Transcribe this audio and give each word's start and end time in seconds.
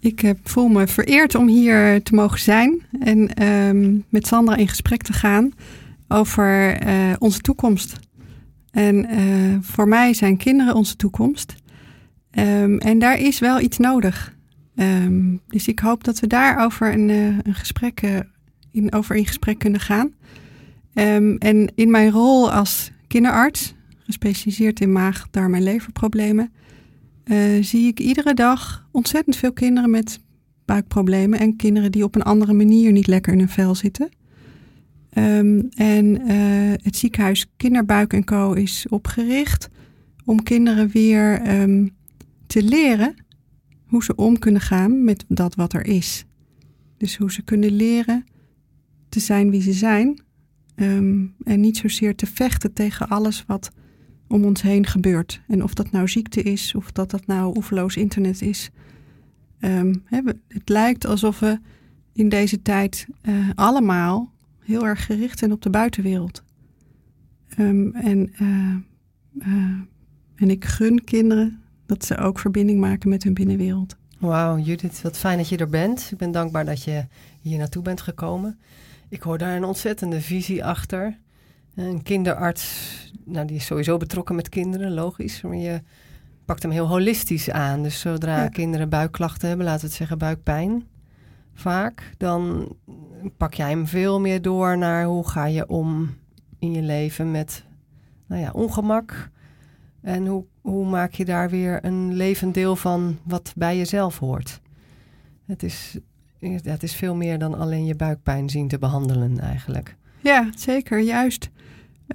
ik 0.00 0.20
heb, 0.20 0.38
voel 0.48 0.68
me 0.68 0.86
vereerd 0.86 1.34
om 1.34 1.48
hier 1.48 2.02
te 2.02 2.14
mogen 2.14 2.38
zijn 2.38 2.82
en 3.00 3.34
ehm, 3.34 3.98
met 4.08 4.26
Sandra 4.26 4.56
in 4.56 4.68
gesprek 4.68 5.02
te 5.02 5.12
gaan 5.12 5.52
over 6.08 6.72
eh, 6.72 7.12
onze 7.18 7.40
toekomst. 7.40 7.98
En 8.70 9.04
eh, 9.04 9.58
voor 9.60 9.88
mij 9.88 10.14
zijn 10.14 10.36
kinderen 10.36 10.74
onze 10.74 10.96
toekomst. 10.96 11.54
Ehm, 12.30 12.76
en 12.76 12.98
daar 12.98 13.18
is 13.18 13.38
wel 13.38 13.60
iets 13.60 13.78
nodig. 13.78 14.36
Ehm, 14.74 15.36
dus 15.46 15.68
ik 15.68 15.78
hoop 15.78 16.04
dat 16.04 16.20
we 16.20 16.26
daarover 16.26 16.92
een, 16.92 17.08
een 17.08 17.54
gesprek, 17.54 18.22
in, 18.70 18.92
over 18.92 19.16
in 19.16 19.26
gesprek 19.26 19.58
kunnen 19.58 19.80
gaan. 19.80 20.12
en 21.38 21.72
in 21.74 21.90
mijn 21.90 22.10
rol 22.10 22.52
als 22.52 22.90
kinderarts, 23.06 23.74
gespecialiseerd 23.98 24.80
in 24.80 24.92
maag, 24.92 25.26
darm 25.30 25.54
en 25.54 25.62
leverproblemen, 25.62 26.52
uh, 27.24 27.62
zie 27.62 27.86
ik 27.86 28.00
iedere 28.00 28.34
dag 28.34 28.88
ontzettend 28.92 29.36
veel 29.36 29.52
kinderen 29.52 29.90
met 29.90 30.20
buikproblemen 30.64 31.38
en 31.38 31.56
kinderen 31.56 31.92
die 31.92 32.04
op 32.04 32.14
een 32.14 32.22
andere 32.22 32.52
manier 32.52 32.92
niet 32.92 33.06
lekker 33.06 33.32
in 33.32 33.38
hun 33.38 33.48
vel 33.48 33.74
zitten. 33.74 34.08
Um, 35.14 35.68
en 35.74 36.20
uh, 36.20 36.72
het 36.82 36.96
ziekenhuis 36.96 37.46
Kinderbuik 37.56 38.12
en 38.12 38.24
Co. 38.24 38.52
is 38.52 38.86
opgericht 38.88 39.68
om 40.24 40.42
kinderen 40.42 40.88
weer 40.88 41.60
um, 41.60 41.90
te 42.46 42.62
leren 42.62 43.14
hoe 43.86 44.04
ze 44.04 44.14
om 44.14 44.38
kunnen 44.38 44.60
gaan 44.60 45.04
met 45.04 45.24
dat 45.28 45.54
wat 45.54 45.72
er 45.72 45.86
is. 45.86 46.24
Dus 46.96 47.16
hoe 47.16 47.32
ze 47.32 47.42
kunnen 47.42 47.72
leren 47.72 48.24
te 49.08 49.20
zijn 49.20 49.50
wie 49.50 49.62
ze 49.62 49.72
zijn. 49.72 50.22
Um, 50.76 51.34
en 51.42 51.60
niet 51.60 51.76
zozeer 51.76 52.14
te 52.14 52.26
vechten 52.26 52.72
tegen 52.72 53.08
alles 53.08 53.44
wat 53.46 53.70
om 54.30 54.44
ons 54.44 54.62
heen 54.62 54.86
gebeurt. 54.86 55.40
En 55.48 55.62
of 55.62 55.74
dat 55.74 55.90
nou 55.90 56.08
ziekte 56.08 56.42
is, 56.42 56.74
of 56.74 56.92
dat 56.92 57.10
dat 57.10 57.26
nou 57.26 57.56
oeverloos 57.56 57.96
internet 57.96 58.42
is. 58.42 58.70
Um, 59.60 60.02
het 60.48 60.68
lijkt 60.68 61.06
alsof 61.06 61.38
we 61.38 61.58
in 62.12 62.28
deze 62.28 62.62
tijd 62.62 63.06
uh, 63.22 63.48
allemaal 63.54 64.32
heel 64.58 64.86
erg 64.86 65.06
gericht 65.06 65.38
zijn 65.38 65.52
op 65.52 65.62
de 65.62 65.70
buitenwereld. 65.70 66.42
Um, 67.58 67.94
en, 67.94 68.32
uh, 68.42 68.76
uh, 69.46 69.80
en 70.34 70.50
ik 70.50 70.64
gun 70.64 71.04
kinderen 71.04 71.60
dat 71.86 72.04
ze 72.04 72.16
ook 72.16 72.38
verbinding 72.38 72.80
maken 72.80 73.08
met 73.08 73.22
hun 73.22 73.34
binnenwereld. 73.34 73.96
Wauw, 74.18 74.58
Judith, 74.58 75.02
wat 75.02 75.18
fijn 75.18 75.38
dat 75.38 75.48
je 75.48 75.56
er 75.56 75.68
bent. 75.68 76.08
Ik 76.12 76.18
ben 76.18 76.30
dankbaar 76.30 76.64
dat 76.64 76.84
je 76.84 77.06
hier 77.40 77.58
naartoe 77.58 77.82
bent 77.82 78.00
gekomen. 78.00 78.58
Ik 79.08 79.22
hoor 79.22 79.38
daar 79.38 79.56
een 79.56 79.64
ontzettende 79.64 80.20
visie 80.20 80.64
achter. 80.64 81.18
Een 81.74 82.02
kinderarts, 82.02 83.09
nou, 83.24 83.46
die 83.46 83.56
is 83.56 83.66
sowieso 83.66 83.96
betrokken 83.96 84.34
met 84.34 84.48
kinderen, 84.48 84.92
logisch. 84.92 85.42
Maar 85.42 85.56
je 85.56 85.82
pakt 86.44 86.62
hem 86.62 86.72
heel 86.72 86.88
holistisch 86.88 87.50
aan. 87.50 87.82
Dus 87.82 88.00
zodra 88.00 88.48
kinderen 88.48 88.88
buikklachten 88.88 89.48
hebben, 89.48 89.66
laten 89.66 89.80
we 89.80 89.86
het 89.86 89.96
zeggen 89.96 90.18
buikpijn, 90.18 90.84
vaak, 91.54 92.14
dan 92.16 92.68
pak 93.36 93.54
jij 93.54 93.70
hem 93.70 93.86
veel 93.86 94.20
meer 94.20 94.42
door 94.42 94.78
naar 94.78 95.04
hoe 95.04 95.28
ga 95.28 95.46
je 95.46 95.68
om 95.68 96.14
in 96.58 96.72
je 96.72 96.82
leven 96.82 97.30
met 97.30 97.64
nou 98.26 98.42
ja, 98.42 98.50
ongemak. 98.50 99.30
En 100.02 100.26
hoe, 100.26 100.44
hoe 100.60 100.86
maak 100.86 101.12
je 101.12 101.24
daar 101.24 101.50
weer 101.50 101.84
een 101.84 102.14
levend 102.14 102.54
deel 102.54 102.76
van 102.76 103.18
wat 103.22 103.52
bij 103.56 103.76
jezelf 103.76 104.18
hoort. 104.18 104.60
Het 105.46 105.62
is, 105.62 105.98
het 106.62 106.82
is 106.82 106.94
veel 106.94 107.14
meer 107.14 107.38
dan 107.38 107.54
alleen 107.54 107.84
je 107.84 107.96
buikpijn 107.96 108.48
zien 108.48 108.68
te 108.68 108.78
behandelen 108.78 109.38
eigenlijk. 109.38 109.96
Ja, 110.20 110.50
zeker, 110.54 111.00
juist. 111.00 111.50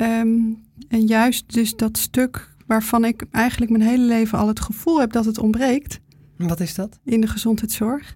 Um, 0.02 0.64
en 0.88 1.06
juist 1.06 1.54
dus 1.54 1.76
dat 1.76 1.98
stuk 1.98 2.56
waarvan 2.66 3.06
ik 3.06 3.24
eigenlijk 3.32 3.72
mijn 3.72 3.84
hele 3.84 4.04
leven 4.04 4.38
al 4.38 4.48
het 4.48 4.60
gevoel 4.60 5.00
heb 5.00 5.12
dat 5.12 5.26
het 5.26 5.38
ontbreekt. 5.38 6.00
Wat 6.38 6.60
is 6.60 6.76
dat? 6.76 7.00
In 7.04 7.22
de 7.22 7.28
gezondheidszorg. 7.28 8.16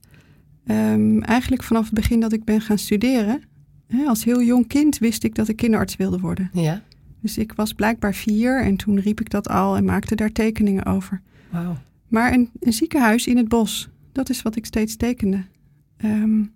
Um, 0.66 1.24
eigenlijk 1.24 1.64
vanaf 1.64 1.86
het 1.86 1.94
begin 1.94 2.20
dat 2.20 2.34
ik 2.34 2.44
ben 2.44 2.62
gaan 2.62 2.78
studeren. 2.78 3.42
Hè, 3.88 4.06
als 4.06 4.24
heel 4.24 4.42
jong 4.42 4.68
kind 4.68 4.98
wist 4.98 5.24
ik 5.24 5.36
dat 5.36 5.48
ik 5.48 5.56
kinderarts 5.56 5.96
wilde 5.96 6.20
worden. 6.20 6.50
Ja. 6.54 6.84
Dus 7.22 7.38
ik 7.38 7.54
was 7.54 7.74
blijkbaar 7.74 8.14
vier 8.14 8.64
en 8.64 8.76
toen 8.76 9.00
riep 9.00 9.20
ik 9.22 9.30
dat 9.30 9.50
al 9.50 9.76
en 9.76 9.86
maakte 9.86 10.16
daar 10.16 10.32
tekeningen 10.32 10.86
over. 10.86 11.22
Wauw. 11.50 11.78
Maar 12.08 12.34
een, 12.34 12.50
een, 12.60 12.74
ziekenhuis 12.74 13.28
in 13.28 13.38
het 13.38 13.48
bos, 13.48 13.90
dat 14.12 14.30
is 14.30 14.42
wat 14.42 14.56
ik 14.56 14.66
steeds 14.66 14.96
tekende. 14.96 15.44
Um, 15.98 16.52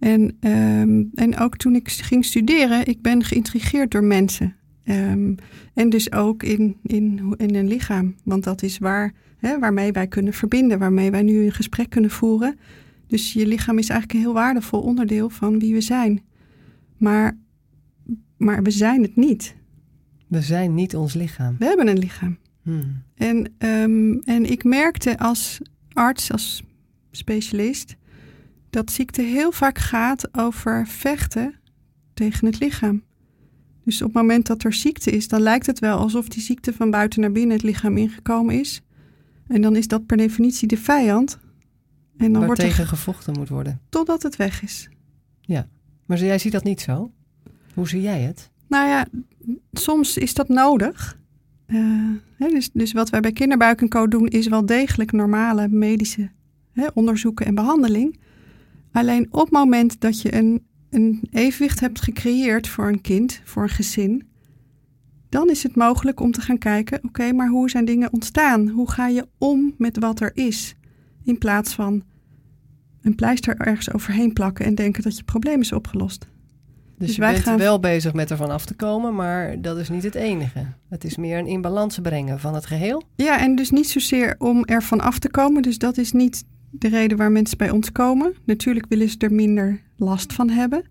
en, 0.00 0.36
um, 0.40 1.10
en 1.14 1.38
ook 1.38 1.56
toen 1.56 1.74
ik 1.74 1.88
ging 1.88 2.24
studeren, 2.24 2.86
ik 2.86 3.02
ben 3.02 3.24
geïntrigeerd 3.24 3.90
door 3.90 4.04
mensen. 4.04 4.54
Um, 4.84 5.34
en 5.74 5.88
dus 5.88 6.12
ook 6.12 6.42
in, 6.42 6.76
in, 6.82 7.34
in 7.36 7.54
een 7.54 7.68
lichaam. 7.68 8.14
Want 8.24 8.44
dat 8.44 8.62
is 8.62 8.78
waar, 8.78 9.12
hè, 9.38 9.58
waarmee 9.58 9.92
wij 9.92 10.06
kunnen 10.06 10.32
verbinden, 10.32 10.78
waarmee 10.78 11.10
wij 11.10 11.22
nu 11.22 11.44
een 11.44 11.52
gesprek 11.52 11.90
kunnen 11.90 12.10
voeren. 12.10 12.58
Dus 13.06 13.32
je 13.32 13.46
lichaam 13.46 13.78
is 13.78 13.88
eigenlijk 13.88 14.18
een 14.18 14.24
heel 14.24 14.34
waardevol 14.34 14.80
onderdeel 14.80 15.30
van 15.30 15.58
wie 15.58 15.74
we 15.74 15.80
zijn. 15.80 16.22
Maar, 16.96 17.38
maar 18.36 18.62
we 18.62 18.70
zijn 18.70 19.02
het 19.02 19.16
niet. 19.16 19.54
We 20.26 20.40
zijn 20.40 20.74
niet 20.74 20.96
ons 20.96 21.14
lichaam. 21.14 21.56
We 21.58 21.64
hebben 21.64 21.88
een 21.88 21.98
lichaam. 21.98 22.38
Hmm. 22.62 23.02
En, 23.14 23.52
um, 23.58 24.20
en 24.24 24.50
ik 24.50 24.64
merkte 24.64 25.18
als 25.18 25.60
arts, 25.92 26.32
als 26.32 26.62
specialist, 27.10 27.96
dat 28.70 28.90
ziekte 28.90 29.22
heel 29.22 29.52
vaak 29.52 29.78
gaat 29.78 30.36
over 30.36 30.86
vechten 30.86 31.54
tegen 32.14 32.46
het 32.46 32.60
lichaam. 32.60 33.02
Dus 33.84 34.02
op 34.02 34.06
het 34.06 34.16
moment 34.16 34.46
dat 34.46 34.64
er 34.64 34.72
ziekte 34.72 35.10
is, 35.10 35.28
dan 35.28 35.40
lijkt 35.40 35.66
het 35.66 35.78
wel 35.78 35.98
alsof 35.98 36.28
die 36.28 36.42
ziekte 36.42 36.72
van 36.72 36.90
buiten 36.90 37.20
naar 37.20 37.32
binnen 37.32 37.56
het 37.56 37.62
lichaam 37.62 37.96
ingekomen 37.96 38.60
is. 38.60 38.80
En 39.46 39.62
dan 39.62 39.76
is 39.76 39.88
dat 39.88 40.06
per 40.06 40.16
definitie 40.16 40.68
de 40.68 40.76
vijand. 40.76 41.38
En 42.16 42.32
dan 42.32 42.44
wordt 42.44 42.60
tegen 42.60 42.86
gevochten 42.86 43.34
moet 43.38 43.48
worden. 43.48 43.80
Totdat 43.88 44.22
het 44.22 44.36
weg 44.36 44.62
is. 44.62 44.88
Ja, 45.40 45.68
maar 46.06 46.18
jij 46.18 46.38
ziet 46.38 46.52
dat 46.52 46.64
niet 46.64 46.80
zo? 46.80 47.12
Hoe 47.74 47.88
zie 47.88 48.02
jij 48.02 48.20
het? 48.20 48.50
Nou 48.68 48.88
ja, 48.88 49.06
soms 49.72 50.16
is 50.16 50.34
dat 50.34 50.48
nodig. 50.48 51.18
Uh, 51.66 52.10
hè, 52.36 52.48
dus, 52.48 52.70
dus 52.72 52.92
wat 52.92 53.10
wij 53.10 53.20
bij 53.20 53.32
kinderbuik 53.32 53.80
en 53.80 53.88
co 53.88 54.08
doen 54.08 54.26
is 54.26 54.46
wel 54.46 54.66
degelijk 54.66 55.12
normale 55.12 55.68
medische 55.68 56.30
hè, 56.72 56.86
onderzoeken 56.94 57.46
en 57.46 57.54
behandeling. 57.54 58.18
Alleen 58.92 59.26
op 59.30 59.40
het 59.40 59.50
moment 59.50 60.00
dat 60.00 60.22
je 60.22 60.34
een, 60.34 60.66
een 60.90 61.28
evenwicht 61.30 61.80
hebt 61.80 62.00
gecreëerd 62.00 62.68
voor 62.68 62.88
een 62.88 63.00
kind, 63.00 63.40
voor 63.44 63.62
een 63.62 63.68
gezin, 63.68 64.28
dan 65.28 65.50
is 65.50 65.62
het 65.62 65.76
mogelijk 65.76 66.20
om 66.20 66.32
te 66.32 66.40
gaan 66.40 66.58
kijken: 66.58 67.00
oké, 67.02 67.32
maar 67.32 67.48
hoe 67.48 67.70
zijn 67.70 67.84
dingen 67.84 68.12
ontstaan? 68.12 68.68
Hoe 68.68 68.90
ga 68.90 69.08
je 69.08 69.28
om 69.38 69.74
met 69.78 69.98
wat 69.98 70.20
er 70.20 70.30
is? 70.34 70.74
In 71.24 71.38
plaats 71.38 71.74
van 71.74 72.02
een 73.02 73.14
pleister 73.14 73.56
ergens 73.56 73.92
overheen 73.92 74.32
plakken 74.32 74.64
en 74.64 74.74
denken 74.74 75.02
dat 75.02 75.16
je 75.16 75.22
probleem 75.22 75.60
is 75.60 75.72
opgelost. 75.72 76.28
Dus, 76.98 77.06
dus 77.06 77.16
je 77.16 77.22
bent 77.22 77.38
gaan... 77.38 77.58
wel 77.58 77.80
bezig 77.80 78.12
met 78.12 78.30
ervan 78.30 78.50
af 78.50 78.64
te 78.64 78.74
komen, 78.74 79.14
maar 79.14 79.60
dat 79.60 79.78
is 79.78 79.88
niet 79.88 80.02
het 80.02 80.14
enige. 80.14 80.66
Het 80.88 81.04
is 81.04 81.16
meer 81.16 81.38
een 81.38 81.46
in 81.46 81.60
balans 81.60 81.98
brengen 81.98 82.40
van 82.40 82.54
het 82.54 82.66
geheel. 82.66 83.02
Ja, 83.16 83.40
en 83.40 83.54
dus 83.54 83.70
niet 83.70 83.88
zozeer 83.88 84.34
om 84.38 84.64
ervan 84.64 85.00
af 85.00 85.18
te 85.18 85.30
komen. 85.30 85.62
Dus 85.62 85.78
dat 85.78 85.98
is 85.98 86.12
niet 86.12 86.44
de 86.70 86.88
reden 86.88 87.18
waar 87.18 87.32
mensen 87.32 87.58
bij 87.58 87.70
ons 87.70 87.92
komen. 87.92 88.34
Natuurlijk 88.44 88.86
willen 88.88 89.08
ze 89.08 89.18
er 89.18 89.32
minder 89.32 89.80
last 89.96 90.32
van 90.32 90.50
hebben. 90.50 90.84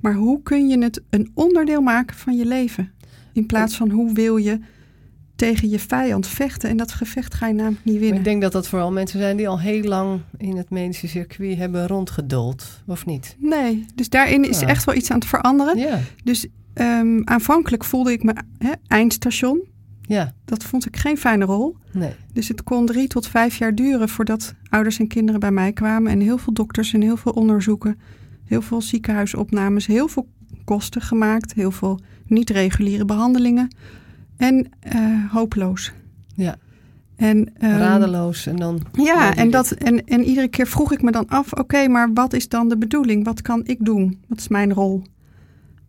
Maar 0.00 0.14
hoe 0.14 0.42
kun 0.42 0.68
je 0.68 0.78
het 0.78 1.02
een 1.10 1.30
onderdeel 1.34 1.80
maken 1.80 2.16
van 2.16 2.36
je 2.36 2.46
leven? 2.46 2.92
In 3.32 3.46
plaats 3.46 3.76
van 3.76 3.90
hoe 3.90 4.12
wil 4.12 4.36
je 4.36 4.60
tegen 5.36 5.68
je 5.68 5.78
vijand 5.78 6.26
vechten. 6.26 6.70
En 6.70 6.76
dat 6.76 6.92
gevecht 6.92 7.34
ga 7.34 7.46
je 7.46 7.54
namelijk 7.54 7.84
niet 7.84 7.94
winnen. 7.94 8.10
Maar 8.10 8.18
ik 8.18 8.24
denk 8.24 8.42
dat 8.42 8.52
dat 8.52 8.68
vooral 8.68 8.92
mensen 8.92 9.18
zijn 9.18 9.36
die 9.36 9.48
al 9.48 9.60
heel 9.60 9.82
lang 9.82 10.20
in 10.36 10.56
het 10.56 10.70
medische 10.70 11.08
circuit 11.08 11.56
hebben 11.56 11.86
rondgedold, 11.86 12.82
of 12.86 13.06
niet? 13.06 13.36
Nee, 13.38 13.86
dus 13.94 14.08
daarin 14.08 14.48
is 14.48 14.60
echt 14.60 14.84
wel 14.84 14.94
iets 14.94 15.10
aan 15.10 15.18
het 15.18 15.28
veranderen. 15.28 15.78
Ja. 15.78 15.98
Dus 16.24 16.46
um, 16.74 17.22
aanvankelijk 17.24 17.84
voelde 17.84 18.12
ik 18.12 18.22
me 18.22 18.34
eindstation. 18.86 19.60
Ja. 20.06 20.32
Dat 20.44 20.64
vond 20.64 20.86
ik 20.86 20.96
geen 20.96 21.16
fijne 21.16 21.44
rol. 21.44 21.76
Nee. 21.92 22.12
Dus 22.32 22.48
het 22.48 22.62
kon 22.62 22.86
drie 22.86 23.08
tot 23.08 23.26
vijf 23.26 23.56
jaar 23.56 23.74
duren 23.74 24.08
voordat 24.08 24.54
ouders 24.68 24.98
en 24.98 25.06
kinderen 25.08 25.40
bij 25.40 25.50
mij 25.50 25.72
kwamen. 25.72 26.12
En 26.12 26.20
heel 26.20 26.38
veel 26.38 26.52
dokters 26.52 26.92
en 26.92 27.00
heel 27.00 27.16
veel 27.16 27.32
onderzoeken. 27.32 27.98
Heel 28.44 28.62
veel 28.62 28.82
ziekenhuisopnames. 28.82 29.86
Heel 29.86 30.08
veel 30.08 30.28
kosten 30.64 31.00
gemaakt. 31.00 31.54
Heel 31.54 31.70
veel 31.70 32.00
niet-reguliere 32.26 33.04
behandelingen. 33.04 33.76
En 34.36 34.68
uh, 34.94 35.32
hopeloos. 35.32 35.92
Ja. 36.34 36.56
En, 37.16 37.52
ehm, 37.54 37.78
Radeloos 37.78 38.46
en 38.46 38.56
dan... 38.56 38.80
Ja, 38.92 39.34
en, 39.34 39.50
dat, 39.50 39.70
en, 39.70 40.04
en 40.04 40.24
iedere 40.24 40.48
keer 40.48 40.66
vroeg 40.66 40.92
ik 40.92 41.02
me 41.02 41.10
dan 41.10 41.28
af, 41.28 41.52
oké, 41.52 41.88
maar 41.88 42.12
wat 42.12 42.32
is 42.32 42.48
dan 42.48 42.68
de 42.68 42.78
bedoeling? 42.78 43.24
Wat 43.24 43.42
kan 43.42 43.60
ik 43.64 43.84
doen? 43.84 44.18
Wat 44.28 44.38
is 44.38 44.48
mijn 44.48 44.72
rol? 44.72 45.02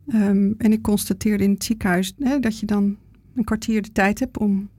Ehm, 0.08 0.52
en 0.58 0.72
ik 0.72 0.82
constateerde 0.82 1.44
in 1.44 1.52
het 1.52 1.64
ziekenhuis 1.64 2.14
hè, 2.20 2.40
dat 2.40 2.60
je 2.60 2.66
dan 2.66 2.98
een 3.38 3.44
kwartier 3.44 3.82
de 3.82 3.92
tijd 3.92 4.20
hebt 4.20 4.38
om. 4.38 4.70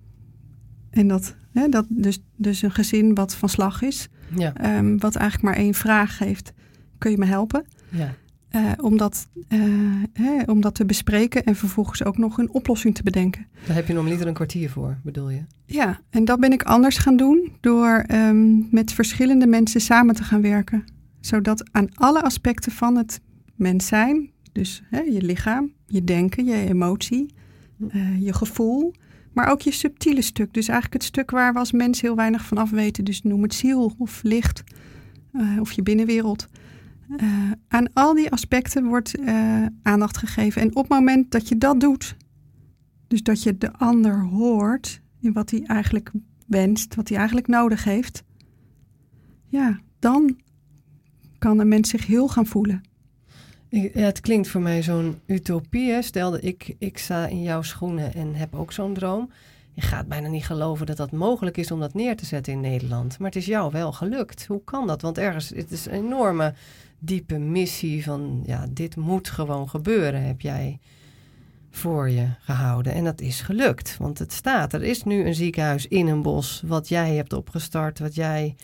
En 0.90 1.08
dat, 1.08 1.36
hè, 1.52 1.68
dat 1.68 1.86
dus, 1.88 2.18
dus 2.36 2.62
een 2.62 2.70
gezin 2.70 3.14
wat 3.14 3.34
van 3.34 3.48
slag 3.48 3.82
is, 3.82 4.08
Ja, 4.36 4.54
ehm, 4.54 4.96
wat 4.98 5.14
eigenlijk 5.16 5.54
maar 5.54 5.64
één 5.64 5.74
vraag 5.74 6.18
heeft: 6.18 6.52
kun 6.98 7.10
je 7.10 7.18
me 7.18 7.26
helpen? 7.26 7.64
ja. 7.88 8.14
Eh, 8.48 8.72
om, 8.80 8.96
dat, 8.96 9.28
eh, 9.48 9.58
hè, 10.12 10.42
om 10.46 10.60
dat 10.60 10.74
te 10.74 10.84
bespreken 10.86 11.44
en 11.44 11.54
vervolgens 11.56 12.04
ook 12.04 12.18
nog 12.18 12.38
een 12.38 12.50
oplossing 12.52 12.94
te 12.94 13.02
bedenken. 13.02 13.46
Daar 13.66 13.76
heb 13.76 13.86
je 13.86 13.92
normaliter 13.92 14.26
een 14.26 14.34
kwartier 14.34 14.70
voor, 14.70 14.98
bedoel 15.04 15.30
je? 15.30 15.40
Ja, 15.66 16.00
en 16.10 16.24
dat 16.24 16.40
ben 16.40 16.52
ik 16.52 16.62
anders 16.62 16.98
gaan 16.98 17.16
doen 17.16 17.52
door 17.60 18.04
ehm, 18.06 18.74
met 18.74 18.92
verschillende 18.92 19.46
mensen 19.46 19.80
samen 19.80 20.14
te 20.14 20.22
gaan 20.24 20.42
werken. 20.42 20.84
Zodat 21.20 21.68
aan 21.72 21.88
alle 21.94 22.22
aspecten 22.22 22.72
van 22.72 22.96
het 22.96 23.20
mens 23.54 23.86
zijn, 23.86 24.30
dus 24.52 24.82
hè, 24.90 25.00
je 25.00 25.22
lichaam, 25.22 25.72
je 25.86 26.04
denken, 26.04 26.44
je 26.44 26.68
emotie, 26.68 27.34
eh, 27.88 28.22
je 28.22 28.32
gevoel, 28.32 28.94
maar 29.32 29.50
ook 29.50 29.60
je 29.60 29.72
subtiele 29.72 30.22
stuk. 30.22 30.54
Dus 30.54 30.68
eigenlijk 30.68 31.02
het 31.02 31.12
stuk 31.12 31.30
waar 31.30 31.52
we 31.52 31.58
als 31.58 31.72
mens 31.72 32.00
heel 32.00 32.16
weinig 32.16 32.46
van 32.46 32.58
af 32.58 32.70
weten. 32.70 33.04
Dus 33.04 33.22
noem 33.22 33.42
het 33.42 33.54
ziel 33.54 33.94
of 33.98 34.22
licht 34.22 34.64
eh, 35.32 35.60
of 35.60 35.72
je 35.72 35.82
binnenwereld. 35.82 36.46
Eh, 37.16 37.50
aan 37.68 37.92
al 37.92 38.14
die 38.14 38.30
aspecten 38.30 38.84
wordt 38.84 39.14
aandacht 39.82 40.16
gegeven. 40.16 40.62
En 40.62 40.68
op 40.68 40.74
het 40.74 40.88
moment 40.88 41.30
dat 41.30 41.48
je 41.48 41.58
dat 41.58 41.80
doet, 41.80 42.16
dus 43.06 43.22
dat 43.22 43.42
je 43.42 43.58
de 43.58 43.72
ander 43.72 44.20
hoort 44.20 45.00
in 45.20 45.32
wat 45.32 45.50
hij 45.50 45.62
eigenlijk 45.62 46.10
wenst, 46.46 46.94
wat 46.94 47.08
hij 47.08 47.18
eigenlijk 47.18 47.46
nodig 47.46 47.84
heeft, 47.84 48.22
ja, 49.46 49.80
dan 49.98 50.36
kan 51.38 51.58
een 51.58 51.68
mens 51.68 51.88
zich 51.88 52.06
heel 52.06 52.28
gaan 52.28 52.46
voelen. 52.46 52.87
Ja, 53.70 54.00
het 54.00 54.20
klinkt 54.20 54.48
voor 54.48 54.60
mij 54.60 54.82
zo'n 54.82 55.20
utopie. 55.26 55.90
Hè? 55.90 56.02
Stel 56.02 56.30
dat 56.30 56.44
ik, 56.44 56.74
ik 56.78 56.98
sta 56.98 57.26
in 57.26 57.42
jouw 57.42 57.62
schoenen 57.62 58.14
en 58.14 58.34
heb 58.34 58.54
ook 58.54 58.72
zo'n 58.72 58.94
droom. 58.94 59.30
Je 59.72 59.80
gaat 59.80 60.08
bijna 60.08 60.28
niet 60.28 60.44
geloven 60.44 60.86
dat 60.86 60.96
dat 60.96 61.12
mogelijk 61.12 61.56
is 61.56 61.70
om 61.70 61.80
dat 61.80 61.94
neer 61.94 62.16
te 62.16 62.26
zetten 62.26 62.52
in 62.52 62.60
Nederland. 62.60 63.18
Maar 63.18 63.28
het 63.28 63.38
is 63.38 63.46
jou 63.46 63.72
wel 63.72 63.92
gelukt. 63.92 64.46
Hoe 64.46 64.64
kan 64.64 64.86
dat? 64.86 65.02
Want 65.02 65.18
ergens, 65.18 65.48
het 65.48 65.70
is 65.70 65.86
een 65.86 65.92
enorme 65.92 66.54
diepe 66.98 67.38
missie 67.38 68.04
van, 68.04 68.42
ja, 68.46 68.66
dit 68.70 68.96
moet 68.96 69.28
gewoon 69.28 69.68
gebeuren, 69.68 70.22
heb 70.22 70.40
jij 70.40 70.78
voor 71.70 72.10
je 72.10 72.26
gehouden. 72.40 72.92
En 72.92 73.04
dat 73.04 73.20
is 73.20 73.40
gelukt, 73.40 73.96
want 73.98 74.18
het 74.18 74.32
staat. 74.32 74.72
Er 74.72 74.82
is 74.82 75.04
nu 75.04 75.26
een 75.26 75.34
ziekenhuis 75.34 75.86
in 75.86 76.06
een 76.06 76.22
bos, 76.22 76.62
wat 76.66 76.88
jij 76.88 77.14
hebt 77.14 77.32
opgestart, 77.32 77.98
wat 77.98 78.14
jij 78.14 78.54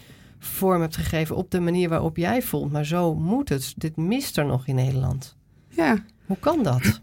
vorm 0.46 0.80
hebt 0.80 0.96
gegeven 0.96 1.36
op 1.36 1.50
de 1.50 1.60
manier 1.60 1.88
waarop 1.88 2.16
jij 2.16 2.42
voelt. 2.42 2.72
Maar 2.72 2.86
zo 2.86 3.14
moet 3.14 3.48
het. 3.48 3.74
Dit 3.76 3.96
mist 3.96 4.38
er 4.38 4.46
nog 4.46 4.66
in 4.66 4.74
Nederland. 4.74 5.36
Ja, 5.68 6.04
Hoe 6.26 6.38
kan 6.38 6.62
dat? 6.62 7.00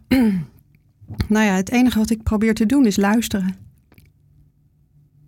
nou 1.28 1.46
ja, 1.46 1.56
het 1.56 1.72
enige 1.72 1.98
wat 1.98 2.10
ik 2.10 2.24
probeer 2.24 2.54
te 2.54 2.66
doen 2.66 2.86
is 2.86 2.96
luisteren. 2.96 3.56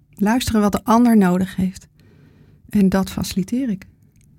Luisteren 0.10 0.62
wat 0.62 0.72
de 0.72 0.84
ander 0.84 1.18
nodig 1.18 1.56
heeft. 1.56 1.88
En 2.70 2.90
dat 2.90 3.10
faciliteer 3.10 3.70
ik. 3.70 3.88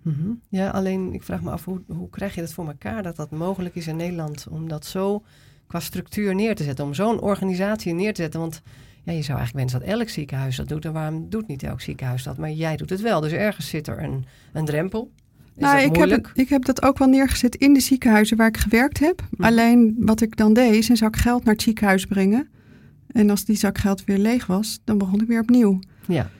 Mhm. 0.02 0.32
Ja, 0.48 0.70
alleen 0.70 1.12
ik 1.12 1.22
vraag 1.22 1.42
me 1.42 1.50
af, 1.50 1.64
hoe, 1.64 1.82
hoe 1.86 2.10
krijg 2.10 2.34
je 2.34 2.40
dat 2.40 2.52
voor 2.52 2.66
elkaar 2.66 3.02
dat 3.02 3.16
dat 3.16 3.30
mogelijk 3.30 3.74
is 3.74 3.86
in 3.86 3.96
Nederland? 3.96 4.46
Om 4.50 4.68
dat 4.68 4.86
zo 4.86 5.24
qua 5.66 5.80
structuur 5.80 6.34
neer 6.34 6.54
te 6.54 6.64
zetten, 6.64 6.84
om 6.84 6.94
zo'n 6.94 7.20
organisatie 7.20 7.94
neer 7.94 8.14
te 8.14 8.22
zetten. 8.22 8.40
Want 8.40 8.62
ja, 9.04 9.12
je 9.12 9.22
zou 9.22 9.38
eigenlijk 9.38 9.52
wensen 9.52 9.80
dat 9.80 9.98
elk 9.98 10.08
ziekenhuis 10.08 10.56
dat 10.56 10.68
doet. 10.68 10.84
En 10.84 10.92
waarom 10.92 11.28
doet 11.28 11.46
niet 11.46 11.62
elk 11.62 11.80
ziekenhuis 11.80 12.22
dat? 12.22 12.36
Maar 12.38 12.50
jij 12.52 12.76
doet 12.76 12.90
het 12.90 13.00
wel. 13.00 13.20
Dus 13.20 13.32
ergens 13.32 13.68
zit 13.68 13.86
er 13.86 14.02
een, 14.02 14.24
een 14.52 14.64
drempel. 14.64 15.10
Is 15.56 15.62
nou, 15.62 15.78
ik 15.80 15.96
heb, 15.96 16.30
ik 16.34 16.48
heb 16.48 16.64
dat 16.64 16.82
ook 16.82 16.98
wel 16.98 17.08
neergezet 17.08 17.56
in 17.56 17.72
de 17.74 17.80
ziekenhuizen 17.80 18.36
waar 18.36 18.46
ik 18.48 18.56
gewerkt 18.56 18.98
heb. 18.98 19.22
Mhm. 19.30 19.44
Alleen 19.44 19.94
wat 19.98 20.20
ik 20.20 20.36
dan 20.36 20.52
deed, 20.52 20.74
is 20.74 20.88
een 20.88 20.96
zak 20.96 21.16
geld 21.16 21.44
naar 21.44 21.54
het 21.54 21.62
ziekenhuis 21.62 22.06
brengen. 22.06 22.48
En 23.06 23.30
als 23.30 23.44
die 23.44 23.56
zak 23.56 23.78
geld 23.78 24.04
weer 24.04 24.18
leeg 24.18 24.46
was, 24.46 24.80
dan 24.84 24.98
begon 24.98 25.20
ik 25.20 25.26
weer 25.28 25.40
opnieuw. 25.40 25.78
Ja. 26.06 26.30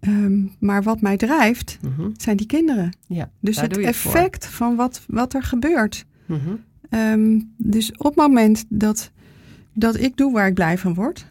Ehm, 0.00 0.40
maar 0.58 0.82
wat 0.82 1.00
mij 1.00 1.16
drijft, 1.16 1.78
Mhm. 1.82 2.10
zijn 2.16 2.36
die 2.36 2.46
kinderen. 2.46 2.96
ja. 3.06 3.30
Dus 3.40 3.60
het 3.60 3.72
voor. 3.74 3.82
effect 3.84 4.46
van 4.46 4.76
wat, 4.76 5.04
wat 5.08 5.34
er 5.34 5.42
gebeurt. 5.42 6.04
Mhm. 6.26 6.38
Ehm, 6.90 7.40
dus 7.56 7.92
op 7.92 8.04
het 8.04 8.16
moment 8.16 8.64
dat, 8.68 9.10
dat 9.74 9.96
ik 10.00 10.16
doe 10.16 10.32
waar 10.32 10.46
ik 10.46 10.54
blij 10.54 10.78
van 10.78 10.94
word. 10.94 11.26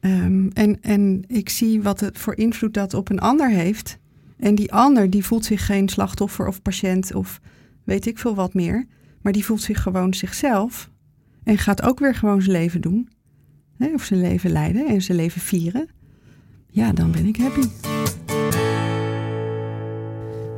Ehm, 0.00 0.48
en, 0.48 0.82
en 0.82 1.24
ik 1.26 1.48
zie 1.48 1.82
wat 1.82 2.00
het 2.00 2.18
voor 2.18 2.36
invloed 2.36 2.74
dat 2.74 2.94
op 2.94 3.10
een 3.10 3.20
ander 3.20 3.50
heeft. 3.50 3.98
En 4.38 4.54
die 4.54 4.72
ander 4.72 5.10
die 5.10 5.24
voelt 5.24 5.44
zich 5.44 5.66
geen 5.66 5.88
slachtoffer 5.88 6.46
of 6.46 6.62
patiënt 6.62 7.14
of 7.14 7.40
weet 7.84 8.06
ik 8.06 8.18
veel 8.18 8.34
wat 8.34 8.54
meer. 8.54 8.86
Maar 9.22 9.32
die 9.32 9.44
voelt 9.44 9.62
zich 9.62 9.82
gewoon 9.82 10.14
zichzelf. 10.14 10.90
En 11.44 11.58
gaat 11.58 11.82
ook 11.82 11.98
weer 11.98 12.14
gewoon 12.14 12.42
zijn 12.42 12.56
leven 12.56 12.80
doen. 12.80 13.08
Hè, 13.78 13.92
of 13.94 14.04
zijn 14.04 14.20
leven 14.20 14.50
leiden 14.50 14.86
en 14.86 15.02
zijn 15.02 15.16
leven 15.16 15.40
vieren. 15.40 15.88
Ja, 16.70 16.92
dan 16.92 17.10
ben 17.10 17.26
ik 17.26 17.36
happy. 17.36 17.68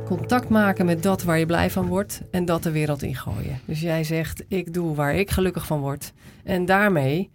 Contact 0.05 0.49
maken 0.49 0.85
met 0.85 1.03
dat 1.03 1.23
waar 1.23 1.39
je 1.39 1.45
blij 1.45 1.69
van 1.69 1.87
wordt 1.87 2.21
en 2.31 2.45
dat 2.45 2.63
de 2.63 2.71
wereld 2.71 3.01
ingooien. 3.01 3.59
Dus 3.65 3.81
jij 3.81 4.03
zegt, 4.03 4.43
ik 4.47 4.73
doe 4.73 4.95
waar 4.95 5.15
ik 5.15 5.29
gelukkig 5.29 5.65
van 5.65 5.79
word. 5.79 6.13
En 6.43 6.65
daarmee 6.65 7.29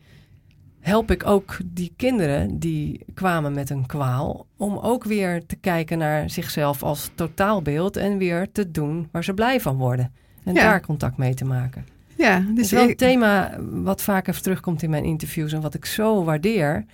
help 0.80 1.10
ik 1.10 1.26
ook 1.26 1.56
die 1.64 1.92
kinderen 1.96 2.58
die 2.58 3.04
kwamen 3.14 3.52
met 3.54 3.70
een 3.70 3.86
kwaal... 3.86 4.46
om 4.56 4.78
ook 4.78 5.04
weer 5.04 5.46
te 5.46 5.56
kijken 5.56 5.98
naar 5.98 6.30
zichzelf 6.30 6.82
als 6.82 7.10
totaalbeeld... 7.14 7.96
en 7.96 8.19
weer 8.19 8.52
te 8.52 8.70
doen 8.70 9.08
waar 9.12 9.25
ze 9.25 9.34
blij 9.34 9.60
van 9.60 9.76
worden. 9.76 10.12
En 10.44 10.54
Ja. 10.54 10.62
daar 10.62 10.80
contact 10.80 11.16
mee 11.16 11.34
te 11.34 11.44
maken. 11.44 11.86
Ja, 12.16 12.38
dus 12.54 12.64
is 12.64 12.70
wel 12.70 12.82
een 12.82 12.88
ik- 12.88 12.96
thema 12.98 13.58
wat 13.70 14.02
vaker 14.02 14.40
terugkomt 14.40 14.82
in 14.82 14.90
mijn 14.90 15.04
interviews... 15.04 15.52
en 15.52 15.60
wat 15.60 15.75
ik 15.75 15.84
zo 15.84 16.25
waardeer... 16.25 16.84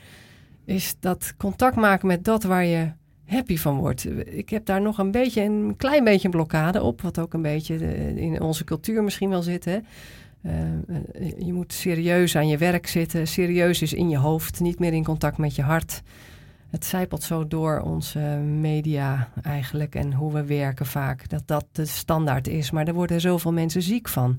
is 0.64 0.96
dat 1.00 1.34
contact 1.36 1.76
maken 1.76 2.06
met 2.06 2.24
dat 2.24 2.42
waar 2.42 2.64
je 2.64 2.90
happy 3.26 3.56
van 3.56 3.76
wordt. 3.76 4.06
Ik 4.36 4.48
heb 4.48 4.66
daar 4.66 4.80
nog 4.82 4.98
een 4.98 5.10
beetje, 5.10 5.42
een 5.42 5.74
klein 5.76 6.04
beetje 6.04 6.24
een 6.24 6.30
blokkade 6.34 6.82
op, 6.82 7.00
wat 7.00 7.18
ook 7.18 7.34
een 7.34 7.42
beetje 7.42 7.78
de- 7.78 8.20
in 8.20 8.40
onze 8.40 8.64
cultuur 8.64 9.02
misschien 9.02 9.28
wel 9.30 9.42
zit. 9.42 9.64
Hè? 9.64 9.78
Eh, 10.44 10.62
eh, 10.62 11.32
je 11.38 11.52
moet 11.52 11.72
serieus 11.72 12.36
aan 12.36 12.48
je 12.48 12.58
werk 12.58 12.86
zitten, 12.86 13.26
serieus 13.26 13.82
is 13.82 13.92
in 13.92 14.08
je 14.08 14.16
hoofd, 14.18 14.60
niet 14.60 14.78
meer 14.78 14.92
in 14.92 15.04
contact 15.04 15.38
met 15.38 15.54
je 15.54 15.62
hart. 15.62 16.02
Het 16.70 16.84
zijpelt 16.84 17.22
zo 17.22 17.46
door 17.46 17.80
onze 17.80 18.18
media 18.60 19.28
eigenlijk 19.42 19.94
en 19.94 20.12
hoe 20.12 20.32
we 20.32 20.44
werken 20.44 20.86
vaak, 20.86 21.28
dat 21.28 21.42
dat 21.46 21.66
de 21.72 21.86
standaard 21.86 22.48
is. 22.48 22.70
Maar 22.70 22.86
er 22.86 22.94
worden 22.94 23.20
zoveel 23.20 23.52
mensen 23.52 23.82
ziek 23.82 24.08
van. 24.08 24.38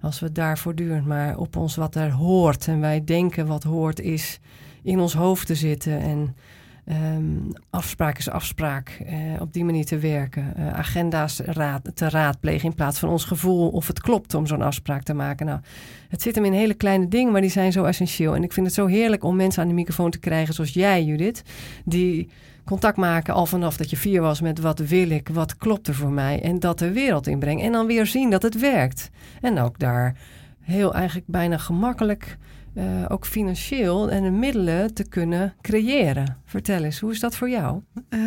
Als 0.00 0.20
we 0.20 0.32
daar 0.32 0.58
voortdurend 0.58 1.06
maar 1.06 1.36
op 1.36 1.56
ons 1.56 1.76
wat 1.76 1.94
er 1.94 2.10
hoort 2.10 2.68
en 2.68 2.80
wij 2.80 3.04
denken 3.04 3.46
wat 3.46 3.62
hoort 3.62 4.00
is 4.00 4.40
in 4.82 5.00
ons 5.00 5.14
hoofd 5.14 5.46
te 5.46 5.54
zitten 5.54 6.00
en 6.00 6.36
ehm, 6.84 7.24
afspraak 7.70 8.18
is 8.18 8.30
afspraak, 8.30 9.02
eh, 9.06 9.16
op 9.40 9.52
die 9.52 9.64
manier 9.64 9.84
te 9.84 9.98
werken, 9.98 10.56
eh, 10.56 10.72
agenda's 10.72 11.40
raad, 11.40 11.90
te 11.94 12.08
raadplegen 12.08 12.68
in 12.68 12.74
plaats 12.74 12.98
van 12.98 13.08
ons 13.08 13.24
gevoel 13.24 13.68
of 13.68 13.86
het 13.86 14.00
klopt 14.00 14.34
om 14.34 14.46
zo'n 14.46 14.62
afspraak 14.62 15.02
te 15.02 15.14
maken. 15.14 15.46
Nou, 15.46 15.60
het 16.08 16.22
zit 16.22 16.34
hem 16.34 16.44
in 16.44 16.52
hele 16.52 16.74
kleine 16.74 17.08
dingen, 17.08 17.32
maar 17.32 17.40
die 17.40 17.50
zijn 17.50 17.72
zo 17.72 17.84
essentieel. 17.84 18.34
En 18.34 18.42
ik 18.42 18.52
vind 18.52 18.66
het 18.66 18.74
zo 18.74 18.86
heerlijk 18.86 19.24
om 19.24 19.36
mensen 19.36 19.62
aan 19.62 19.68
de 19.68 19.74
microfoon 19.74 20.10
te 20.10 20.18
krijgen 20.18 20.54
zoals 20.54 20.72
jij, 20.72 21.04
Judith, 21.04 21.42
die 21.84 22.28
contact 22.64 22.96
maken 22.96 23.34
al 23.34 23.46
vanaf 23.46 23.76
dat 23.76 23.90
je 23.90 23.96
vier 23.96 24.20
was 24.20 24.40
met 24.40 24.58
wat 24.58 24.78
wil 24.78 25.10
ik, 25.10 25.28
wat 25.28 25.56
klopt 25.56 25.88
er 25.88 25.94
voor 25.94 26.12
mij 26.12 26.42
en 26.42 26.60
dat 26.60 26.78
de 26.78 26.92
wereld 26.92 27.26
inbrengen 27.26 27.64
en 27.64 27.72
dan 27.72 27.86
weer 27.86 28.06
zien 28.06 28.30
dat 28.30 28.42
het 28.42 28.60
werkt. 28.60 29.10
En 29.40 29.58
ook 29.58 29.78
daar 29.78 30.16
heel 30.60 30.94
eigenlijk 30.94 31.26
bijna 31.26 31.58
gemakkelijk 31.58 32.36
eh, 32.74 33.04
ook 33.08 33.26
financieel 33.26 34.10
en 34.10 34.22
de 34.22 34.30
middelen 34.30 34.94
te 34.94 35.08
kunnen 35.08 35.54
creëren. 35.60 36.36
Vertel 36.44 36.84
eens, 36.84 37.00
hoe 37.00 37.10
is 37.10 37.20
dat 37.20 37.36
voor 37.36 37.50
jou? 37.50 37.80
Eh, 38.08 38.20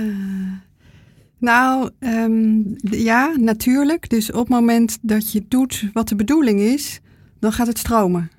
nou, 1.37 1.89
ehm, 1.99 2.61
ja, 2.81 3.35
natuurlijk. 3.35 4.09
Dus 4.09 4.31
op 4.31 4.39
het 4.39 4.49
moment 4.49 4.97
dat 5.01 5.31
je 5.31 5.45
doet 5.47 5.89
wat 5.93 6.07
de 6.07 6.15
bedoeling 6.15 6.59
is, 6.59 6.99
dan 7.39 7.51
gaat 7.51 7.67
het 7.67 7.77
stromen. 7.77 8.31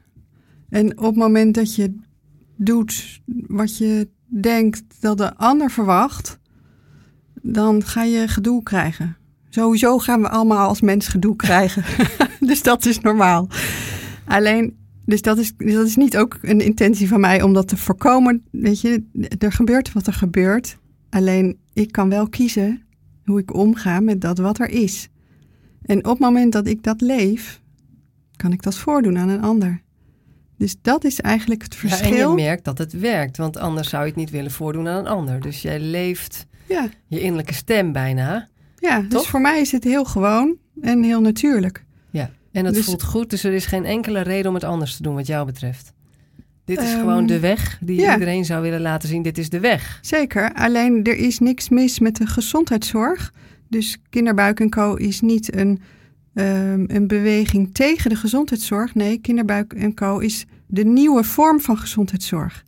En 0.68 0.98
op 0.98 1.04
het 1.04 1.16
moment 1.16 1.54
dat 1.54 1.74
je 1.74 1.94
doet 2.56 3.20
wat 3.46 3.78
je 3.78 4.08
denkt 4.26 4.82
dat 5.00 5.18
de 5.18 5.36
ander 5.36 5.70
verwacht, 5.70 6.38
dan 7.42 7.84
ga 7.84 8.02
je 8.02 8.28
gedoe 8.28 8.62
krijgen. 8.62 9.16
Sowieso 9.48 9.98
gaan 9.98 10.20
we 10.20 10.28
allemaal 10.28 10.68
als 10.68 10.80
mens 10.80 11.08
gedoe 11.08 11.36
krijgen. 11.36 11.84
dus 12.48 12.62
dat 12.62 12.86
is 12.86 13.00
normaal. 13.00 13.48
Alleen, 14.26 14.76
dus 15.08 15.22
dat 15.22 15.38
is, 15.38 15.52
dat 15.56 15.86
is 15.86 15.96
niet 15.96 16.16
ook 16.16 16.38
een 16.42 16.60
intentie 16.60 17.08
van 17.08 17.20
mij 17.20 17.42
om 17.42 17.52
dat 17.52 17.68
te 17.68 17.76
voorkomen. 17.76 18.44
Weet 18.50 18.80
je, 18.80 19.04
er 19.38 19.52
gebeurt 19.52 19.92
wat 19.92 20.06
er 20.06 20.12
gebeurt. 20.12 20.78
Alleen 21.10 21.58
ik 21.72 21.92
kan 21.92 22.08
wel 22.08 22.28
kiezen 22.28 22.82
hoe 23.24 23.38
ik 23.38 23.54
omga 23.54 24.00
met 24.00 24.20
dat 24.20 24.38
wat 24.38 24.58
er 24.58 24.68
is. 24.68 25.08
En 25.82 25.98
op 25.98 26.10
het 26.10 26.18
moment 26.18 26.52
dat 26.52 26.66
ik 26.66 26.82
dat 26.82 27.00
leef, 27.00 27.60
kan 28.36 28.52
ik 28.52 28.62
dat 28.62 28.76
voordoen 28.76 29.18
aan 29.18 29.28
een 29.28 29.42
ander. 29.42 29.82
Dus 30.56 30.76
dat 30.82 31.04
is 31.04 31.20
eigenlijk 31.20 31.62
het 31.62 31.74
verschil. 31.74 32.16
Ja, 32.16 32.22
en 32.22 32.28
je 32.28 32.34
merkt 32.34 32.64
dat 32.64 32.78
het 32.78 32.92
werkt, 32.92 33.36
want 33.36 33.56
anders 33.56 33.88
zou 33.88 34.02
je 34.02 34.08
het 34.08 34.18
niet 34.18 34.30
willen 34.30 34.50
voordoen 34.50 34.88
aan 34.88 34.98
een 34.98 35.12
ander. 35.12 35.40
Dus 35.40 35.62
jij 35.62 35.80
leeft 35.80 36.46
ja. 36.66 36.88
je 37.06 37.20
innerlijke 37.20 37.54
stem 37.54 37.92
bijna. 37.92 38.48
Ja, 38.78 39.00
dus 39.00 39.26
voor 39.26 39.40
mij 39.40 39.60
is 39.60 39.72
het 39.72 39.84
heel 39.84 40.04
gewoon 40.04 40.56
en 40.80 41.02
heel 41.02 41.20
natuurlijk. 41.20 41.84
En 42.58 42.64
het 42.64 42.74
Dus- 42.74 42.84
voelt 42.84 43.02
goed, 43.02 43.30
dus 43.30 43.44
er 43.44 43.52
is 43.52 43.66
geen 43.66 43.84
enkele 43.84 44.20
reden 44.20 44.48
om 44.48 44.54
het 44.54 44.64
anders 44.64 44.96
te 44.96 45.02
doen 45.02 45.14
wat 45.14 45.26
jou 45.26 45.46
betreft. 45.46 45.92
Dit 46.64 46.80
is 46.80 46.90
Ehm, 46.90 46.98
gewoon 46.98 47.26
de 47.26 47.40
weg 47.40 47.78
die 47.80 48.00
ja. 48.00 48.12
iedereen 48.12 48.44
zou 48.44 48.62
willen 48.62 48.80
laten 48.80 49.08
zien. 49.08 49.22
Dit 49.22 49.38
is 49.38 49.48
de 49.48 49.60
weg. 49.60 49.98
Zeker, 50.02 50.52
alleen 50.54 51.04
er 51.04 51.16
is 51.16 51.38
niks 51.38 51.68
mis 51.68 51.98
met 51.98 52.16
de 52.16 52.26
gezondheidszorg. 52.26 53.32
Dus 53.68 53.98
Kinderbuik 54.10 54.60
en 54.60 54.70
Co. 54.70 54.94
is 54.94 55.20
niet 55.20 55.54
een, 55.56 55.80
ehm, 56.34 56.84
een 56.86 57.06
beweging 57.06 57.74
tegen 57.74 58.10
de 58.10 58.16
gezondheidszorg. 58.16 58.94
Nee, 58.94 59.18
Kinderbuik 59.18 59.72
en 59.72 59.94
Co. 59.94 60.18
is 60.18 60.44
de 60.66 60.84
nieuwe 60.84 61.24
vorm 61.24 61.60
van 61.60 61.78
gezondheidszorg. 61.78 62.64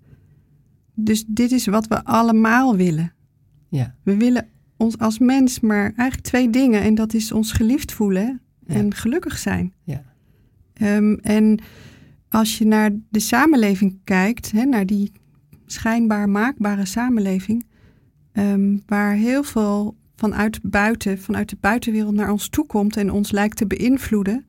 Dus 0.95 1.25
dit 1.27 1.53
is 1.53 1.67
wat 1.67 1.87
we 1.87 2.05
allemaal 2.05 2.77
willen. 2.77 3.13
Ja, 3.69 3.95
We 4.03 4.17
willen 4.17 4.47
ons 4.77 4.99
als 4.99 5.19
mens 5.19 5.61
maar 5.61 5.83
eigenlijk 5.97 6.21
twee 6.21 6.51
dingen. 6.51 6.83
En 6.83 6.95
dat 6.95 7.15
is 7.15 7.33
ons 7.33 7.53
geliefd 7.53 7.93
voelen 7.93 8.41
Ja. 8.71 8.77
en 8.77 8.95
gelukkig 8.95 9.39
zijn. 9.39 9.73
Ja. 9.85 10.03
Ehm, 10.73 11.13
en 11.13 11.61
als 12.29 12.59
je 12.59 12.67
naar 12.67 12.91
de 13.09 13.21
samenleving 13.21 13.99
kijkt, 14.05 14.51
hè, 14.51 14.65
naar 14.65 14.87
die 14.87 15.13
schijnbaar 15.67 16.29
maakbare 16.29 16.85
samenleving, 16.85 17.67
ehm, 18.33 18.77
waar 18.87 19.15
heel 19.15 19.43
veel 19.43 19.97
vanuit 20.17 20.61
buiten, 20.63 21.19
vanuit 21.19 21.49
de 21.49 21.57
buitenwereld 21.61 22.15
naar 22.15 22.31
ons 22.31 22.49
toe 22.49 22.67
komt 22.67 22.97
en 22.97 23.11
ons 23.11 23.31
lijkt 23.31 23.57
te 23.57 23.67
beïnvloeden, 23.67 24.47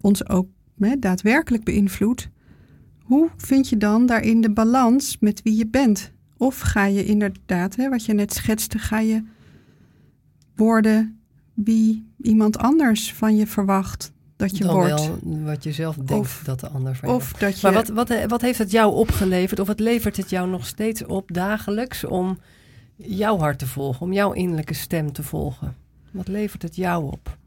ons 0.00 0.28
ook 0.28 0.48
hè, 0.78 0.98
daadwerkelijk 0.98 1.64
beïnvloedt, 1.64 2.28
hoe 2.98 3.30
vind 3.36 3.68
je 3.68 3.76
dan 3.76 4.06
daarin 4.06 4.40
de 4.40 4.50
balans 4.50 5.16
met 5.20 5.42
wie 5.42 5.56
je 5.56 5.66
bent? 5.66 6.12
Of 6.36 6.60
ga 6.60 6.84
je 6.84 7.04
inderdaad, 7.04 7.76
hè, 7.76 7.88
wat 7.88 8.04
je 8.04 8.12
net 8.12 8.32
schetste, 8.32 8.78
ga 8.78 9.00
je 9.00 9.22
worden 10.54 11.20
wie 11.54 12.12
iemand 12.24 12.58
anders 12.58 13.12
van 13.12 13.36
je 13.36 13.46
verwacht 13.46 14.12
dat 14.36 14.56
je 14.56 14.64
dan 14.64 14.74
wordt? 14.74 15.06
wel 15.06 15.42
wat 15.44 15.64
je 15.64 15.72
zelf 15.72 15.96
denkt 15.96 16.12
Of- 16.12 16.42
dat 16.44 16.60
de 16.60 16.68
ander 16.68 16.96
van 16.96 17.08
je 17.08 17.14
Of 17.14 17.32
dat 17.32 17.60
je. 17.60 17.70
Maar 17.70 17.72
wat, 17.72 17.88
wat, 17.88 18.26
wat 18.26 18.40
heeft 18.40 18.58
het 18.58 18.70
jou 18.70 18.94
opgeleverd, 18.94 19.60
of 19.60 19.66
wat 19.66 19.80
levert 19.80 20.16
het 20.16 20.30
jou 20.30 20.48
nog 20.48 20.66
steeds 20.66 21.04
op 21.04 21.32
dagelijks 21.32 22.04
om 22.04 22.38
jouw 22.96 23.38
hart 23.38 23.58
te 23.58 23.66
volgen, 23.66 24.06
om 24.06 24.12
jouw 24.12 24.32
innerlijke 24.32 24.74
stem 24.74 25.12
te 25.12 25.22
volgen? 25.22 25.74
Wat 26.10 26.28
levert 26.28 26.62
het 26.62 26.76
jou 26.76 27.12
op? 27.12 27.38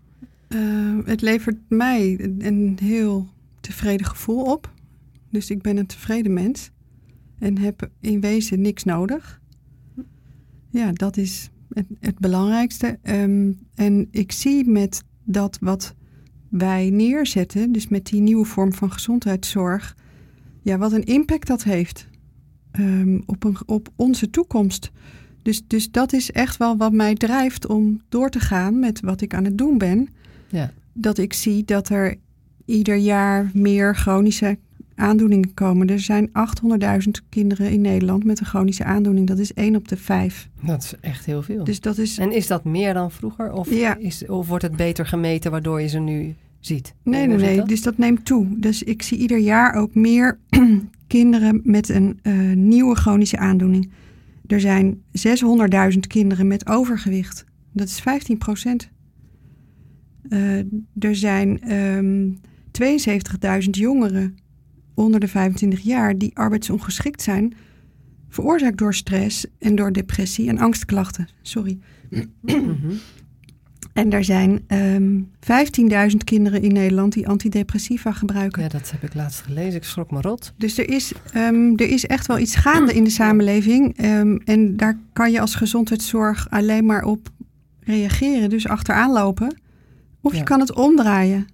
Eh, 0.47 0.59
het 1.05 1.21
levert 1.21 1.57
mij 1.67 2.19
een 2.39 2.77
heel 2.81 3.27
tevreden 3.61 4.05
gevoel 4.05 4.43
op. 4.43 4.71
Dus 5.29 5.49
ik 5.49 5.61
ben 5.61 5.77
een 5.77 5.85
tevreden 5.85 6.33
mens. 6.33 6.69
En 7.39 7.57
heb 7.57 7.89
in 7.99 8.21
wezen 8.21 8.61
niks 8.61 8.83
nodig. 8.83 9.39
Ja, 10.69 10.91
dat 10.91 11.17
is 11.17 11.49
het, 11.69 11.85
het 11.99 12.19
belangrijkste. 12.19 12.99
Ehm, 13.01 13.51
en 13.75 14.07
ik 14.11 14.31
zie 14.31 14.69
met 14.69 15.03
dat 15.23 15.57
wat 15.61 15.95
wij 16.49 16.89
neerzetten, 16.89 17.71
dus 17.71 17.87
met 17.87 18.05
die 18.05 18.21
nieuwe 18.21 18.45
vorm 18.45 18.73
van 18.73 18.91
gezondheidszorg, 18.91 19.95
ja, 20.61 20.77
wat 20.77 20.91
een 20.91 21.03
impact 21.03 21.47
dat 21.47 21.63
heeft 21.63 22.07
ehm, 22.71 23.19
op, 23.25 23.43
een, 23.43 23.57
op 23.65 23.89
onze 23.95 24.29
toekomst. 24.29 24.91
Dus, 25.41 25.61
dus 25.67 25.91
dat 25.91 26.13
is 26.13 26.31
echt 26.31 26.57
wel 26.57 26.77
wat 26.77 26.93
mij 26.93 27.15
drijft 27.15 27.67
om 27.67 28.01
door 28.09 28.29
te 28.29 28.39
gaan 28.39 28.79
met 28.79 28.99
wat 28.99 29.21
ik 29.21 29.33
aan 29.33 29.43
het 29.43 29.57
doen 29.57 29.77
ben. 29.77 30.07
Ja. 30.49 30.71
Dat 30.93 31.17
ik 31.17 31.33
zie 31.33 31.65
dat 31.65 31.89
er 31.89 32.15
ieder 32.65 32.95
jaar 32.95 33.49
meer 33.53 33.95
chronische 33.95 34.57
aandoeningen 34.97 35.53
komen. 35.53 35.87
Er 35.89 35.99
zijn 35.99 36.29
800.000 36.29 37.09
kinderen 37.29 37.71
in 37.71 37.81
Nederland 37.81 38.23
met 38.23 38.39
een 38.39 38.45
chronische 38.45 38.83
aandoening. 38.83 39.27
Dat 39.27 39.39
is 39.39 39.53
1 39.53 39.75
op 39.75 39.87
de 39.87 39.97
5. 39.97 40.49
Dat 40.61 40.83
is 40.83 40.93
echt 41.01 41.25
heel 41.25 41.41
veel. 41.41 41.63
Dus 41.63 41.79
dat 41.79 41.97
is. 41.97 42.17
En 42.17 42.31
is 42.31 42.47
dat 42.47 42.63
meer 42.63 42.93
dan 42.93 43.11
vroeger? 43.11 43.51
Of, 43.51 43.69
Ja. 43.73 43.97
is, 43.97 44.25
of 44.25 44.47
wordt 44.47 44.63
het 44.63 44.75
beter 44.75 45.05
gemeten 45.05 45.51
waardoor 45.51 45.81
je 45.81 45.87
ze 45.87 45.99
nu 45.99 46.35
ziet? 46.59 46.93
Nee, 47.03 47.27
nee, 47.27 47.37
nee. 47.37 47.57
dat? 47.57 47.67
Dus 47.67 47.81
dat 47.81 47.97
neemt 47.97 48.25
toe. 48.25 48.47
Dus 48.59 48.83
ik 48.83 49.01
zie 49.01 49.17
ieder 49.17 49.37
jaar 49.37 49.73
ook 49.73 49.95
meer 49.95 50.39
kinderen 51.07 51.61
met 51.63 51.89
een 51.89 52.19
eh, 52.21 52.33
nieuwe 52.55 52.95
chronische 52.95 53.37
aandoening. 53.37 53.89
Er 54.47 54.59
zijn 54.59 55.01
600.000 55.91 55.99
kinderen 56.07 56.47
met 56.47 56.67
overgewicht. 56.67 57.45
Dat 57.73 57.87
is 57.87 57.99
15 57.99 58.37
procent. 58.37 58.89
Eh, 60.29 60.57
er 60.99 61.15
zijn 61.15 61.61
ehm 61.61 62.29
72.000 63.63 63.69
jongeren 63.69 64.37
onder 64.97 65.19
de 65.19 65.27
25 65.27 65.79
jaar 65.79 66.17
die 66.17 66.31
arbeidsongeschikt 66.33 67.21
zijn, 67.21 67.53
veroorzaakt 68.29 68.77
door 68.77 68.93
stress 68.93 69.45
en 69.59 69.75
door 69.75 69.91
depressie 69.91 70.49
en 70.49 70.57
angstklachten. 70.57 71.27
Sorry. 71.41 71.79
Mhm. 72.41 72.73
En 73.93 74.11
er 74.11 74.23
zijn 74.23 74.63
ehm 74.67 75.21
15.000 75.39 76.23
kinderen 76.23 76.61
in 76.61 76.73
Nederland 76.73 77.13
die 77.13 77.27
antidepressiva 77.27 78.11
gebruiken. 78.11 78.61
Ja, 78.61 78.67
dat 78.67 78.91
heb 78.91 79.03
ik 79.03 79.13
laatst 79.13 79.41
gelezen. 79.41 79.75
Ik 79.75 79.83
schrok 79.83 80.11
me 80.11 80.21
rot. 80.21 80.53
Dus 80.57 80.77
er 80.77 80.89
is, 80.89 81.13
ehm, 81.33 81.71
er 81.75 81.89
is 81.89 82.05
echt 82.05 82.27
wel 82.27 82.39
iets 82.39 82.55
gaande 82.55 82.93
in 82.93 83.03
de 83.03 83.09
samenleving. 83.09 83.97
ehm, 83.97 84.37
en 84.45 84.77
daar 84.77 84.99
kan 85.13 85.31
je 85.31 85.39
als 85.39 85.55
gezondheidszorg 85.55 86.49
alleen 86.49 86.85
maar 86.85 87.03
op 87.03 87.29
reageren. 87.79 88.49
Dus 88.49 88.67
achteraan 88.67 89.11
lopen. 89.11 89.59
Of 90.21 90.35
je 90.35 90.43
kan 90.43 90.59
het 90.59 90.73
omdraaien. 90.73 91.45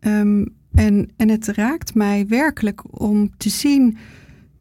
Ehm, 0.00 0.44
en, 0.76 1.10
en 1.16 1.28
het 1.28 1.46
raakt 1.46 1.94
mij 1.94 2.26
werkelijk 2.28 3.00
om 3.00 3.30
te 3.36 3.48
zien 3.48 3.96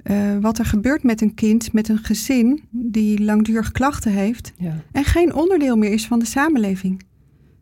eh, 0.04 0.38
wat 0.38 0.58
er 0.58 0.66
gebeurt 0.66 1.04
met 1.04 1.22
een 1.22 1.34
kind, 1.34 1.74
met 1.74 1.90
een 1.90 1.98
gezin 1.98 2.64
die 2.70 3.24
langdurig 3.24 3.72
klachten 3.72 4.12
heeft 4.12 4.54
Ja. 4.58 4.76
en 4.92 5.04
geen 5.04 5.34
onderdeel 5.34 5.78
meer 5.78 5.92
is 5.92 6.08
van 6.08 6.20
de 6.20 6.26
samenleving. 6.26 7.02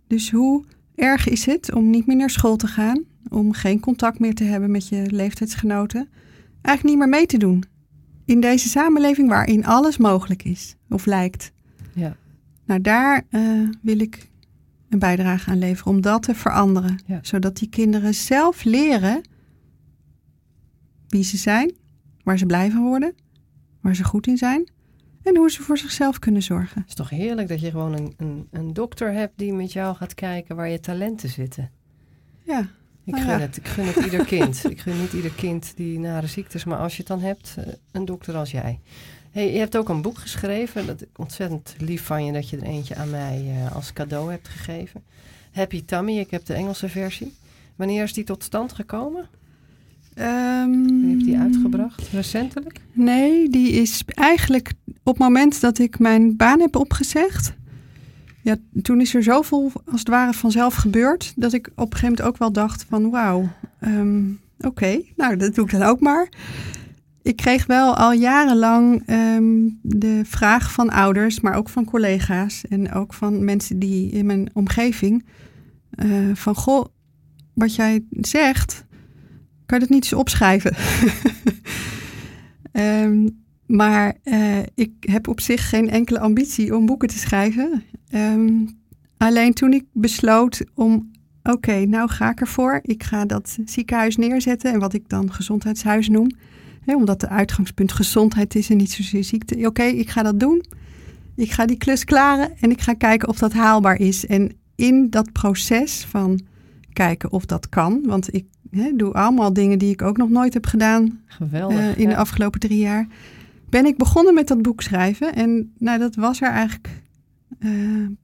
Dus 0.08 0.32
hoe 0.32 0.64
erg 0.96 1.30
is 1.30 1.46
het 1.46 1.74
om 1.74 1.90
niet 1.90 2.06
meer 2.06 2.16
naar 2.18 2.30
school 2.30 2.56
te 2.56 2.68
gaan, 2.68 3.04
om 3.30 3.54
geen 3.54 3.80
contact 3.80 4.20
meer 4.20 4.34
te 4.34 4.44
hebben 4.44 4.72
met 4.72 4.88
je 4.88 5.04
leeftijdsgenoten, 5.12 6.10
eigenlijk 6.62 6.84
niet 6.84 6.98
meer 6.98 7.20
mee 7.20 7.26
te 7.26 7.38
doen 7.38 7.64
in 8.26 8.40
deze 8.40 8.68
samenleving 8.70 9.30
waarin 9.30 9.66
alles 9.66 9.98
mogelijk 9.98 10.44
is 10.44 10.76
of 10.90 11.06
lijkt. 11.06 11.52
Ja. 11.94 12.16
Nou, 12.66 12.82
daar 12.82 13.26
eh, 13.30 13.42
wil 13.82 14.00
ik 14.00 14.30
een 14.94 15.00
bijdrage 15.00 15.50
aan 15.50 15.58
leveren 15.58 15.92
om 15.94 16.02
dat 16.02 16.24
te 16.24 16.36
veranderen, 16.36 17.00
Ja. 17.06 17.20
zodat 17.22 17.58
die 17.58 17.70
kinderen 17.70 18.14
zelf 18.14 18.64
leren 18.64 19.22
wie 21.08 21.24
ze 21.24 21.38
zijn, 21.38 21.72
waar 22.24 22.38
ze 22.38 22.46
blij 22.46 22.72
van 22.72 22.84
worden, 22.84 23.16
waar 23.82 23.96
ze 23.96 24.04
goed 24.04 24.28
in 24.28 24.38
zijn 24.38 24.72
en 25.24 25.38
hoe 25.38 25.52
ze 25.52 25.62
voor 25.62 25.78
zichzelf 25.78 26.20
kunnen 26.20 26.44
zorgen. 26.44 26.82
Het 26.82 26.90
is 26.90 26.96
toch 26.96 27.10
heerlijk 27.10 27.48
dat 27.48 27.62
je 27.62 27.72
gewoon 27.72 27.94
een, 27.94 28.14
een, 28.18 28.48
een 28.52 28.74
dokter 28.74 29.12
hebt 29.14 29.38
die 29.38 29.54
met 29.54 29.74
jou 29.74 29.96
gaat 29.96 30.14
kijken 30.14 30.56
waar 30.56 30.70
je 30.70 30.80
talenten 30.80 31.30
zitten. 31.30 31.72
Ja, 32.46 32.68
Ik 33.06 33.14
Nou 33.14 33.26
gun, 33.26 33.34
ja. 33.34 33.40
het, 33.40 33.58
ik 33.58 33.68
gun 33.68 33.86
het 33.86 33.96
ieder 33.96 34.26
kind. 34.26 34.70
ik 34.70 34.80
gun 34.80 35.00
niet 35.00 35.14
ieder 35.14 35.32
kind 35.32 35.74
die 35.76 36.00
nare 36.00 36.28
ziektes, 36.28 36.64
maar 36.64 36.78
als 36.78 36.92
je 36.92 36.98
het 36.98 37.08
dan 37.08 37.20
hebt, 37.20 37.56
eh, 37.58 37.66
een 37.92 38.06
dokter 38.06 38.36
als 38.36 38.52
jij. 38.52 38.80
Hey, 39.32 39.54
je 39.54 39.60
hebt 39.60 39.78
ook 39.78 39.90
een 39.90 40.02
boek 40.02 40.18
geschreven. 40.18 40.86
Dat 40.86 41.06
ontzettend 41.16 41.76
lief 41.78 42.04
van 42.04 42.26
je 42.26 42.32
dat 42.32 42.50
je 42.50 42.58
er 42.58 42.64
eentje 42.64 42.96
aan 42.96 43.10
mij 43.10 43.46
eh, 43.48 43.76
als 43.76 43.94
cadeau 43.94 44.32
hebt 44.32 44.48
gegeven. 44.48 45.04
Happy 45.52 45.86
Tummy, 45.86 46.18
ik 46.18 46.32
heb 46.32 46.46
de 46.46 46.54
Engelse 46.54 46.90
versie. 46.90 47.34
Wanneer 47.76 48.04
is 48.04 48.14
die 48.14 48.24
tot 48.24 48.44
stand 48.44 48.74
gekomen? 48.74 49.30
Wie 50.14 51.08
heeft 51.08 51.26
die 51.26 51.38
uitgebracht? 51.38 52.08
Recentelijk? 52.08 52.80
Nee, 52.92 53.50
die 53.50 53.72
is 53.72 54.04
eigenlijk 54.08 54.74
op 54.86 55.14
het 55.14 55.18
moment 55.18 55.62
dat 55.62 55.80
ik 55.80 56.00
mijn 56.00 56.36
baan 56.36 56.60
heb 56.60 56.76
opgezegd. 56.76 57.54
Ja, 58.44 58.56
toen 58.82 59.02
is 59.02 59.16
er 59.16 59.24
zoveel 59.24 59.72
als 59.86 60.00
het 60.00 60.10
ware 60.10 60.34
vanzelf 60.34 60.76
gebeurd. 60.76 61.34
Dat 61.36 61.54
ik 61.54 61.68
op 61.68 61.74
een 61.76 61.84
gegeven 61.84 62.08
moment 62.08 62.22
ook 62.22 62.38
wel 62.38 62.52
dacht 62.52 62.86
van 62.90 63.10
wauw, 63.10 63.50
ehm, 63.80 64.22
oké, 64.60 65.02
nou 65.16 65.36
dat 65.38 65.56
doe 65.56 65.66
ik 65.66 65.72
dan 65.72 65.82
ook 65.84 66.00
maar. 66.00 66.30
Ik 67.22 67.36
kreeg 67.36 67.66
wel 67.66 67.96
al 67.96 68.12
jarenlang 68.14 69.04
ehm, 69.06 69.54
de 69.82 70.22
vraag 70.26 70.72
van 70.72 70.90
ouders, 70.90 71.40
maar 71.40 71.56
ook 71.56 71.70
van 71.70 71.86
collega's 71.86 72.64
en 72.70 72.92
ook 72.92 73.14
van 73.14 73.44
mensen 73.46 73.80
die 73.80 74.10
in 74.12 74.26
mijn 74.26 74.50
omgeving. 74.54 75.26
eh, 75.94 76.08
van 76.34 76.56
goh, 76.56 76.86
wat 77.54 77.76
jij 77.76 78.04
zegt, 78.10 78.86
kan 79.66 79.80
je 79.80 79.86
dat 79.86 79.90
niet 79.94 80.04
eens 80.04 80.14
opschrijven? 80.14 80.76
Ehm, 82.72 83.28
maar 83.66 84.14
eh, 84.24 84.58
ik 84.76 84.92
heb 85.00 85.28
op 85.28 85.42
zich 85.42 85.70
geen 85.70 85.90
enkele 85.90 86.20
ambitie 86.20 86.76
om 86.76 86.86
boeken 86.86 87.08
te 87.08 87.18
schrijven. 87.18 87.84
Ehm, 88.10 88.66
alleen 89.18 89.54
toen 89.54 89.74
ik 89.74 89.84
besloot 89.92 90.64
om, 90.76 91.12
oké, 91.44 91.86
nou 91.86 92.10
ga 92.10 92.30
ik 92.32 92.40
ervoor. 92.40 92.80
Ik 92.84 93.04
ga 93.04 93.26
dat 93.26 93.58
ziekenhuis 93.66 94.18
neerzetten 94.18 94.74
en 94.74 94.80
wat 94.80 94.94
ik 94.94 95.10
dan 95.10 95.32
gezondheidshuis 95.34 96.10
noem. 96.10 96.30
Hè, 96.86 96.96
omdat 96.96 97.20
de 97.20 97.30
uitgangspunt 97.30 97.92
gezondheid 97.92 98.56
is 98.56 98.70
en 98.70 98.78
niet 98.78 98.92
zozeer 98.92 99.24
ziekte. 99.24 99.68
Oké, 99.68 99.84
ik 99.84 100.10
ga 100.10 100.24
dat 100.24 100.40
doen. 100.40 100.64
Ik 101.36 101.52
ga 101.52 101.66
die 101.66 101.78
klus 101.78 102.04
klaren 102.04 102.52
en 102.60 102.72
ik 102.72 102.82
ga 102.82 102.94
kijken 102.94 103.28
of 103.28 103.38
dat 103.38 103.54
haalbaar 103.54 104.00
is. 104.00 104.26
En 104.26 104.52
in 104.76 105.10
dat 105.10 105.32
proces 105.32 106.06
van 106.10 106.40
kijken 106.94 107.32
of 107.32 107.46
dat 107.46 107.70
kan, 107.70 108.02
want 108.06 108.34
ik 108.34 108.46
hè, 108.72 108.92
doe 108.96 109.14
allemaal 109.14 109.54
dingen 109.54 109.80
die 109.80 109.92
ik 109.92 110.02
ook 110.02 110.18
nog 110.18 110.30
nooit 110.30 110.54
heb 110.54 110.66
gedaan 110.66 111.20
Geweldig. 111.26 111.78
eh, 111.78 111.98
in 111.98 112.10
de 112.10 112.16
afgelopen 112.16 112.60
drie 112.60 112.78
jaar. 112.80 113.08
Ben 113.74 113.86
ik 113.86 113.98
begonnen 113.98 114.34
met 114.34 114.48
dat 114.48 114.62
boek 114.62 114.82
schrijven. 114.82 115.36
En 115.36 115.74
nou, 115.78 116.00
dat 116.00 116.16
was 116.16 116.42
er 116.42 116.50
eigenlijk 116.50 116.90
eh, 117.60 117.70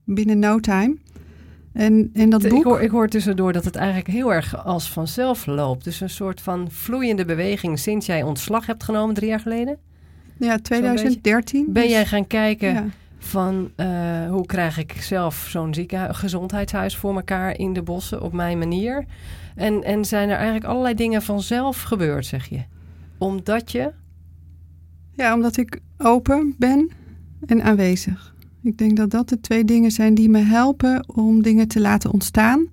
binnen 0.04 0.38
no 0.38 0.60
time. 0.60 0.96
En, 1.72 2.10
en 2.12 2.30
dat 2.30 2.44
Ik 2.44 2.50
boek... 2.50 2.64
hoor, 2.64 2.80
ik 2.80 2.90
hoor 2.90 3.08
tussendoor 3.08 3.52
dat 3.52 3.64
het 3.64 3.76
eigenlijk 3.76 4.08
heel 4.08 4.32
erg 4.32 4.64
als 4.64 4.90
vanzelf 4.90 5.46
loopt. 5.46 5.84
Dus 5.84 6.00
een 6.00 6.10
soort 6.10 6.40
van 6.40 6.70
vloeiende 6.70 7.24
beweging 7.24 7.78
sinds 7.78 8.06
jij 8.06 8.22
ontslag 8.22 8.66
hebt 8.66 8.82
genomen 8.82 9.14
drie 9.14 9.28
jaar 9.28 9.40
geleden. 9.40 9.78
ja, 10.36 10.58
2013. 10.58 11.72
Ben 11.72 11.82
dus- 11.82 11.92
jij 11.92 12.06
gaan 12.06 12.26
kijken 12.26 12.72
ja. 12.72 12.86
van 13.18 13.70
eh, 13.76 13.86
hoe 14.28 14.46
krijg 14.46 14.78
ik 14.78 14.92
zelf 14.92 15.46
zo'n 15.48 15.74
ziekenhuis, 15.74 16.16
gezondheidshuis 16.16 16.96
voor 16.96 17.14
elkaar 17.14 17.58
in 17.58 17.72
de 17.72 17.82
bossen 17.82 18.22
op 18.22 18.32
mijn 18.32 18.58
manier? 18.58 19.04
En, 19.54 19.84
en 19.84 20.04
zijn 20.04 20.28
er 20.28 20.36
eigenlijk 20.36 20.66
allerlei 20.66 20.94
dingen 20.94 21.22
vanzelf 21.22 21.82
gebeurd, 21.82 22.26
zeg 22.26 22.46
je? 22.46 22.62
Omdat 23.18 23.72
je... 23.72 23.92
Ja, 25.14 25.34
omdat 25.34 25.56
ik 25.56 25.80
open 25.98 26.54
ben 26.58 26.90
en 27.46 27.62
aanwezig. 27.62 28.34
Ik 28.62 28.78
denk 28.78 28.96
dat 28.96 29.10
dat 29.10 29.28
de 29.28 29.40
twee 29.40 29.64
dingen 29.64 29.90
zijn 29.90 30.14
die 30.14 30.28
me 30.28 30.38
helpen 30.38 31.08
om 31.08 31.42
dingen 31.42 31.68
te 31.68 31.80
laten 31.80 32.10
ontstaan. 32.10 32.66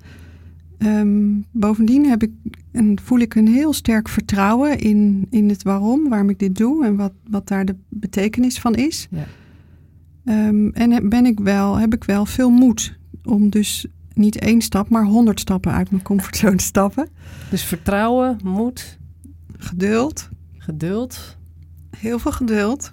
Ehm, 0.77 1.29
bovendien 1.51 2.05
heb 2.05 2.23
ik 2.23 2.31
en 2.71 2.99
voel 3.03 3.19
ik 3.19 3.35
een 3.35 3.47
heel 3.47 3.73
sterk 3.73 4.09
vertrouwen 4.09 4.79
in, 4.79 5.27
in 5.29 5.49
het 5.49 5.63
waarom, 5.63 6.09
waarom 6.09 6.29
ik 6.29 6.39
dit 6.39 6.55
doe 6.55 6.85
en 6.85 6.95
wat, 6.95 7.13
wat 7.29 7.47
daar 7.47 7.65
de 7.65 7.75
betekenis 7.89 8.59
van 8.59 8.75
is. 8.75 9.07
Ja. 9.09 9.25
Ehm, 10.25 10.69
en 10.69 11.09
ben 11.09 11.25
ik 11.25 11.39
wel, 11.39 11.75
heb 11.75 11.93
ik 11.93 12.03
wel 12.03 12.25
veel 12.25 12.49
moed 12.49 12.97
om 13.23 13.49
dus 13.49 13.85
niet 14.13 14.39
één 14.39 14.61
stap, 14.61 14.89
maar 14.89 15.03
honderd 15.05 15.39
stappen 15.39 15.71
uit 15.71 15.91
mijn 15.91 16.03
comfortzone 16.03 16.55
te 16.55 16.63
stappen. 16.63 17.07
Dus 17.49 17.63
vertrouwen, 17.63 18.39
moed, 18.43 18.97
Geduld, 19.57 20.29
geduld 20.57 21.36
heel 21.99 22.19
veel 22.19 22.31
geduld. 22.31 22.91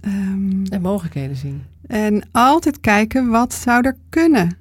Ehm, 0.00 0.64
en 0.64 0.80
mogelijkheden 0.80 1.36
zien. 1.36 1.62
En 1.86 2.28
altijd 2.32 2.80
kijken 2.80 3.28
wat 3.28 3.54
zou 3.54 3.86
er 3.86 3.96
kunnen. 4.08 4.56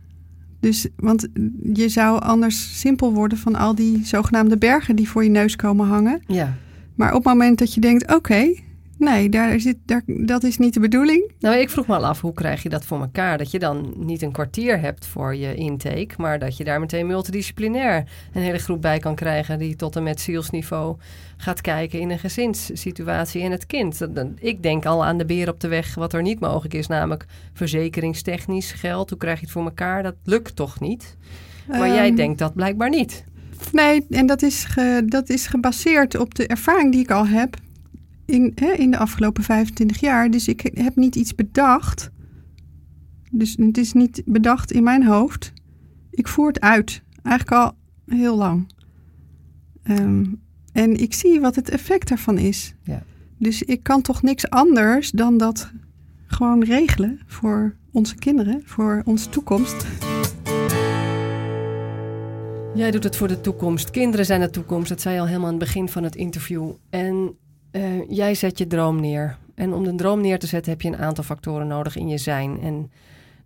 Dus, 0.59 0.87
want 0.95 1.27
je 1.73 1.89
zou 1.89 2.21
anders 2.21 2.79
simpel 2.79 3.13
worden 3.13 3.37
van 3.37 3.55
al 3.55 3.75
die 3.75 4.05
zogenaamde 4.05 4.57
bergen 4.57 4.95
die 4.95 5.09
voor 5.09 5.23
je 5.23 5.29
neus 5.29 5.55
komen 5.55 5.87
hangen. 5.87 6.21
Ja. 6.27 6.53
Maar 6.95 7.09
op 7.09 7.23
het 7.23 7.33
moment 7.33 7.59
dat 7.59 7.73
je 7.73 7.81
denkt, 7.81 8.15
oké, 8.15 8.53
nee, 8.97 9.29
daar 9.29 9.59
zit, 9.59 9.77
daar, 9.85 10.01
dat 10.05 10.43
is 10.43 10.57
niet 10.57 10.73
de 10.73 10.79
bedoeling. 10.79 11.31
Nou, 11.39 11.55
ik 11.55 11.69
vroeg 11.69 11.87
me 11.87 11.95
al 11.95 12.05
af, 12.05 12.21
hoe 12.21 12.33
krijg 12.33 12.63
je 12.63 12.69
dat 12.69 12.85
voor 12.85 12.99
elkaar? 12.99 13.37
Dat 13.37 13.51
je 13.51 13.59
dan 13.59 13.93
niet 13.97 14.21
een 14.21 14.31
kwartier 14.31 14.79
hebt 14.79 15.05
voor 15.05 15.35
je 15.35 15.55
intake, 15.55 16.07
maar 16.17 16.39
dat 16.39 16.57
je 16.57 16.63
daar 16.63 16.79
meteen 16.79 17.07
multidisciplinair 17.07 18.03
een 18.33 18.41
hele 18.41 18.57
groep 18.57 18.81
bij 18.81 18.99
kan 18.99 19.15
krijgen 19.15 19.59
die 19.59 19.75
tot 19.75 19.95
en 19.95 20.03
met 20.03 20.21
zielsniveau 20.21 20.95
gaat 21.37 21.61
kijken 21.61 21.99
in 21.99 22.09
een 22.09 22.19
gezinssituatie 22.19 23.41
en 23.43 23.51
het 23.51 23.65
kind. 23.65 24.07
Ik 24.39 24.63
denk 24.63 24.85
al 24.85 25.05
aan 25.05 25.17
de 25.17 25.25
beer 25.25 25.49
op 25.49 25.59
de 25.59 25.67
weg, 25.67 25.95
wat 25.95 26.13
er 26.13 26.21
niet 26.21 26.39
mogelijk 26.39 26.73
is, 26.73 26.87
namelijk 26.87 27.25
verzekeringstechnisch 27.53 28.71
geld. 28.71 29.09
Hoe 29.09 29.19
krijg 29.19 29.37
je 29.39 29.43
het 29.45 29.53
voor 29.53 29.63
elkaar? 29.63 30.03
Dat 30.03 30.15
lukt 30.23 30.55
toch 30.55 30.79
niet? 30.79 31.17
Maar 31.67 31.87
jij 31.87 32.07
Ehm, 32.07 32.15
denkt 32.15 32.39
dat 32.39 32.53
blijkbaar 32.53 32.89
niet. 32.89 33.23
Nee, 33.71 34.05
en 34.09 34.25
dat 34.25 34.41
is, 34.41 34.63
ge- 34.63 35.03
dat 35.05 35.29
is 35.29 35.47
gebaseerd 35.47 36.17
op 36.19 36.35
de 36.35 36.47
ervaring 36.47 36.91
die 36.91 37.01
ik 37.01 37.11
al 37.11 37.27
heb 37.27 37.55
in, 38.27 38.51
hè, 38.55 38.71
in 38.71 38.91
de 38.91 38.97
afgelopen 38.97 39.43
25 39.43 39.99
jaar. 39.99 40.31
Dus 40.31 40.47
ik 40.47 40.69
heb 40.73 40.95
niet 40.95 41.15
iets 41.15 41.35
bedacht. 41.35 42.09
Dus 43.31 43.55
het 43.59 43.77
is 43.77 43.93
niet 43.93 44.21
bedacht 44.25 44.71
in 44.71 44.83
mijn 44.83 45.05
hoofd. 45.05 45.53
Ik 46.11 46.27
voer 46.27 46.47
het 46.47 46.59
uit. 46.59 47.03
Eigenlijk 47.23 47.57
al 47.63 47.75
heel 48.05 48.37
lang. 48.37 48.71
Ehm, 49.83 50.25
en 50.71 51.01
ik 51.01 51.13
zie 51.13 51.39
wat 51.39 51.55
het 51.55 51.69
effect 51.69 52.07
daarvan 52.07 52.37
is. 52.37 52.75
Ja. 52.83 53.03
Dus 53.37 53.63
ik 53.63 53.83
kan 53.83 54.01
toch 54.01 54.21
niks 54.21 54.49
anders 54.49 55.11
dan 55.11 55.37
dat 55.37 55.71
gewoon 56.25 56.63
regelen 56.63 57.19
voor 57.25 57.75
onze 57.91 58.15
kinderen, 58.15 58.61
voor 58.65 59.01
onze 59.05 59.29
toekomst. 59.29 59.85
Jij 62.75 62.91
doet 62.91 63.03
het 63.03 63.15
voor 63.15 63.27
de 63.27 63.41
toekomst. 63.41 63.91
Kinderen 63.91 64.25
zijn 64.25 64.41
de 64.41 64.49
toekomst. 64.49 64.89
Dat 64.89 65.01
zei 65.01 65.15
je 65.15 65.21
al 65.21 65.27
helemaal 65.27 65.47
aan 65.47 65.55
het 65.55 65.63
begin 65.63 65.89
van 65.89 66.03
het 66.03 66.15
interview. 66.15 66.71
En 66.89 67.37
eh, 67.77 68.09
jij 68.09 68.35
zet 68.35 68.57
je 68.57 68.67
droom 68.67 69.01
neer. 69.01 69.37
En 69.55 69.73
om 69.73 69.83
de 69.83 69.95
droom 69.95 70.21
neer 70.21 70.39
te 70.39 70.47
zetten 70.47 70.71
heb 70.71 70.81
je 70.81 70.87
een 70.87 70.97
aantal 70.97 71.23
factoren 71.23 71.67
nodig 71.67 71.95
in 71.95 72.07
je 72.07 72.17
zijn. 72.17 72.61
En 72.61 72.91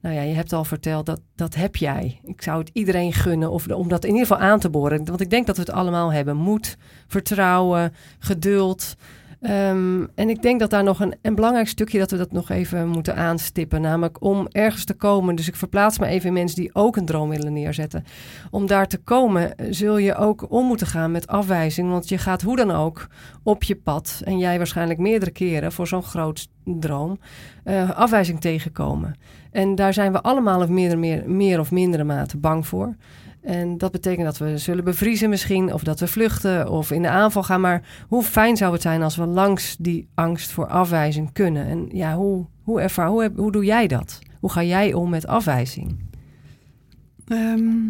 nou 0.01 0.15
ja, 0.15 0.21
je 0.21 0.33
hebt 0.33 0.53
al 0.53 0.63
verteld 0.63 1.05
dat 1.05 1.21
dat 1.35 1.55
heb 1.55 1.75
jij. 1.75 2.19
Ik 2.23 2.41
zou 2.41 2.59
het 2.59 2.69
iedereen 2.73 3.13
gunnen 3.13 3.51
of, 3.51 3.67
om 3.67 3.87
dat 3.87 4.03
in 4.03 4.11
ieder 4.11 4.27
geval 4.27 4.43
aan 4.43 4.59
te 4.59 4.69
boren. 4.69 5.05
Want 5.05 5.21
ik 5.21 5.29
denk 5.29 5.47
dat 5.47 5.55
we 5.55 5.61
het 5.61 5.71
allemaal 5.71 6.13
hebben. 6.13 6.35
Moed, 6.35 6.77
vertrouwen, 7.07 7.93
geduld. 8.19 8.95
Ehm, 9.41 10.05
en 10.15 10.29
ik 10.29 10.41
denk 10.41 10.59
dat 10.59 10.69
daar 10.69 10.83
nog 10.83 10.99
een, 10.99 11.15
een 11.21 11.35
belangrijk 11.35 11.67
stukje 11.67 11.99
dat 11.99 12.11
we 12.11 12.17
dat 12.17 12.31
nog 12.31 12.49
even 12.49 12.87
moeten 12.87 13.15
aanstippen. 13.15 13.81
Namelijk 13.81 14.21
om 14.23 14.47
ergens 14.51 14.85
te 14.85 14.93
komen. 14.93 15.35
Dus 15.35 15.47
ik 15.47 15.55
verplaats 15.55 15.99
me 15.99 16.05
even 16.05 16.27
in 16.27 16.33
mensen 16.33 16.61
die 16.61 16.75
ook 16.75 16.95
een 16.95 17.05
droom 17.05 17.29
willen 17.29 17.53
neerzetten. 17.53 18.03
Om 18.51 18.67
daar 18.67 18.87
te 18.87 18.97
komen 18.97 19.55
eh, 19.57 19.67
zul 19.69 19.97
je 19.97 20.15
ook 20.15 20.51
om 20.51 20.65
moeten 20.65 20.87
gaan 20.87 21.11
met 21.11 21.27
afwijzing. 21.27 21.89
Want 21.89 22.09
je 22.09 22.17
gaat 22.17 22.41
hoe 22.41 22.55
dan 22.55 22.71
ook 22.71 23.07
op 23.43 23.63
je 23.63 23.75
pad. 23.75 24.21
En 24.23 24.37
jij 24.37 24.57
waarschijnlijk 24.57 24.99
meerdere 24.99 25.31
keren 25.31 25.71
voor 25.71 25.87
zo'n 25.87 26.03
groot 26.03 26.47
droom. 26.63 27.19
eh, 27.63 27.89
afwijzing 27.89 28.41
tegenkomen. 28.41 29.15
En 29.51 29.75
daar 29.75 29.93
zijn 29.93 30.11
we 30.11 30.21
allemaal 30.21 30.61
of 30.61 30.67
meer, 30.67 30.99
meer, 30.99 31.29
meer 31.29 31.59
of 31.59 31.71
mindere 31.71 32.03
mate 32.03 32.37
bang 32.37 32.67
voor. 32.67 32.95
En 33.41 33.77
dat 33.77 33.91
betekent 33.91 34.25
dat 34.25 34.37
we 34.37 34.57
zullen 34.57 34.83
bevriezen 34.83 35.29
misschien, 35.29 35.73
of 35.73 35.83
dat 35.83 35.99
we 35.99 36.07
vluchten 36.07 36.69
of 36.69 36.91
in 36.91 37.01
de 37.01 37.09
aanval 37.09 37.43
gaan. 37.43 37.61
Maar 37.61 38.05
hoe 38.07 38.23
fijn 38.23 38.57
zou 38.57 38.73
het 38.73 38.81
zijn 38.81 39.01
als 39.01 39.15
we 39.15 39.25
langs 39.25 39.75
die 39.79 40.07
angst 40.13 40.51
voor 40.51 40.67
afwijzing 40.67 41.31
kunnen? 41.31 41.67
En 41.67 41.89
ja, 41.91 42.15
hoe, 42.15 42.45
hoe, 42.61 42.81
ervaar, 42.81 43.07
hoe, 43.07 43.31
hoe 43.35 43.51
doe 43.51 43.65
jij 43.65 43.87
dat? 43.87 44.19
Hoe 44.39 44.51
ga 44.51 44.63
jij 44.63 44.93
om 44.93 45.09
met 45.09 45.27
afwijzing? 45.27 45.99
Ehm, 47.27 47.89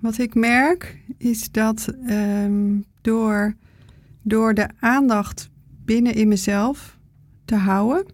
wat 0.00 0.18
ik 0.18 0.34
merk 0.34 1.00
is 1.18 1.50
dat 1.50 1.94
ehm, 2.06 2.80
door, 3.00 3.54
door 4.22 4.54
de 4.54 4.68
aandacht 4.80 5.50
binnen 5.84 6.14
in 6.14 6.28
mezelf 6.28 6.98
te 7.44 7.54
houden, 7.54 8.06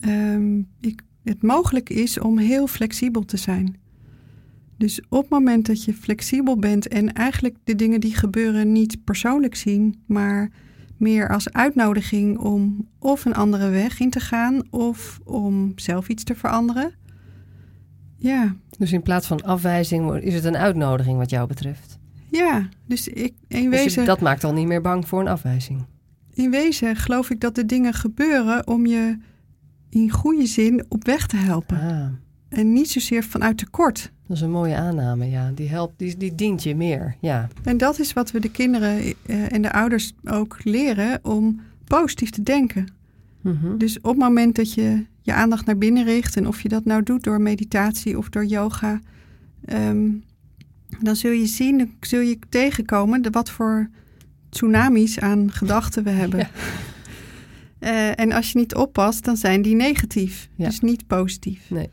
ehm, 0.00 0.58
ik, 0.80 1.02
het 1.24 1.42
mogelijk 1.42 1.90
is 1.90 2.18
om 2.18 2.38
heel 2.38 2.66
flexibel 2.66 3.24
te 3.24 3.36
zijn. 3.36 3.81
Dus 4.82 5.00
op 5.08 5.20
het 5.20 5.30
moment 5.30 5.66
dat 5.66 5.84
je 5.84 5.94
flexibel 5.94 6.56
bent 6.58 6.88
en 6.88 7.12
eigenlijk 7.12 7.56
de 7.64 7.74
dingen 7.74 8.00
die 8.00 8.14
gebeuren 8.14 8.72
niet 8.72 9.04
persoonlijk 9.04 9.54
zien, 9.54 10.02
maar 10.06 10.50
meer 10.96 11.28
als 11.28 11.52
uitnodiging 11.52 12.38
om 12.38 12.88
of 12.98 13.24
een 13.24 13.34
andere 13.34 13.68
weg 13.68 14.00
in 14.00 14.10
te 14.10 14.20
gaan 14.20 14.62
of 14.70 15.20
om 15.24 15.72
zelf 15.76 16.08
iets 16.08 16.24
te 16.24 16.34
veranderen. 16.34 16.94
Ja, 18.16 18.54
Dus 18.78 18.92
in 18.92 19.02
plaats 19.02 19.26
van 19.26 19.42
afwijzing 19.42 20.14
is 20.16 20.34
het 20.34 20.44
een 20.44 20.56
uitnodiging 20.56 21.18
wat 21.18 21.30
jou 21.30 21.46
betreft. 21.48 21.98
Ja, 22.30 22.68
dus 22.86 23.08
ik, 23.08 23.34
in, 23.48 23.70
Dus 23.70 23.80
wezen, 23.80 24.04
dat 24.04 24.20
maakt 24.20 24.44
al 24.44 24.52
niet 24.52 24.66
meer 24.66 24.80
bang 24.82 25.08
voor 25.08 25.20
een 25.20 25.28
afwijzing. 25.28 25.84
in 26.32 26.50
wezen 26.50 26.96
geloof 26.96 27.30
ik 27.30 27.40
dat 27.40 27.54
de 27.54 27.66
dingen 27.66 27.92
gebeuren 27.94 28.66
om 28.66 28.86
je 28.86 29.18
in 29.90 30.10
goede 30.10 30.46
zin 30.46 30.84
op 30.88 31.04
weg 31.04 31.26
te 31.26 31.36
helpen. 31.36 31.80
Ah, 31.80 32.06
En 32.48 32.72
niet 32.72 32.90
zozeer 32.90 33.24
vanuit 33.24 33.58
tekort. 33.58 34.12
Dat 34.32 34.40
is 34.40 34.46
een 34.46 34.52
mooie 34.52 34.76
aanname, 34.76 35.30
ja. 35.30 35.50
Die, 35.54 35.68
helpt, 35.68 35.98
die, 35.98 36.16
die 36.16 36.34
dient 36.34 36.62
je 36.62 36.74
meer, 36.76 37.16
ja. 37.20 37.48
En 37.64 37.76
dat 37.76 37.98
is 37.98 38.12
wat 38.12 38.30
we 38.30 38.40
de 38.40 38.50
kinderen 38.50 39.14
eh, 39.26 39.52
en 39.52 39.62
de 39.62 39.72
ouders 39.72 40.12
ook 40.24 40.58
leren 40.64 41.18
om 41.22 41.60
positief 41.84 42.30
te 42.30 42.42
denken. 42.42 42.86
Mhm. 43.40 43.76
Dus 43.78 43.96
op 44.00 44.10
het 44.10 44.18
moment 44.18 44.54
dat 44.56 44.74
je 44.74 45.04
je 45.22 45.32
aandacht 45.32 45.66
naar 45.66 45.78
binnen 45.78 46.04
richt, 46.04 46.36
en 46.36 46.46
of 46.46 46.60
je 46.60 46.68
dat 46.68 46.84
nou 46.84 47.02
doet 47.02 47.24
door 47.24 47.40
meditatie 47.40 48.18
of 48.18 48.28
door 48.28 48.44
yoga, 48.44 49.00
ehm, 49.64 50.08
dan 51.00 51.16
zul 51.16 51.30
je 51.30 51.46
zien, 51.46 51.78
dan 51.78 51.90
zul 52.00 52.20
je 52.20 52.38
tegenkomen 52.48 53.22
de, 53.22 53.30
wat 53.30 53.50
voor 53.50 53.88
tsunamis 54.50 55.20
aan 55.20 55.50
gedachten 55.52 56.04
we 56.04 56.10
hebben. 56.10 56.38
Ja. 56.38 56.50
Eh, 57.78 58.20
en 58.20 58.32
als 58.32 58.52
je 58.52 58.58
niet 58.58 58.74
oppast, 58.74 59.24
dan 59.24 59.36
zijn 59.36 59.62
die 59.62 59.74
negatief, 59.74 60.48
Ja. 60.56 60.66
dus 60.66 60.80
niet 60.80 61.06
positief. 61.06 61.70
Nee. 61.70 61.88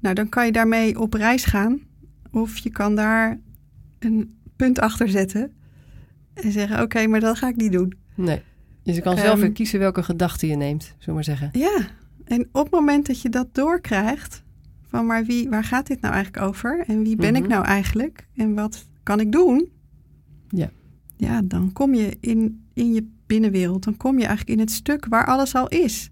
Nou, 0.00 0.14
dan 0.14 0.28
kan 0.28 0.46
je 0.46 0.52
daarmee 0.52 0.98
op 1.00 1.12
reis 1.14 1.44
gaan, 1.44 1.80
of 2.30 2.56
je 2.58 2.70
kan 2.70 2.94
daar 2.96 3.40
een 3.98 4.38
punt 4.56 4.78
achter 4.78 5.08
zetten 5.08 5.52
en 6.34 6.52
zeggen: 6.52 6.82
Oké, 6.82 7.06
maar 7.06 7.20
dat 7.20 7.38
ga 7.38 7.48
ik 7.48 7.56
niet 7.56 7.72
doen. 7.72 7.94
Nee. 8.14 8.42
Dus 8.82 8.94
je 8.96 9.02
kan 9.02 9.16
zelf 9.16 9.32
Ehm, 9.32 9.40
weer 9.40 9.52
kiezen 9.52 9.78
welke 9.78 10.02
gedachte 10.02 10.46
je 10.46 10.56
neemt, 10.56 10.82
zullen 10.82 10.98
we 11.06 11.12
maar 11.12 11.24
zeggen. 11.24 11.48
Ja, 11.52 11.80
en 12.24 12.48
op 12.52 12.62
het 12.62 12.72
moment 12.72 13.06
dat 13.06 13.20
je 13.22 13.28
dat 13.28 13.54
doorkrijgt, 13.54 14.42
van 14.88 15.06
maar 15.06 15.24
wie, 15.24 15.48
waar 15.48 15.64
gaat 15.64 15.86
dit 15.86 16.00
nou 16.00 16.14
eigenlijk 16.14 16.44
over? 16.46 16.84
En 16.86 17.02
wie 17.02 17.16
ben 17.16 17.34
ik 17.36 17.42
Mhm. 17.42 17.50
nou 17.50 17.64
eigenlijk? 17.64 18.26
En 18.34 18.54
wat 18.54 18.84
kan 19.02 19.20
ik 19.20 19.32
doen? 19.32 19.68
Ja. 20.48 20.70
Ja, 21.16 21.42
dan 21.44 21.72
kom 21.72 21.94
je 21.94 22.16
in, 22.20 22.66
in 22.74 22.92
je 22.92 23.08
binnenwereld. 23.26 23.84
Dan 23.84 23.96
kom 23.96 24.18
je 24.18 24.26
eigenlijk 24.26 24.50
in 24.58 24.64
het 24.64 24.70
stuk 24.74 25.06
waar 25.06 25.26
alles 25.26 25.54
al 25.54 25.68
is. 25.68 26.10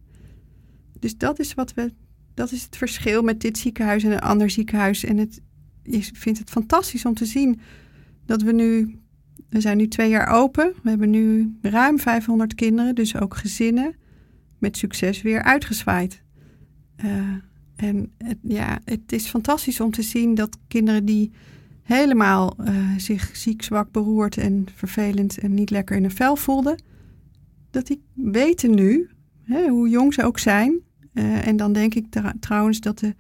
Dus 1.01 1.17
dat 1.19 1.39
is 1.39 1.55
wat 1.55 1.75
we, 1.75 1.93
dat 2.39 2.53
is 2.53 2.63
het 2.63 2.77
verschil 2.77 3.23
met 3.23 3.41
dit 3.41 3.59
ziekenhuis 3.59 4.05
en 4.05 4.13
een 4.13 4.21
ander 4.21 4.51
ziekenhuis. 4.51 5.05
En 5.05 5.17
het, 5.17 5.41
ik 5.83 6.11
vind 6.13 6.39
het 6.39 6.51
fantastisch 6.51 7.05
om 7.05 7.15
te 7.15 7.25
zien 7.25 7.61
dat 8.27 8.43
we 8.43 8.53
nu 8.53 8.99
we 9.49 9.61
zijn 9.61 9.77
nu 9.77 9.89
twee 9.89 10.09
jaar 10.09 10.29
open. 10.29 10.73
We 10.83 10.89
hebben 10.89 11.11
nu 11.11 11.57
ruim 11.63 11.99
500 11.99 12.55
kinderen, 12.55 12.95
dus 12.95 13.17
ook 13.17 13.37
gezinnen, 13.37 13.95
met 14.59 14.77
succes 14.77 15.23
weer 15.23 15.43
uitgezwaaid. 15.43 16.23
Uh, 17.05 17.13
en 17.77 18.13
het, 18.19 18.39
ja, 18.43 18.79
het 18.85 19.13
is 19.13 19.27
fantastisch 19.27 19.81
om 19.81 19.91
te 19.91 20.03
zien 20.03 20.35
dat 20.35 20.59
kinderen 20.69 21.05
die 21.05 21.33
helemaal 21.83 22.57
uh, 22.61 22.97
zich 22.97 23.37
ziek, 23.37 23.63
zwak, 23.63 23.93
beroerd 23.93 24.37
en 24.37 24.67
vervelend 24.75 25.39
en 25.39 25.55
niet 25.55 25.71
lekker 25.71 25.97
in 25.97 26.05
een 26.05 26.11
vel 26.11 26.37
voelden, 26.37 26.83
dat 27.71 27.87
die 27.87 28.03
weten 28.15 28.75
nu, 28.75 29.09
hè, 29.43 29.69
hoe 29.69 29.89
jong 29.89 30.15
ze 30.15 30.25
ook 30.25 30.39
zijn. 30.39 30.87
Uh, 31.19 31.47
en 31.47 31.57
dan 31.57 31.73
denk 31.73 31.95
ik 31.95 32.07
trouwens 32.41 32.81
dat 32.81 32.99
de 32.99 33.15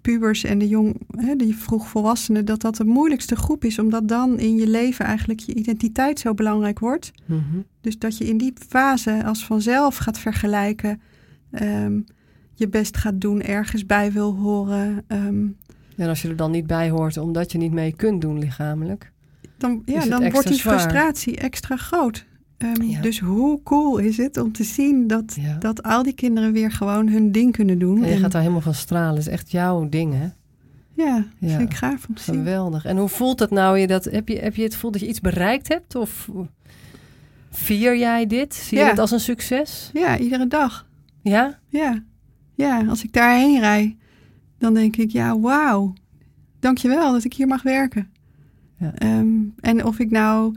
pubers 0.00 0.44
en 0.44 0.58
de 0.58 0.68
jong, 0.68 1.00
hè, 1.16 1.36
die 1.36 1.56
vroegvolwassenen, 1.56 2.44
dat 2.44 2.60
dat 2.60 2.76
de 2.76 2.84
moeilijkste 2.84 3.36
groep 3.36 3.64
is, 3.64 3.78
omdat 3.78 4.08
dan 4.08 4.38
in 4.38 4.56
je 4.56 4.66
leven 4.66 5.04
eigenlijk 5.04 5.40
je 5.40 5.54
identiteit 5.54 6.18
zo 6.18 6.34
belangrijk 6.34 6.78
wordt. 6.78 7.10
Mm 7.26 7.44
-hmm. 7.50 7.64
Dus 7.80 7.98
dat 7.98 8.18
je 8.18 8.24
in 8.24 8.38
die 8.38 8.52
fase 8.68 9.24
als 9.24 9.44
vanzelf 9.44 9.96
gaat 9.96 10.18
vergelijken, 10.18 11.00
um, 11.50 12.04
je 12.54 12.68
best 12.68 12.96
gaat 12.96 13.20
doen, 13.20 13.42
ergens 13.42 13.86
bij 13.86 14.12
wil 14.12 14.34
horen. 14.34 15.04
Um, 15.08 15.56
en 15.96 16.08
als 16.08 16.22
je 16.22 16.28
er 16.28 16.36
dan 16.36 16.50
niet 16.50 16.66
bij 16.66 16.90
hoort, 16.90 17.16
omdat 17.16 17.52
je 17.52 17.58
niet 17.58 17.72
mee 17.72 17.92
kunt 17.92 18.20
doen 18.20 18.38
lichamelijk, 18.38 19.12
dan, 19.56 19.82
ja, 19.84 20.06
dan 20.06 20.30
wordt 20.30 20.48
die 20.48 20.58
frustratie 20.58 21.36
extra 21.36 21.76
groot. 21.76 22.26
Um, 22.58 22.82
ja. 22.82 23.00
Dus 23.00 23.20
hoe 23.20 23.62
cool 23.62 23.98
is 23.98 24.16
het 24.16 24.36
om 24.36 24.52
te 24.52 24.64
zien 24.64 25.06
dat, 25.06 25.36
ja. 25.40 25.56
dat 25.58 25.82
al 25.82 26.02
die 26.02 26.12
kinderen 26.12 26.52
weer 26.52 26.72
gewoon 26.72 27.08
hun 27.08 27.32
ding 27.32 27.52
kunnen 27.52 27.78
doen. 27.78 28.04
En 28.04 28.10
je 28.10 28.16
gaat 28.16 28.32
daar 28.32 28.40
helemaal 28.40 28.62
van 28.62 28.74
stralen. 28.74 29.14
Het 29.14 29.26
is 29.26 29.32
echt 29.32 29.50
jouw 29.50 29.88
ding, 29.88 30.12
hè? 30.12 30.28
Ja, 31.04 31.24
ja. 31.38 31.56
vind 31.56 31.70
ik 31.70 31.76
gaaf 31.76 32.08
om 32.08 32.14
te 32.14 32.22
zien. 32.22 32.34
Geweldig. 32.34 32.84
En 32.84 32.96
hoe 32.96 33.08
voelt 33.08 33.38
het 33.38 33.50
nou? 33.50 33.78
Je 33.78 33.86
dat, 33.86 34.04
heb, 34.04 34.28
je, 34.28 34.38
heb 34.38 34.54
je 34.54 34.62
het 34.62 34.74
gevoel 34.74 34.90
dat 34.90 35.00
je 35.00 35.08
iets 35.08 35.20
bereikt 35.20 35.68
hebt? 35.68 35.94
Of 35.94 36.28
vier 37.50 37.96
jij 37.96 38.26
dit? 38.26 38.54
Zie 38.54 38.78
je 38.78 38.84
het 38.84 38.98
als 38.98 39.10
een 39.10 39.20
succes? 39.20 39.90
Ja, 39.92 40.18
iedere 40.18 40.46
dag. 40.46 40.86
Ja? 41.22 41.58
Ja. 41.68 42.02
Ja, 42.54 42.84
als 42.88 43.04
ik 43.04 43.12
daarheen 43.12 43.60
rij, 43.60 43.96
dan 44.58 44.74
denk 44.74 44.96
ik, 44.96 45.10
ja, 45.10 45.38
wauw. 45.38 45.92
Dankjewel 46.60 47.12
dat 47.12 47.24
ik 47.24 47.34
hier 47.34 47.46
mag 47.46 47.62
werken. 47.62 48.10
Ja. 48.78 49.18
Um, 49.18 49.54
en 49.60 49.84
of 49.84 49.98
ik 49.98 50.10
nou 50.10 50.56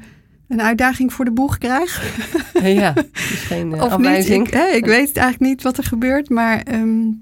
een 0.51 0.61
uitdaging 0.61 1.13
voor 1.13 1.25
de 1.25 1.31
boeg 1.31 1.57
krijg. 1.57 2.15
Ja, 2.63 2.95
is 3.13 3.43
geen 3.43 3.71
uh, 3.71 3.81
afwijzing. 3.81 4.47
Ik, 4.47 4.73
ik, 4.73 4.85
weet 4.85 5.17
eigenlijk 5.17 5.39
niet 5.39 5.61
wat 5.61 5.77
er 5.77 5.83
gebeurt. 5.83 6.29
Maar 6.29 6.73
um, 6.73 7.21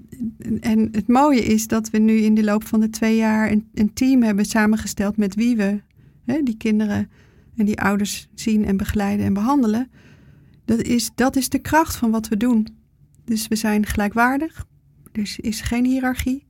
en 0.60 0.88
het 0.92 1.08
mooie 1.08 1.40
is 1.40 1.66
dat 1.66 1.90
we 1.90 1.98
nu 1.98 2.16
in 2.16 2.34
de 2.34 2.44
loop 2.44 2.66
van 2.66 2.80
de 2.80 2.90
twee 2.90 3.16
jaar 3.16 3.50
een, 3.50 3.68
een 3.74 3.92
team 3.92 4.22
hebben 4.22 4.44
samengesteld 4.44 5.16
met 5.16 5.34
wie 5.34 5.56
we 5.56 5.80
hè, 6.24 6.42
die 6.42 6.56
kinderen 6.56 7.10
en 7.56 7.64
die 7.64 7.80
ouders 7.80 8.28
zien 8.34 8.64
en 8.64 8.76
begeleiden 8.76 9.26
en 9.26 9.32
behandelen. 9.32 9.90
Dat 10.64 10.80
is, 10.80 11.10
dat 11.14 11.36
is 11.36 11.48
de 11.48 11.58
kracht 11.58 11.96
van 11.96 12.10
wat 12.10 12.28
we 12.28 12.36
doen. 12.36 12.66
Dus 13.24 13.48
we 13.48 13.56
zijn 13.56 13.86
gelijkwaardig. 13.86 14.64
Er 15.12 15.36
is 15.36 15.60
geen 15.60 15.84
hiërarchie. 15.84 16.46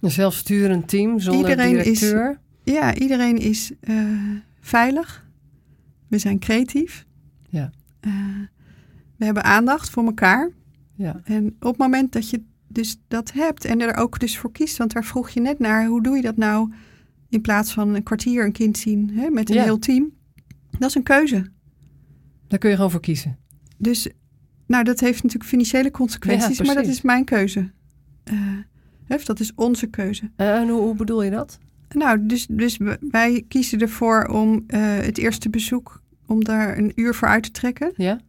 Een 0.00 0.10
zelfsturend 0.10 0.88
team 0.88 1.20
zonder 1.20 1.50
iedereen 1.50 1.72
directeur. 1.72 2.40
Is, 2.64 2.72
ja, 2.72 2.94
iedereen 2.94 3.38
is 3.38 3.72
uh, 3.80 3.96
veilig 4.60 5.28
we 6.10 6.18
zijn 6.18 6.38
creatief. 6.38 7.06
Ja. 7.48 7.70
Uh, 8.00 8.12
we 9.16 9.24
hebben 9.24 9.44
aandacht 9.44 9.90
voor 9.90 10.04
elkaar. 10.04 10.50
Ja. 10.94 11.20
En 11.24 11.46
op 11.46 11.68
het 11.68 11.76
moment 11.76 12.12
dat 12.12 12.30
je 12.30 12.42
dus 12.68 13.00
dat 13.08 13.32
hebt 13.32 13.64
en 13.64 13.80
er 13.80 13.94
ook 13.94 14.18
dus 14.18 14.38
voor 14.38 14.52
kiest, 14.52 14.76
want 14.76 14.92
daar 14.92 15.04
vroeg 15.04 15.30
je 15.30 15.40
net 15.40 15.58
naar, 15.58 15.86
hoe 15.86 16.02
doe 16.02 16.16
je 16.16 16.22
dat 16.22 16.36
nou 16.36 16.72
in 17.28 17.40
plaats 17.40 17.72
van 17.72 17.94
een 17.94 18.02
kwartier 18.02 18.44
een 18.44 18.52
kind 18.52 18.78
zien 18.78 19.10
hè, 19.10 19.30
met 19.30 19.50
een 19.50 19.56
ja. 19.56 19.62
heel 19.62 19.78
team? 19.78 20.12
Dat 20.78 20.88
is 20.88 20.94
een 20.94 21.02
keuze. 21.02 21.46
Daar 22.48 22.58
kun 22.58 22.70
je 22.70 22.76
gewoon 22.76 22.90
voor 22.90 23.00
kiezen. 23.00 23.38
Dus, 23.76 24.08
nou, 24.66 24.84
dat 24.84 25.00
heeft 25.00 25.22
natuurlijk 25.22 25.50
financiële 25.50 25.90
consequenties, 25.90 26.58
ja, 26.58 26.64
maar 26.64 26.74
dat 26.74 26.86
is 26.86 27.00
mijn 27.00 27.24
keuze. 27.24 27.70
Uh, 29.08 29.18
dat 29.24 29.40
is 29.40 29.54
onze 29.54 29.86
keuze. 29.86 30.30
Uh, 30.36 30.60
en 30.60 30.68
hoe, 30.68 30.80
hoe 30.80 30.94
bedoel 30.94 31.22
je 31.22 31.30
dat? 31.30 31.58
Nou, 31.94 32.26
dus, 32.26 32.46
dus 32.46 32.78
wij 33.10 33.44
kiezen 33.48 33.80
ervoor 33.80 34.24
om 34.24 34.52
uh, 34.52 34.80
het 34.80 35.18
eerste 35.18 35.50
bezoek, 35.50 36.02
om 36.26 36.44
daar 36.44 36.78
een 36.78 36.92
uur 36.94 37.14
voor 37.14 37.28
uit 37.28 37.42
te 37.42 37.50
trekken. 37.50 37.92
Ja. 37.96 38.20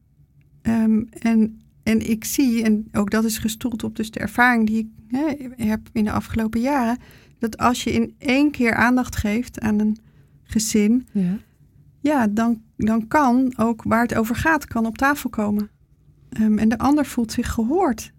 Um, 0.61 1.09
en, 1.09 1.61
en 1.83 2.09
ik 2.09 2.25
zie, 2.25 2.63
en 2.63 2.87
ook 2.91 3.11
dat 3.11 3.23
is 3.23 3.37
gestoeld 3.37 3.83
op 3.83 3.95
dus 3.95 4.11
de 4.11 4.19
ervaring 4.19 4.67
die 4.67 4.77
ik 4.77 4.87
hè, 5.07 5.49
heb 5.65 5.89
in 5.91 6.03
de 6.03 6.11
afgelopen 6.11 6.61
jaren, 6.61 6.97
dat 7.39 7.57
als 7.57 7.83
je 7.83 7.91
in 7.91 8.15
één 8.17 8.51
keer 8.51 8.73
aandacht 8.73 9.15
geeft 9.15 9.59
aan 9.59 9.79
een 9.79 9.97
gezin, 10.43 11.07
ja, 11.11 11.37
ja 11.99 12.27
dan, 12.27 12.61
dan 12.77 13.07
kan 13.07 13.53
ook 13.57 13.83
waar 13.83 14.01
het 14.01 14.15
over 14.15 14.35
gaat, 14.35 14.65
kan 14.65 14.85
op 14.85 14.97
tafel 14.97 15.29
komen. 15.29 15.69
Um, 16.39 16.57
en 16.57 16.69
de 16.69 16.77
ander 16.77 17.05
voelt 17.05 17.31
zich 17.31 17.51
gehoord. 17.51 18.11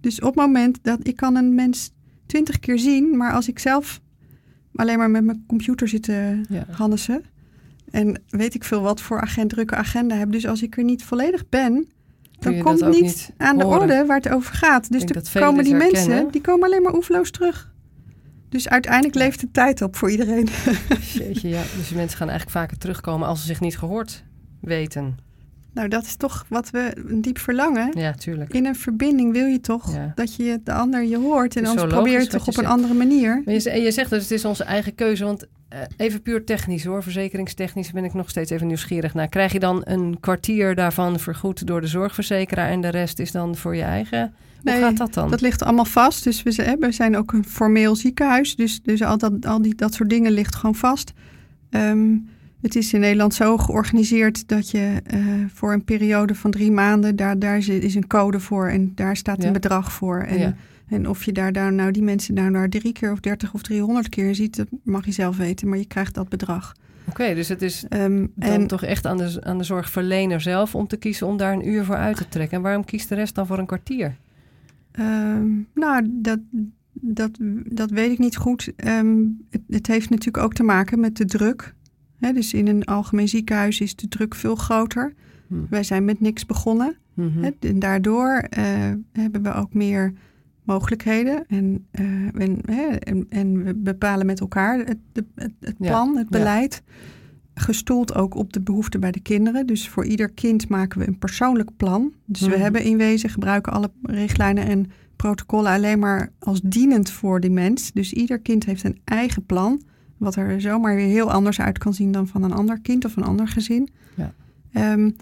Dus 0.00 0.20
op 0.20 0.26
het 0.26 0.46
moment 0.46 0.78
dat 0.82 1.06
ik 1.06 1.16
kan 1.16 1.36
een 1.36 1.54
mens 1.54 1.92
twintig 2.26 2.58
keer 2.58 2.78
zien, 2.78 3.16
maar 3.16 3.32
als 3.32 3.48
ik 3.48 3.58
zelf 3.58 4.00
alleen 4.76 4.98
maar 4.98 5.10
met 5.10 5.24
mijn 5.24 5.44
computer 5.46 5.88
zitten 5.88 6.46
ja. 6.48 6.66
hannesen. 6.70 7.24
En 7.90 8.22
weet 8.28 8.54
ik 8.54 8.64
veel 8.64 8.80
wat 8.80 9.00
voor 9.00 9.20
agent, 9.20 9.50
drukke 9.50 9.74
agenda 9.74 10.16
heb. 10.16 10.32
Dus 10.32 10.46
als 10.46 10.62
ik 10.62 10.76
er 10.76 10.84
niet 10.84 11.04
volledig 11.04 11.48
ben, 11.48 11.88
dan 12.38 12.58
komt 12.58 12.88
niet, 12.88 13.02
niet 13.02 13.32
aan 13.36 13.58
de 13.58 13.66
orde 13.66 14.04
waar 14.06 14.16
het 14.16 14.28
over 14.28 14.54
gaat. 14.54 14.92
Dus 14.92 15.04
dan 15.04 15.42
komen 15.42 15.64
die 15.64 15.74
mensen, 15.74 16.30
die 16.30 16.40
komen 16.40 16.64
alleen 16.64 16.82
maar 16.82 16.94
oefloos 16.94 17.30
terug. 17.30 17.74
Dus 18.48 18.68
uiteindelijk 18.68 19.14
leeft 19.14 19.40
de 19.40 19.50
tijd 19.50 19.82
op 19.82 19.96
voor 19.96 20.10
iedereen. 20.10 20.48
Jeetje, 21.12 21.48
ja. 21.48 21.62
Dus 21.76 21.90
mensen 21.90 22.16
gaan 22.18 22.28
eigenlijk 22.28 22.58
vaker 22.58 22.78
terugkomen 22.78 23.28
als 23.28 23.40
ze 23.40 23.46
zich 23.46 23.60
niet 23.60 23.78
gehoord 23.78 24.24
weten. 24.60 25.16
Nou, 25.76 25.88
dat 25.88 26.04
is 26.04 26.16
toch 26.16 26.44
wat 26.48 26.70
we 26.70 26.92
een 27.08 27.20
diep 27.20 27.38
verlangen. 27.38 27.98
Ja, 27.98 28.12
tuurlijk. 28.12 28.52
In 28.52 28.66
een 28.66 28.76
verbinding 28.76 29.32
wil 29.32 29.46
je 29.46 29.60
toch 29.60 29.94
ja. 29.94 30.12
dat 30.14 30.34
je 30.34 30.60
de 30.64 30.72
ander 30.72 31.04
je 31.04 31.16
hoort. 31.16 31.56
En 31.56 31.66
anders 31.66 31.92
probeer 31.92 32.20
je 32.20 32.26
toch 32.26 32.48
op 32.48 32.56
een 32.56 32.66
andere 32.66 32.94
manier. 32.94 33.42
Maar 33.44 33.54
je, 33.54 33.80
je 33.80 33.90
zegt 33.90 34.10
dus 34.10 34.22
het 34.22 34.30
is 34.30 34.44
onze 34.44 34.64
eigen 34.64 34.94
keuze. 34.94 35.24
Want 35.24 35.46
uh, 35.72 35.78
even 35.96 36.22
puur 36.22 36.44
technisch 36.44 36.84
hoor, 36.84 37.02
verzekeringstechnisch 37.02 37.92
ben 37.92 38.04
ik 38.04 38.14
nog 38.14 38.30
steeds 38.30 38.50
even 38.50 38.66
nieuwsgierig 38.66 39.14
naar. 39.14 39.28
Krijg 39.28 39.52
je 39.52 39.58
dan 39.58 39.80
een 39.84 40.16
kwartier 40.20 40.74
daarvan 40.74 41.18
vergoed 41.18 41.66
door 41.66 41.80
de 41.80 41.86
zorgverzekeraar 41.86 42.70
en 42.70 42.80
de 42.80 42.88
rest 42.88 43.18
is 43.18 43.32
dan 43.32 43.56
voor 43.56 43.76
je 43.76 43.82
eigen? 43.82 44.34
Hoe 44.62 44.72
nee, 44.72 44.80
gaat 44.80 44.96
dat 44.96 45.14
dan? 45.14 45.30
Dat 45.30 45.40
ligt 45.40 45.62
allemaal 45.62 45.84
vast. 45.84 46.24
Dus 46.24 46.42
we, 46.42 46.76
we 46.80 46.92
zijn 46.92 47.16
ook 47.16 47.32
een 47.32 47.44
formeel 47.44 47.96
ziekenhuis. 47.96 48.56
Dus, 48.56 48.82
dus 48.82 49.02
al, 49.02 49.18
dat, 49.18 49.46
al 49.46 49.62
die, 49.62 49.74
dat 49.74 49.94
soort 49.94 50.10
dingen 50.10 50.32
ligt 50.32 50.54
gewoon 50.54 50.74
vast. 50.74 51.12
Um, 51.70 52.28
het 52.60 52.76
is 52.76 52.92
in 52.92 53.00
Nederland 53.00 53.34
zo 53.34 53.56
georganiseerd 53.56 54.48
dat 54.48 54.70
je 54.70 55.02
uh, 55.14 55.44
voor 55.54 55.72
een 55.72 55.84
periode 55.84 56.34
van 56.34 56.50
drie 56.50 56.70
maanden, 56.70 57.16
daar, 57.16 57.38
daar 57.38 57.58
is 57.68 57.94
een 57.94 58.06
code 58.06 58.40
voor 58.40 58.68
en 58.68 58.92
daar 58.94 59.16
staat 59.16 59.38
een 59.38 59.46
ja. 59.46 59.52
bedrag 59.52 59.92
voor. 59.92 60.20
En, 60.20 60.38
ja. 60.38 60.54
en 60.88 61.08
of 61.08 61.24
je 61.24 61.32
daar, 61.32 61.52
daar 61.52 61.72
nou 61.72 61.90
die 61.90 62.02
mensen 62.02 62.34
daar 62.34 62.50
nou 62.50 62.68
drie 62.68 62.92
keer 62.92 63.12
of 63.12 63.20
dertig 63.20 63.54
of 63.54 63.62
driehonderd 63.62 64.08
keer 64.08 64.34
ziet, 64.34 64.56
dat 64.56 64.68
mag 64.82 65.04
je 65.04 65.12
zelf 65.12 65.36
weten, 65.36 65.68
maar 65.68 65.78
je 65.78 65.86
krijgt 65.86 66.14
dat 66.14 66.28
bedrag. 66.28 66.74
Oké, 67.08 67.20
okay, 67.20 67.34
dus 67.34 67.48
het 67.48 67.62
is 67.62 67.84
um, 67.90 68.32
dan 68.34 68.50
en, 68.50 68.66
toch 68.66 68.82
echt 68.82 69.06
aan 69.06 69.16
de, 69.16 69.36
aan 69.42 69.58
de 69.58 69.64
zorgverlener 69.64 70.40
zelf 70.40 70.74
om 70.74 70.86
te 70.86 70.96
kiezen 70.96 71.26
om 71.26 71.36
daar 71.36 71.52
een 71.52 71.68
uur 71.68 71.84
voor 71.84 71.96
uit 71.96 72.16
te 72.16 72.28
trekken. 72.28 72.56
En 72.56 72.62
waarom 72.62 72.84
kiest 72.84 73.08
de 73.08 73.14
rest 73.14 73.34
dan 73.34 73.46
voor 73.46 73.58
een 73.58 73.66
kwartier? 73.66 74.16
Um, 74.98 75.68
nou, 75.74 76.06
dat, 76.10 76.38
dat, 76.92 77.30
dat 77.64 77.90
weet 77.90 78.10
ik 78.10 78.18
niet 78.18 78.36
goed. 78.36 78.72
Um, 78.76 79.46
het, 79.50 79.62
het, 79.68 79.86
heeft 79.86 80.10
natuurlijk 80.10 80.44
ook 80.44 80.54
te 80.54 80.62
maken 80.62 81.00
met 81.00 81.16
de 81.16 81.24
druk 81.24 81.74
dus 82.18 82.54
in 82.54 82.68
een 82.68 82.84
algemeen 82.84 83.28
ziekenhuis 83.28 83.80
is 83.80 83.96
de 83.96 84.08
druk 84.08 84.34
veel 84.34 84.54
groter. 84.54 85.14
Hmm. 85.46 85.66
Wij 85.70 85.82
zijn 85.82 86.04
met 86.04 86.20
niks 86.20 86.46
begonnen. 86.46 86.96
Mm-hmm. 87.14 87.54
en 87.60 87.78
daardoor 87.78 88.44
uh, 88.58 88.64
hebben 89.12 89.42
we 89.42 89.52
ook 89.52 89.74
meer 89.74 90.12
mogelijkheden. 90.62 91.44
En, 91.48 91.86
uh, 92.00 92.06
en, 92.34 92.60
en, 92.98 93.26
en, 93.28 93.64
we 93.64 93.74
bepalen 93.74 94.26
met 94.26 94.40
elkaar 94.40 94.78
het, 94.78 94.98
het, 95.34 95.52
het 95.60 95.76
plan, 95.76 96.12
ja. 96.12 96.18
het 96.18 96.28
beleid. 96.28 96.82
Ja. 96.86 96.92
Gestoeld 97.54 98.14
ook 98.14 98.34
op 98.34 98.52
de 98.52 98.60
behoeften 98.60 99.00
bij 99.00 99.10
de 99.10 99.20
kinderen. 99.20 99.66
Dus 99.66 99.88
voor 99.88 100.04
ieder 100.04 100.30
kind 100.30 100.68
maken 100.68 100.98
we 100.98 101.06
een 101.06 101.18
persoonlijk 101.18 101.70
plan. 101.76 102.12
Dus 102.24 102.40
we 102.40 102.56
hebben 102.56 102.82
in 102.82 102.96
wezen 102.96 103.30
gebruiken 103.30 103.72
alle 103.72 103.90
richtlijnen 104.02 104.66
en 104.66 104.90
protocollen 105.16 105.72
alleen 105.72 105.98
maar 105.98 106.32
als 106.38 106.60
dienend 106.60 107.10
voor 107.10 107.40
die 107.40 107.50
mens. 107.50 107.92
Dus 107.92 108.12
ieder 108.12 108.38
kind 108.40 108.64
heeft 108.64 108.84
een 108.84 109.00
eigen 109.04 109.46
plan. 109.46 109.82
Wat 110.16 110.36
er 110.36 110.60
zomaar 110.60 110.94
weer 110.94 111.08
heel 111.08 111.32
anders 111.32 111.60
uit 111.60 111.78
kan 111.78 111.94
zien 111.94 112.12
dan 112.12 112.28
van 112.28 112.42
een 112.42 112.52
ander 112.52 112.80
kind 112.80 113.04
of 113.04 113.16
een 113.16 113.24
ander 113.24 113.48
gezin. 113.48 113.88
Ja. 114.14 114.32
Um, 114.92 115.16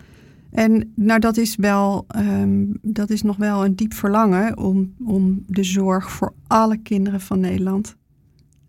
en 0.51 0.93
nou, 0.95 1.21
dat 1.21 1.37
is, 1.37 1.57
wel, 1.57 2.07
um, 2.17 2.79
dat 2.83 3.11
is 3.11 3.23
nog 3.23 3.37
wel 3.37 3.65
een 3.65 3.77
diep 3.77 3.95
verlangen 3.95 4.59
om, 4.59 4.95
om 5.05 5.45
de 5.47 5.65
zorg 5.65 6.11
voor 6.11 6.35
alle 6.47 6.77
kinderen 6.77 7.21
van 7.21 7.41
Nederland 7.41 7.97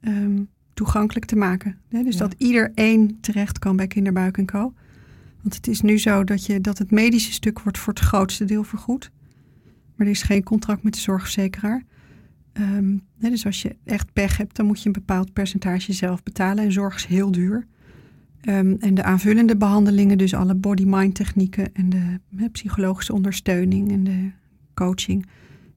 um, 0.02 0.50
toegankelijk 0.74 1.26
te 1.26 1.36
maken. 1.36 1.78
Hè? 1.90 2.04
Dus 2.04 2.14
ja. 2.14 2.20
dat 2.20 2.36
ieder 2.38 2.72
één 2.76 3.20
terecht 3.20 3.60
kan 3.60 3.76
bij 3.76 3.88
Kinderbuik 3.88 4.38
en 4.38 4.46
Co. 4.46 4.74
Want 5.42 5.56
het 5.56 5.68
is 5.68 5.82
nu 5.82 6.00
zo 6.00 6.24
dat, 6.24 6.46
je, 6.46 6.62
dat 6.62 6.78
het 6.78 6.92
medische 6.92 7.32
stuk 7.32 7.60
wordt 7.60 7.78
voor 7.78 7.94
het 7.94 8.04
grootste 8.04 8.46
deel 8.46 8.64
vergoed. 8.64 9.12
Maar 9.96 10.08
er 10.08 10.14
is 10.14 10.24
geen 10.24 10.44
contract 10.44 10.84
met 10.84 10.94
de 10.94 11.00
zorgverzekeraar. 11.00 11.84
Um, 12.60 13.02
hè, 13.20 13.30
dus 13.30 13.46
als 13.46 13.62
je 13.62 13.76
echt 13.84 14.14
pech 14.14 14.38
hebt, 14.38 14.56
dan 14.56 14.66
moet 14.66 14.82
je 14.82 14.86
een 14.86 14.92
bepaald 14.92 15.34
percentage 15.34 15.94
zelf 15.94 16.24
betalen. 16.24 16.64
En 16.64 16.72
zorg 16.72 16.96
is 16.96 17.06
heel 17.06 17.32
duur. 17.32 17.68
Ehm, 18.42 18.76
en 18.80 18.94
de 18.94 19.04
aanvullende 19.04 19.58
behandelingen, 19.58 20.18
dus 20.18 20.34
alle 20.34 20.56
body-mind 20.56 21.16
technieken 21.16 21.74
en 21.74 21.90
de 21.90 22.50
psychologische 22.52 23.14
ondersteuning 23.14 23.92
en 23.92 24.04
de 24.04 24.32
coaching, 24.74 25.26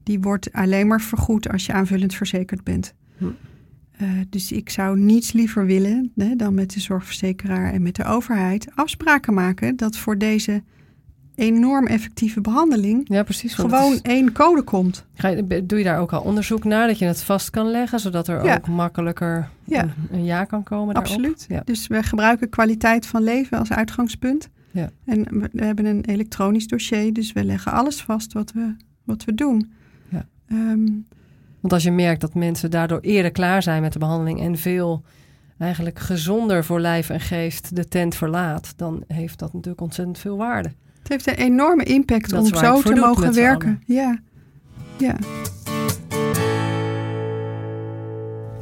die 0.03 0.19
wordt 0.19 0.53
alleen 0.53 0.87
maar 0.87 1.01
vergoed 1.01 1.49
als 1.49 1.65
je 1.65 1.73
aanvullend 1.73 2.15
verzekerd 2.15 2.63
bent. 2.63 2.93
Hm. 3.17 3.25
Uh, 4.01 4.09
dus 4.29 4.51
ik 4.51 4.69
zou 4.69 4.99
niets 4.99 5.31
liever 5.31 5.65
willen 5.65 6.11
hè, 6.15 6.35
dan 6.35 6.53
met 6.53 6.73
de 6.73 6.79
zorgverzekeraar 6.79 7.73
en 7.73 7.81
met 7.81 7.95
de 7.95 8.03
overheid 8.03 8.75
afspraken 8.75 9.33
maken 9.33 9.75
dat 9.75 9.97
voor 9.97 10.17
deze 10.17 10.63
enorm 11.39 11.87
effectieve 11.87 12.41
behandeling 12.41 13.01
Ja, 13.07 13.23
precies. 13.23 13.53
gewoon 13.53 13.93
is- 13.93 14.01
één 14.01 14.31
code 14.31 14.61
komt. 14.61 15.05
ga 15.13 15.27
je, 15.27 15.65
doe 15.65 15.77
je 15.77 15.83
daar 15.83 15.99
ook 15.99 16.13
al 16.13 16.21
onderzoek 16.21 16.63
naar, 16.63 16.87
dat 16.87 16.97
je 16.99 17.05
het 17.05 17.23
vast 17.23 17.49
kan 17.49 17.67
leggen, 17.71 17.99
zodat 17.99 18.27
er 18.27 18.45
Ja. 18.45 18.55
ook 18.55 18.67
makkelijker 18.67 19.49
Ja. 19.63 19.81
een, 19.83 19.91
een 20.11 20.23
ja 20.25 20.43
kan 20.45 20.63
komen 20.63 20.93
daarop? 20.93 21.11
Absoluut. 21.13 21.45
Ja. 21.47 21.61
Dus 21.65 21.87
we 21.87 22.03
gebruiken 22.03 22.49
kwaliteit 22.49 23.05
van 23.05 23.23
leven 23.23 23.57
als 23.59 23.71
uitgangspunt. 23.71 24.49
Ja. 24.71 24.89
En 25.05 25.23
we, 25.39 25.49
we 25.51 25.65
hebben 25.65 25.85
een 25.85 26.05
elektronisch 26.05 26.67
dossier, 26.67 27.13
dus 27.13 27.33
we 27.33 27.43
leggen 27.43 27.71
alles 27.71 28.01
vast 28.01 28.33
wat 28.33 28.51
we, 28.51 28.75
wat 29.03 29.23
we 29.25 29.33
doen. 29.33 29.71
Ja. 30.09 30.25
Ehm, 30.49 30.87
Want 31.59 31.73
als 31.73 31.83
je 31.83 31.91
merkt 31.91 32.21
dat 32.21 32.33
mensen 32.33 32.71
daardoor 32.71 32.99
eerder 32.99 33.31
klaar 33.31 33.63
zijn 33.63 33.81
met 33.81 33.93
de 33.93 33.99
behandeling 33.99 34.39
en 34.41 34.57
veel 34.57 35.03
eigenlijk 35.57 35.99
gezonder 35.99 36.63
voor 36.65 36.79
lijf 36.79 37.09
en 37.09 37.19
geest 37.19 37.75
de 37.75 37.87
tent 37.87 38.15
verlaat, 38.15 38.73
dan 38.75 39.03
heeft 39.07 39.39
dat 39.39 39.53
natuurlijk 39.53 39.81
ontzettend 39.81 40.19
veel 40.19 40.37
waarde. 40.37 40.71
Het 41.09 41.25
heeft 41.25 41.39
een 41.39 41.45
enorme 41.45 41.83
impact 41.83 42.29
Dat 42.29 42.39
om 42.39 42.45
je 42.45 42.57
zo 42.57 42.81
te 42.81 42.95
mogen 42.95 43.33
werken. 43.33 43.81
Ja. 43.85 44.19
ja. 44.97 45.15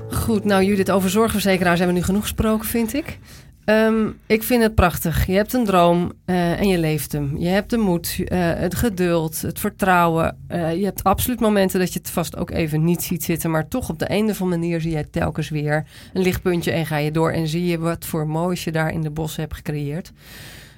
Goed, 0.10 0.44
nou 0.44 0.64
Judith, 0.64 0.92
over 0.92 1.10
zorgverzekeraars 1.10 1.78
hebben 1.78 1.96
we 1.96 2.02
nu 2.02 2.08
genoeg 2.08 2.24
gesproken, 2.24 2.68
vind 2.68 2.94
ik. 2.94 3.18
Ehm, 3.66 4.10
ik 4.26 4.44
vind 4.44 4.64
het 4.64 4.76
prachtig. 4.76 5.26
Je 5.26 5.34
hebt 5.34 5.54
een 5.54 5.66
droom 5.66 6.12
eh, 6.26 6.60
en 6.60 6.68
je 6.68 6.78
leeft 6.78 7.12
hem. 7.12 7.38
Je 7.38 7.48
hebt 7.48 7.70
de 7.70 7.78
moed, 7.78 8.24
eh, 8.26 8.40
het 8.54 8.76
geduld, 8.76 9.42
het 9.42 9.60
vertrouwen. 9.60 10.38
Eh, 10.48 10.76
je 10.76 10.86
hebt 10.86 11.04
absoluut 11.04 11.40
momenten 11.40 11.80
dat 11.80 11.94
je 11.94 12.00
het 12.00 12.10
vast 12.10 12.38
ook 12.38 12.52
even 12.52 12.84
niet 12.84 13.04
ziet 13.04 13.24
zitten. 13.24 13.52
Maar 13.52 13.68
toch 13.68 13.90
op 13.90 14.00
de 14.00 14.12
een 14.12 14.30
of 14.30 14.42
andere 14.42 14.62
manier 14.62 14.82
zie 14.82 14.92
jij 14.92 15.04
telkens 15.12 15.50
weer 15.50 15.86
een 16.14 16.22
lichtpuntje 16.22 16.72
en 16.72 16.86
ga 16.86 16.98
je 16.98 17.12
door. 17.12 17.32
En 17.32 17.48
zie 17.48 17.66
je 17.66 17.80
wat 17.80 18.06
voor 18.06 18.28
moois 18.28 18.64
je 18.64 18.72
daar 18.72 18.92
in 18.92 19.02
de 19.02 19.10
bos 19.10 19.36
hebt 19.36 19.54
gecreëerd. 19.54 20.12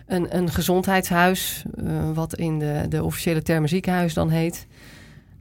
Een, 0.10 0.36
een 0.38 0.50
gezondheidshuis, 0.50 1.64
eh, 1.86 2.12
wat 2.14 2.36
in 2.36 2.60
de, 2.60 2.86
de 2.90 3.04
officiële 3.04 3.42
termen 3.42 3.70
ziekenhuis 3.70 4.14
dan 4.14 4.30
heet. 4.30 4.68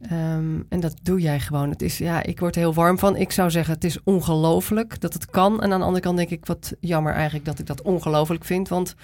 Ehm, 0.02 0.61
en 0.68 0.81
dat 0.81 0.94
doe 1.02 1.20
jij 1.20 1.40
gewoon. 1.40 1.70
Het 1.70 1.83
is, 1.83 1.98
ja, 1.98 2.22
ik 2.22 2.40
word 2.40 2.54
er 2.54 2.61
heel 2.61 2.74
warm 2.74 2.98
van. 2.98 3.16
Ik 3.16 3.33
zou 3.33 3.50
zeggen, 3.50 3.74
het 3.74 3.85
is 3.85 4.02
ongelooflijk 4.04 5.00
dat 5.00 5.12
het 5.12 5.26
kan. 5.26 5.62
En 5.62 5.72
aan 5.72 5.78
de 5.78 5.85
andere 5.85 6.04
kant 6.04 6.16
denk 6.16 6.31
ik, 6.31 6.46
wat 6.46 6.74
jammer 6.81 7.12
eigenlijk 7.12 7.44
dat 7.44 7.59
ik 7.59 7.66
dat 7.66 7.83
ongelooflijk 7.83 8.44
vind. 8.44 8.68
Want 8.68 8.94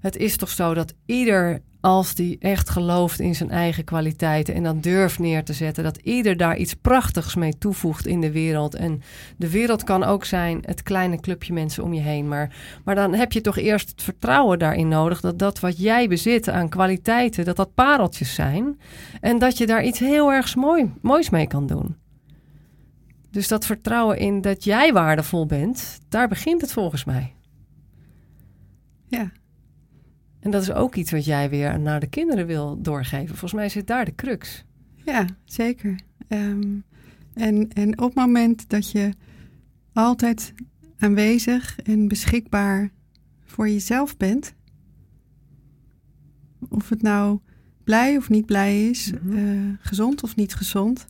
het 0.00 0.16
is 0.16 0.36
toch 0.36 0.48
zo 0.48 0.74
dat 0.74 0.94
ieder, 1.06 1.60
als 1.82 2.14
die 2.14 2.36
echt 2.40 2.70
gelooft 2.70 3.20
in 3.20 3.34
zijn 3.34 3.50
eigen 3.50 3.84
kwaliteiten 3.84 4.54
en 4.54 4.62
dat 4.62 4.82
durft 4.82 5.18
neer 5.18 5.44
te 5.44 5.52
zetten, 5.52 5.84
dat 5.84 5.96
ieder 5.96 6.36
daar 6.36 6.56
iets 6.56 6.74
prachtigs 6.74 7.34
mee 7.34 7.58
toevoegt 7.58 8.06
in 8.06 8.20
de 8.20 8.30
wereld. 8.30 8.74
En 8.74 9.02
de 9.36 9.50
wereld 9.50 9.84
kan 9.84 10.04
ook 10.04 10.24
zijn 10.24 10.62
het 10.66 10.82
kleine 10.82 11.20
clubje 11.20 11.52
mensen 11.52 11.84
om 11.84 11.92
je 11.92 12.00
heen. 12.00 12.28
Maar, 12.28 12.56
maar 12.84 12.94
dan 12.94 13.14
heb 13.14 13.32
je 13.32 13.40
toch 13.40 13.56
eerst 13.56 13.90
het 13.90 14.02
vertrouwen 14.02 14.58
daarin 14.58 14.88
nodig 14.88 15.20
dat 15.20 15.38
dat 15.38 15.60
wat 15.60 15.78
jij 15.78 16.08
bezit 16.08 16.48
aan 16.48 16.68
kwaliteiten, 16.68 17.44
dat 17.44 17.56
dat 17.56 17.74
pareltjes 17.74 18.34
zijn. 18.34 18.80
En 19.20 19.38
dat 19.38 19.58
je 19.58 19.66
daar 19.66 19.84
iets 19.84 19.98
heel 19.98 20.32
erg 20.32 20.56
mooi, 20.56 20.92
moois 21.00 21.30
mee 21.30 21.46
kan 21.46 21.66
doen. 21.66 21.96
Dus 23.30 23.48
dat 23.48 23.66
vertrouwen 23.66 24.18
in 24.18 24.40
dat 24.40 24.64
jij 24.64 24.92
waardevol 24.92 25.46
bent, 25.46 26.00
daar 26.08 26.28
begint 26.28 26.60
het 26.60 26.72
volgens 26.72 27.04
mij. 27.04 27.34
ja. 29.08 29.32
En 30.42 30.50
dat 30.50 30.62
is 30.62 30.72
ook 30.72 30.94
iets 30.94 31.10
wat 31.10 31.24
jij 31.24 31.50
weer 31.50 31.80
naar 31.80 32.00
de 32.00 32.06
kinderen 32.06 32.46
wil 32.46 32.80
doorgeven. 32.82 33.28
Volgens 33.28 33.52
mij 33.52 33.68
zit 33.68 33.86
daar 33.86 34.04
de 34.04 34.14
crux. 34.14 34.64
Ja, 35.04 35.26
zeker. 35.44 36.00
Ehm, 36.28 36.76
en, 37.34 37.68
en 37.72 37.90
op 37.98 38.04
het 38.06 38.14
moment 38.14 38.68
dat 38.68 38.90
je 38.90 39.10
altijd 39.92 40.52
aanwezig 40.98 41.78
en 41.80 42.08
beschikbaar 42.08 42.90
voor 43.44 43.68
jezelf 43.68 44.16
bent, 44.16 44.54
of 46.68 46.88
het 46.88 47.02
nou 47.02 47.38
blij 47.84 48.16
of 48.16 48.28
niet 48.28 48.46
blij 48.46 48.88
is, 48.88 49.12
Mhm. 49.22 49.36
eh, 49.36 49.74
gezond 49.80 50.22
of 50.22 50.36
niet 50.36 50.54
gezond. 50.54 51.06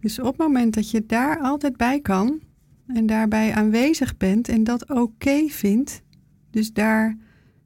Dus 0.00 0.18
op 0.18 0.26
het 0.26 0.36
moment 0.36 0.74
dat 0.74 0.90
je 0.90 1.06
daar 1.06 1.38
altijd 1.38 1.76
bij 1.76 2.00
kan 2.00 2.40
en 2.86 3.06
daarbij 3.06 3.54
aanwezig 3.54 4.16
bent 4.16 4.48
en 4.48 4.64
dat 4.64 4.90
oké 4.90 5.46
vindt, 5.48 6.02
dus 6.50 6.72
daar 6.72 7.16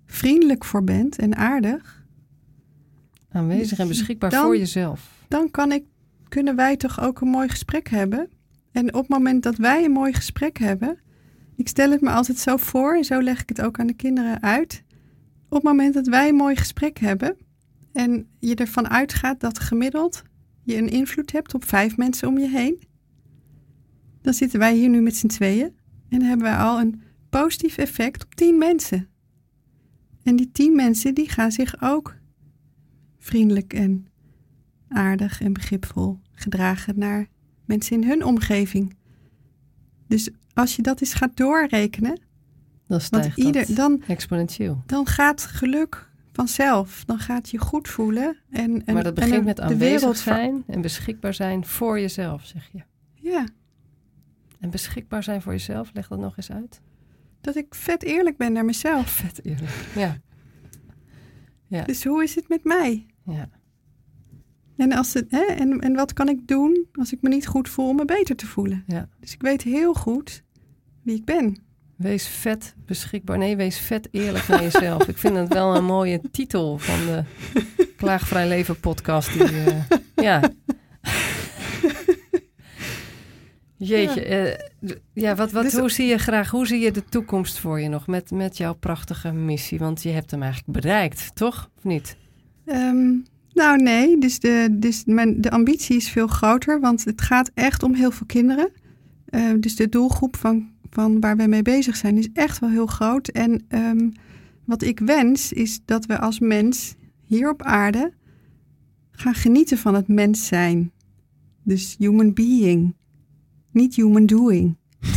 vriendelijk 0.07 0.65
voor 0.65 0.85
bent 0.85 1.19
en 1.19 1.37
aardig, 1.37 2.03
Aanwezig 3.29 3.79
en 3.79 3.89
beschikbaar 3.89 4.31
Dan- 4.31 4.45
voor 4.45 4.57
jezelf. 4.57 5.11
dan 5.29 5.51
kan 5.51 5.73
ik, 5.73 5.85
kunnen 6.29 6.57
wij 6.57 6.77
toch 6.77 7.01
ook 7.01 7.21
een 7.21 7.29
mooi 7.29 7.49
gesprek 7.49 7.89
hebben. 7.89 8.29
En 8.73 8.95
op 8.95 9.01
het 9.01 9.09
moment 9.09 9.43
dat 9.43 9.57
wij 9.57 9.85
een 9.85 9.91
mooi 9.93 10.13
gesprek 10.13 10.59
hebben, 10.59 10.99
ik 11.57 11.69
stel 11.69 11.91
het 11.91 12.01
me 12.01 12.11
altijd 12.11 12.39
zo 12.39 12.57
voor, 12.57 12.97
en 12.97 13.05
zo 13.05 13.23
leg 13.23 13.43
ik 13.43 13.49
het 13.49 13.61
ook 13.61 13.79
aan 13.81 13.87
de 13.87 13.95
kinderen 13.95 14.43
uit. 14.43 14.83
Op 15.49 15.55
het 15.55 15.63
moment 15.63 15.95
dat 15.95 16.07
wij 16.07 16.29
een 16.29 16.35
mooi 16.35 16.57
gesprek 16.57 16.99
hebben 16.99 17.37
en 17.93 18.27
je 18.39 18.55
ervan 18.55 18.89
uitgaat 18.89 19.41
dat 19.41 19.59
gemiddeld 19.59 20.23
je 20.63 20.77
een 20.77 20.89
invloed 20.89 21.33
hebt 21.33 21.55
op 21.55 21.65
vijf 21.65 21.97
mensen 21.97 22.29
om 22.29 22.39
je 22.39 22.49
heen, 22.49 22.83
dan 24.23 24.35
zitten 24.35 24.59
wij 24.59 24.75
hier 24.75 24.89
nu 24.89 25.01
met 25.01 25.17
z'n 25.17 25.27
tweeën 25.27 25.77
en 26.09 26.23
hebben 26.23 26.47
wij 26.47 26.57
al 26.57 26.81
een 26.81 27.03
positief 27.31 27.77
effect 27.79 28.25
op 28.25 28.35
tien 28.35 28.59
mensen. 28.59 29.09
En 30.25 30.37
die 30.37 30.53
tien 30.53 30.77
mensen 30.77 31.15
die 31.15 31.29
gaan 31.29 31.53
zich 31.53 31.83
ook 31.83 32.17
vriendelijk 33.19 33.73
en 33.73 34.07
aardig 34.89 35.41
en 35.41 35.53
begripvol 35.53 36.19
gedragen 36.33 36.99
naar 36.99 37.29
mensen 37.65 38.03
in 38.03 38.09
hun 38.09 38.25
omgeving. 38.25 38.97
Dus 40.07 40.31
als 40.55 40.77
je 40.77 40.83
dat 40.83 41.01
eens 41.01 41.15
gaat 41.15 41.37
doorrekenen, 41.37 42.21
Dan 42.87 43.01
stijgt 43.01 43.39
ieder, 43.39 43.67
dat 43.67 43.77
dan, 43.77 44.03
exponentieel. 44.07 44.83
dan 44.87 45.07
gaat 45.07 45.45
geluk 45.45 46.11
vanzelf. 46.33 47.05
Dan 47.05 47.19
gaat 47.19 47.51
je 47.51 47.59
goed 47.59 47.89
voelen. 47.89 48.37
En, 48.51 48.87
en, 48.87 48.95
maar 48.95 49.03
dat 49.03 49.15
begint 49.15 49.45
met 49.45 49.61
aanwezig 49.61 50.17
zijn 50.17 50.65
en 50.67 50.81
beschikbaar 50.81 51.35
zijn 51.35 51.67
voor 51.67 52.01
jezelf, 52.01 52.45
zeg 52.45 52.69
je. 52.73 52.83
Ja, 53.15 53.47
En 54.61 54.71
beschikbaar 54.71 55.23
zijn 55.23 55.43
voor 55.43 55.53
jezelf, 55.53 55.91
leg 55.93 56.09
dat 56.09 56.19
nog 56.19 56.37
eens 56.37 56.51
uit. 56.51 56.81
Dat 57.45 57.57
ik 57.57 57.75
vet 57.75 58.03
eerlijk 58.03 58.37
ben 58.37 58.53
naar 58.53 58.65
mezelf. 58.65 59.11
Vet 59.25 59.45
eerlijk. 59.45 59.73
Ja, 61.69 61.83
Dus 61.85 62.05
hoe 62.05 62.23
is 62.23 62.35
het 62.35 62.49
met 62.49 62.65
mij? 62.65 63.07
ja. 63.25 63.49
En, 64.77 64.93
als 64.93 65.15
het, 65.15 65.31
hè, 65.31 65.43
en, 65.45 65.81
en 65.81 65.95
wat 65.95 66.13
kan 66.13 66.29
ik 66.29 66.49
doen 66.49 66.87
als 66.93 67.13
ik 67.13 67.23
me 67.23 67.29
niet 67.29 67.47
goed 67.47 67.69
voel 67.69 67.89
om 67.89 67.97
me 67.97 68.05
beter 68.05 68.37
te 68.37 68.47
voelen? 68.47 68.85
Ja. 68.87 69.09
Dus 69.21 69.33
ik 69.33 69.43
weet 69.43 69.63
heel 69.63 69.95
goed 69.95 70.43
wie 71.03 71.17
ik 71.17 71.25
ben. 71.25 71.57
Wees 71.97 72.27
vet 72.27 72.75
beschikbaar. 72.87 73.39
Nee, 73.39 73.57
wees 73.57 73.79
vet 73.79 74.09
eerlijk 74.11 74.49
naar 74.49 74.63
jezelf. 74.63 75.09
Ik 75.09 75.19
vind 75.19 75.37
het 75.37 75.53
wel 75.53 75.77
een 75.77 75.85
mooie 75.85 76.21
titel 76.31 76.79
van 76.79 76.99
de 77.07 77.25
Klaagvrij 77.97 78.49
Leven 78.49 78.81
podcast. 78.81 79.33
Die, 79.33 79.43
eh, 79.43 79.83
ja. 80.15 80.41
Jeetje, 83.77 84.25
eh, 84.25 84.69
ja, 85.13 85.35
wat, 85.35 85.53
wat, 85.53 85.63
Dus- 85.63 85.77
hoe 85.77 85.91
zie 85.91 86.07
je 86.07 86.19
graag, 86.19 86.51
hoe 86.51 86.67
zie 86.67 86.81
je 86.81 86.91
de 86.91 87.05
toekomst 87.05 87.59
voor 87.59 87.81
je 87.81 87.89
nog 87.89 88.07
met, 88.07 88.31
met 88.31 88.57
jouw 88.57 88.75
prachtige 88.75 89.33
missie? 89.33 89.79
Want 89.79 90.03
je 90.03 90.09
hebt 90.09 90.31
hem 90.31 90.43
eigenlijk 90.43 90.73
bereikt, 90.81 91.35
toch? 91.35 91.71
Of 91.77 91.85
niet? 91.85 92.17
Ehm, 92.65 93.13
nou 93.53 93.83
nee, 93.83 94.19
dus, 94.19 94.39
de, 94.39 94.69
dus 94.71 95.05
mijn, 95.05 95.41
de 95.41 95.51
ambitie 95.51 95.97
is 95.97 96.09
veel 96.09 96.27
groter, 96.27 96.81
want 96.81 97.05
het 97.05 97.21
gaat 97.21 97.51
echt 97.55 97.83
om 97.83 97.95
heel 97.95 98.11
veel 98.11 98.27
kinderen. 98.27 98.71
Eh, 99.25 99.51
dus 99.61 99.77
de 99.77 99.89
doelgroep 99.89 100.37
van, 100.37 100.71
van 100.91 101.21
waar 101.21 101.37
wij 101.37 101.49
mee 101.49 101.63
bezig 101.63 101.97
zijn 101.97 102.19
is 102.19 102.29
echt 102.33 102.59
wel 102.59 102.71
heel 102.71 102.87
groot. 102.87 103.29
En 103.29 103.65
ehm, 103.69 104.09
wat 104.65 104.83
ik 104.83 104.99
wens 104.99 105.53
is 105.53 105.81
dat 105.85 106.07
we 106.07 106.19
als 106.19 106.39
mens 106.39 106.95
hier 107.25 107.51
op 107.51 107.63
aarde 107.63 108.13
gaan 109.11 109.35
genieten 109.35 109.79
van 109.79 109.95
het 109.95 110.09
mens 110.09 110.47
zijn. 110.47 110.93
Dus 111.63 111.97
human 111.99 112.33
being, 112.33 112.95
niet 113.75 113.95
human 113.95 114.27
doing. 114.27 114.77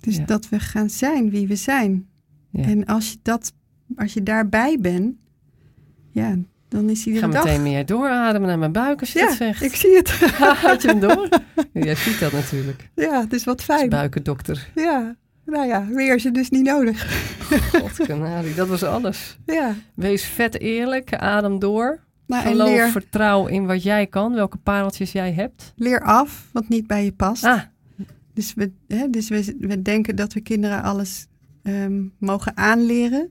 Dus 0.00 0.16
Ja. 0.16 0.24
dat 0.24 0.48
we 0.48 0.60
gaan 0.60 0.90
zijn 0.90 1.30
wie 1.30 1.46
we 1.46 1.56
zijn. 1.56 2.08
Ja. 2.50 2.62
En 2.64 2.84
als 2.86 3.10
je, 3.10 3.16
dat, 3.22 3.52
als 3.96 4.12
je 4.12 4.22
daarbij 4.22 4.78
bent, 4.80 5.14
ja, 6.10 6.36
dan 6.68 6.90
is 6.90 7.00
Ik 7.00 7.06
iedere 7.06 7.26
ga 7.26 7.32
dag... 7.32 7.44
meteen 7.44 7.62
meer 7.62 7.86
doorademen 7.86 8.48
naar 8.48 8.58
mijn 8.58 8.72
buik 8.72 9.00
als 9.00 9.12
je 9.12 9.18
ja, 9.18 9.26
dat 9.26 9.36
zegt. 9.36 9.62
ik 9.62 9.74
zie 9.74 9.96
het. 9.96 10.10
Had 10.66 10.82
je 10.82 10.88
hem 10.88 11.00
door? 11.00 11.28
Jij 11.72 11.94
ziet 11.94 12.18
dat 12.20 12.32
natuurlijk. 12.32 12.90
ja, 12.94 13.20
het 13.20 13.32
is 13.32 13.44
wat 13.44 13.62
fijn. 13.62 13.88
buikendokter. 13.88 14.68
Ja, 14.74 15.16
nou 15.44 15.66
ja, 15.66 15.80
meer 15.80 16.14
is 16.14 16.24
het 16.24 16.34
dus 16.34 16.50
niet 16.50 16.64
nodig. 16.64 17.06
Godkanarie, 17.80 18.54
dat 18.54 18.68
was 18.68 18.82
alles. 18.82 19.38
Ja, 19.46 19.74
Wees 19.94 20.24
vet 20.24 20.60
eerlijk, 20.60 21.14
adem 21.14 21.58
door. 21.58 22.00
Nou, 22.26 22.46
Geloof, 22.46 22.68
leer, 22.68 22.88
vertrouw 22.90 23.46
in 23.46 23.66
wat 23.66 23.82
jij 23.82 24.06
kan, 24.06 24.34
welke 24.34 24.56
pareltjes 24.56 25.12
jij 25.12 25.32
hebt. 25.32 25.72
leer 25.76 26.00
af 26.00 26.48
wat 26.52 26.68
niet 26.68 26.86
bij 26.86 27.04
je 27.04 27.12
past. 27.12 27.44
Ah, 27.44 27.60
Dus, 28.34 28.54
we, 28.54 28.72
hè, 28.88 29.10
dus 29.10 29.28
we, 29.28 29.56
we 29.60 29.82
denken 29.82 30.16
dat 30.16 30.32
we 30.32 30.40
kinderen 30.40 30.82
alles 30.82 31.26
ehm, 31.62 32.02
mogen 32.18 32.56
aanleren. 32.56 33.30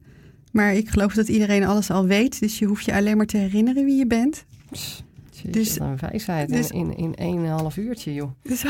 Maar 0.52 0.74
ik 0.74 0.90
geloof 0.90 1.14
dat 1.14 1.28
iedereen 1.28 1.64
alles 1.64 1.92
al 1.92 2.06
weet. 2.06 2.40
Dus 2.40 2.60
je 2.60 2.66
hoeft 2.66 2.86
je 2.86 2.94
alleen 2.94 3.18
maar 3.18 3.26
te 3.26 3.38
herinneren 3.38 3.86
wie 3.86 3.96
je 3.98 4.08
bent. 4.08 4.46
Dus, 4.70 5.04
dus 5.50 5.80
een 5.80 5.98
wijsheid 5.98 6.50
dus, 6.50 6.70
in, 6.70 6.98
in, 6.98 7.14
in 7.14 7.38
een 7.38 7.46
half 7.46 7.78
uurtje, 7.78 8.14
joh. 8.14 8.32
Dus, 8.44 8.64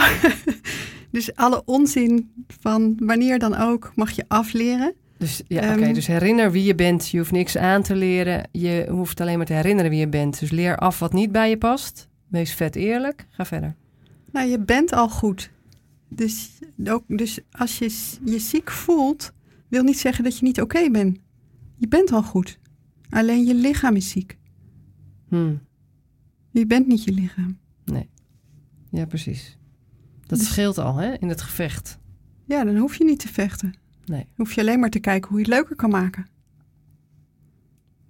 dus 1.12 1.36
alle 1.36 1.62
onzin 1.66 2.32
van 2.62 2.96
wanneer 3.00 3.40
dan 3.40 3.56
ook 3.56 3.92
mag 3.96 4.12
je 4.12 4.26
afleren. 4.28 4.94
Dus 5.22 5.42
ja, 5.48 5.74
oké. 5.74 5.84
Ehm, 5.84 5.94
dus 5.94 6.08
herinner 6.08 6.52
wie 6.52 6.64
je 6.64 6.76
bent. 6.76 7.10
Je 7.10 7.18
hoeft 7.18 7.32
niks 7.32 7.58
aan 7.58 7.82
te 7.82 7.96
leren. 7.96 8.50
Je 8.52 8.86
hoeft 8.90 9.22
alleen 9.22 9.38
maar 9.38 9.46
te 9.46 9.54
herinneren 9.54 9.92
wie 9.92 10.00
je 10.00 10.08
bent. 10.08 10.40
Dus 10.40 10.50
leer 10.52 10.78
af 10.78 11.00
wat 11.00 11.14
niet 11.14 11.32
bij 11.32 11.50
je 11.50 11.58
past. 11.58 12.10
Wees 12.28 12.54
vet 12.54 12.76
eerlijk. 12.76 13.28
Ga 13.30 13.46
verder. 13.46 13.76
Nou, 14.32 14.50
je 14.50 14.60
bent 14.60 14.94
al 14.94 15.10
goed. 15.10 15.52
Dus, 16.10 16.60
ook, 16.86 17.04
dus 17.08 17.40
als 17.52 17.78
je 17.78 18.18
je 18.26 18.40
ziek 18.40 18.72
voelt, 18.72 19.32
wil 19.68 19.84
niet 19.84 20.00
zeggen 20.00 20.24
dat 20.24 20.38
je 20.38 20.46
niet 20.46 20.62
oké 20.62 20.90
bent. 20.90 21.18
Je 21.76 21.88
bent 21.88 22.12
al 22.12 22.24
goed. 22.24 22.60
Alleen 23.10 23.46
je 23.46 23.56
lichaam 23.56 23.96
is 23.96 24.10
ziek. 24.10 24.38
Hmm. 25.28 25.62
Je 26.52 26.66
bent 26.66 26.88
niet 26.88 27.04
je 27.04 27.12
lichaam. 27.12 27.58
Nee. 27.86 28.10
Ja, 28.92 29.06
precies. 29.06 29.58
Dat 30.28 30.40
dus, 30.40 30.48
scheelt 30.48 30.78
al, 30.78 30.96
hè, 30.96 31.14
in 31.14 31.30
het 31.30 31.42
gevecht. 31.42 32.00
Ja, 32.46 32.64
dan 32.64 32.78
hoef 32.78 32.96
je 32.96 33.04
niet 33.04 33.20
te 33.20 33.28
vechten. 33.28 33.74
Nee. 34.06 34.28
Hoef 34.36 34.54
je 34.54 34.62
alleen 34.62 34.80
maar 34.80 34.90
te 34.90 35.00
kijken 35.00 35.30
hoe 35.30 35.40
je 35.40 35.46
het 35.46 35.54
leuker 35.54 35.76
kan 35.76 35.90
maken. 35.90 36.28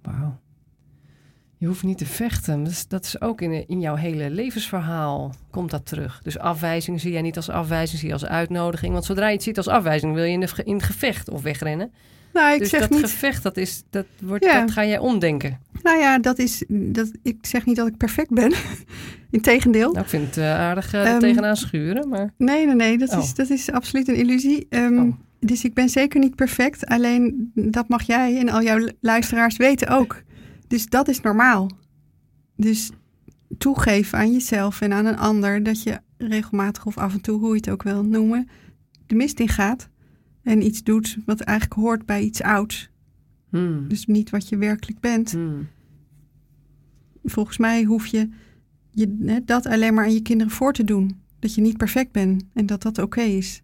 Wauw. 0.02 0.40
Je 1.56 1.66
hoeft 1.66 1.82
niet 1.82 1.98
te 1.98 2.06
vechten. 2.06 2.62
Dat 2.62 2.72
is, 2.72 2.88
dat 2.88 3.04
is 3.04 3.20
ook 3.20 3.40
in, 3.40 3.68
in 3.68 3.80
jouw 3.80 3.94
hele 3.94 4.30
levensverhaal 4.30 5.34
komt 5.50 5.70
dat 5.70 5.86
terug. 5.86 6.20
Dus 6.22 6.38
afwijzing 6.38 7.00
zie 7.00 7.12
jij 7.12 7.22
niet 7.22 7.36
als 7.36 7.48
afwijzing, 7.48 7.98
zie 7.98 8.08
je 8.08 8.14
als 8.14 8.24
uitnodiging. 8.24 8.92
Want 8.92 9.04
zodra 9.04 9.26
je 9.26 9.34
het 9.34 9.42
ziet 9.42 9.56
als 9.56 9.68
afwijzing, 9.68 10.14
wil 10.14 10.24
je 10.24 10.32
in, 10.32 10.40
de, 10.40 10.62
in 10.64 10.74
het 10.74 10.82
gevecht 10.82 11.30
of 11.30 11.42
wegrennen. 11.42 11.92
Nou, 12.32 12.52
ik 12.52 12.58
dus 12.58 12.70
zeg 12.70 12.80
dat 12.80 12.90
niet... 12.90 13.00
gevecht, 13.00 13.42
dat, 13.42 13.56
is, 13.56 13.82
dat, 13.90 14.06
wordt, 14.20 14.44
dat 14.44 14.70
ga 14.70 14.84
jij 14.84 14.98
omdenken. 14.98 15.60
Nou 15.82 15.98
ja, 15.98 16.18
dat 16.18 16.38
is, 16.38 16.64
dat, 16.68 17.10
ik 17.22 17.46
zeg 17.46 17.66
niet 17.66 17.76
dat 17.76 17.86
ik 17.86 17.96
perfect 17.96 18.30
ben. 18.30 18.52
Integendeel. 19.30 19.92
Nou, 19.92 20.04
ik 20.04 20.10
vind 20.10 20.26
het 20.26 20.36
uh, 20.36 20.58
aardig 20.58 20.94
uh, 20.94 21.16
tegenaan 21.16 21.56
schuren, 21.56 22.08
maar... 22.08 22.32
Nee, 22.36 22.66
nee, 22.66 22.74
nee, 22.74 22.98
dat, 22.98 23.08
is, 23.08 23.30
oh. 23.30 23.34
dat 23.34 23.50
is 23.50 23.70
absoluut 23.70 24.08
een 24.08 24.14
illusie. 24.14 24.66
Um, 24.70 24.98
oh. 24.98 25.14
Dus 25.46 25.64
ik 25.64 25.74
ben 25.74 25.88
zeker 25.88 26.20
niet 26.20 26.34
perfect. 26.34 26.86
Alleen 26.86 27.50
dat 27.54 27.88
mag 27.88 28.02
jij 28.02 28.38
en 28.38 28.48
al 28.48 28.62
jouw 28.62 28.88
luisteraars 29.00 29.56
weten 29.56 29.88
ook. 29.88 30.22
Dus 30.66 30.86
dat 30.86 31.08
is 31.08 31.20
normaal. 31.20 31.70
Dus 32.56 32.90
toegeven 33.58 34.18
aan 34.18 34.32
jezelf 34.32 34.80
en 34.80 34.92
aan 34.92 35.06
een 35.06 35.18
ander 35.18 35.62
dat 35.62 35.82
je 35.82 36.00
regelmatig 36.16 36.86
of 36.86 36.98
af 36.98 37.12
en 37.12 37.20
toe, 37.20 37.38
hoe 37.38 37.48
je 37.48 37.56
het 37.56 37.70
ook 37.70 37.82
wil 37.82 38.04
noemen, 38.04 38.48
de 39.06 39.14
mist 39.14 39.40
in 39.40 39.48
gaat. 39.48 39.88
En 40.42 40.64
iets 40.64 40.82
doet 40.82 41.18
wat 41.26 41.40
eigenlijk 41.40 41.80
hoort 41.80 42.06
bij 42.06 42.22
iets 42.22 42.42
ouds. 42.42 42.90
Hmm. 43.50 43.88
Dus 43.88 44.06
niet 44.06 44.30
wat 44.30 44.48
je 44.48 44.56
werkelijk 44.56 45.00
bent. 45.00 45.32
Hmm. 45.32 45.68
Volgens 47.24 47.58
mij 47.58 47.84
hoef 47.84 48.06
je, 48.06 48.28
je 48.90 49.40
dat 49.44 49.66
alleen 49.66 49.94
maar 49.94 50.04
aan 50.04 50.14
je 50.14 50.22
kinderen 50.22 50.52
voor 50.52 50.72
te 50.72 50.84
doen. 50.84 51.20
Dat 51.38 51.54
je 51.54 51.60
niet 51.60 51.76
perfect 51.76 52.12
bent 52.12 52.44
en 52.52 52.66
dat 52.66 52.82
dat 52.82 52.98
oké 52.98 53.20
is. 53.20 53.62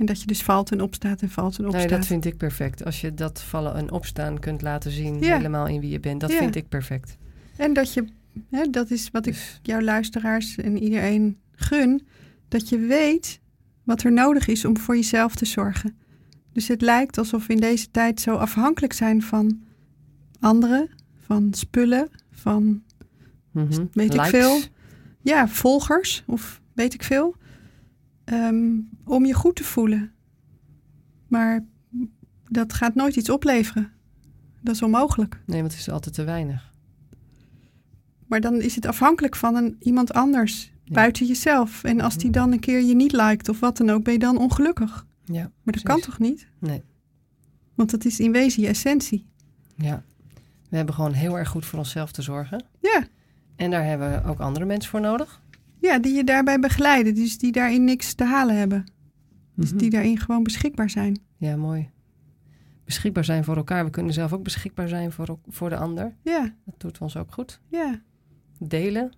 En 0.00 0.06
dat 0.06 0.20
je 0.20 0.26
dus 0.26 0.42
valt 0.42 0.70
en 0.70 0.80
opstaat 0.80 1.22
en 1.22 1.30
valt 1.30 1.58
en 1.58 1.64
opstaat. 1.64 1.88
Nee, 1.88 1.98
dat 1.98 2.06
vind 2.06 2.24
ik 2.24 2.36
perfect. 2.36 2.84
Als 2.84 3.00
je 3.00 3.14
dat 3.14 3.42
vallen 3.42 3.74
en 3.74 3.90
opstaan 3.90 4.38
kunt 4.38 4.62
laten 4.62 4.90
zien, 4.90 5.22
helemaal 5.24 5.66
in 5.66 5.80
wie 5.80 5.90
je 5.90 6.00
bent. 6.00 6.20
Dat 6.20 6.32
vind 6.32 6.54
ik 6.54 6.68
perfect. 6.68 7.16
En 7.56 7.72
dat 7.72 7.94
je, 7.94 8.04
hè, 8.50 8.70
dat 8.70 8.90
is 8.90 9.10
wat 9.10 9.26
ik 9.26 9.32
dus- 9.32 9.60
jouw 9.62 9.80
luisteraars 9.80 10.56
en 10.56 10.82
iedereen 10.82 11.38
gun, 11.52 12.06
dat 12.48 12.68
je 12.68 12.78
weet 12.78 13.40
wat 13.84 14.02
er 14.02 14.12
nodig 14.12 14.48
is 14.48 14.64
om 14.64 14.78
voor 14.78 14.94
jezelf 14.94 15.34
te 15.34 15.44
zorgen. 15.44 15.96
Dus 16.52 16.68
het 16.68 16.80
lijkt 16.80 17.18
alsof 17.18 17.46
we 17.46 17.52
in 17.52 17.60
deze 17.60 17.90
tijd 17.90 18.20
zo 18.20 18.34
afhankelijk 18.34 18.92
zijn 18.92 19.22
van 19.22 19.60
anderen, 20.38 20.90
van 21.26 21.48
spullen, 21.54 22.08
van 22.30 22.82
mm 23.50 23.88
weet 23.92 24.14
ik 24.14 24.24
veel. 24.24 24.58
Ja, 25.22 25.48
volgers 25.48 26.22
of 26.26 26.60
weet 26.72 26.94
ik 26.94 27.02
veel. 27.02 27.36
Ehm, 28.30 28.78
om 29.04 29.24
je 29.26 29.34
goed 29.34 29.56
te 29.56 29.64
voelen. 29.64 30.12
Maar 31.28 31.64
dat 32.48 32.72
gaat 32.72 32.94
nooit 32.94 33.16
iets 33.16 33.30
opleveren. 33.30 33.92
Dat 34.60 34.74
is 34.74 34.82
onmogelijk. 34.82 35.42
Nee, 35.46 35.60
want 35.60 35.72
het 35.72 35.80
is 35.80 35.90
altijd 35.90 36.14
te 36.14 36.24
weinig. 36.24 36.72
Maar 38.26 38.40
dan 38.40 38.60
is 38.60 38.74
het 38.74 38.86
afhankelijk 38.86 39.36
van 39.36 39.54
een, 39.54 39.76
iemand 39.80 40.12
anders, 40.12 40.72
buiten 40.84 41.26
jezelf. 41.26 41.84
En 41.84 42.00
als 42.00 42.16
die 42.16 42.30
dan 42.30 42.52
een 42.52 42.60
keer 42.60 42.80
je 42.82 42.94
niet 42.94 43.12
liked 43.12 43.48
of 43.48 43.60
wat 43.60 43.76
dan 43.76 43.90
ook, 43.90 44.04
ben 44.04 44.12
je 44.12 44.18
dan 44.18 44.38
ongelukkig. 44.38 45.06
Ja, 45.24 45.50
maar 45.62 45.74
dat 45.74 45.82
kan 45.82 46.00
toch 46.00 46.18
niet? 46.18 46.46
Nee. 46.58 46.82
Want 47.74 47.90
dat 47.90 48.04
is 48.04 48.20
in 48.20 48.32
wezen 48.32 48.62
je 48.62 48.68
essentie. 48.68 49.26
Ja. 49.74 50.02
We 50.68 50.76
hebben 50.76 50.94
gewoon 50.94 51.12
heel 51.12 51.38
erg 51.38 51.48
goed 51.48 51.64
voor 51.64 51.78
onszelf 51.78 52.12
te 52.12 52.22
zorgen. 52.22 52.64
Ja. 52.80 53.06
En 53.56 53.70
daar 53.70 53.84
hebben 53.84 54.10
we 54.10 54.28
ook 54.28 54.40
andere 54.40 54.64
mensen 54.64 54.90
voor 54.90 55.00
nodig. 55.00 55.40
Ja, 55.80 55.98
die 55.98 56.14
je 56.14 56.24
daarbij 56.24 56.58
begeleiden. 56.58 57.14
Dus 57.14 57.38
die 57.38 57.52
daarin 57.52 57.84
niks 57.84 58.14
te 58.14 58.24
halen 58.24 58.56
hebben. 58.56 58.84
Dus 59.54 59.70
die 59.70 59.88
mhm. 59.88 59.90
daarin 59.90 60.18
gewoon 60.18 60.42
beschikbaar 60.42 60.90
zijn. 60.90 61.18
Ja, 61.36 61.56
mooi. 61.56 61.90
Beschikbaar 62.84 63.24
zijn 63.24 63.44
voor 63.44 63.56
elkaar. 63.56 63.84
We 63.84 63.90
kunnen 63.90 64.12
zelf 64.12 64.32
ook 64.32 64.42
beschikbaar 64.42 64.88
zijn 64.88 65.12
voor, 65.12 65.38
voor 65.48 65.68
de 65.68 65.76
ander. 65.76 66.14
Ja. 66.22 66.54
Dat 66.64 66.74
doet 66.80 66.98
ons 66.98 67.16
ook 67.16 67.32
goed. 67.32 67.60
Ja. 67.68 68.02
Delen. 68.58 69.12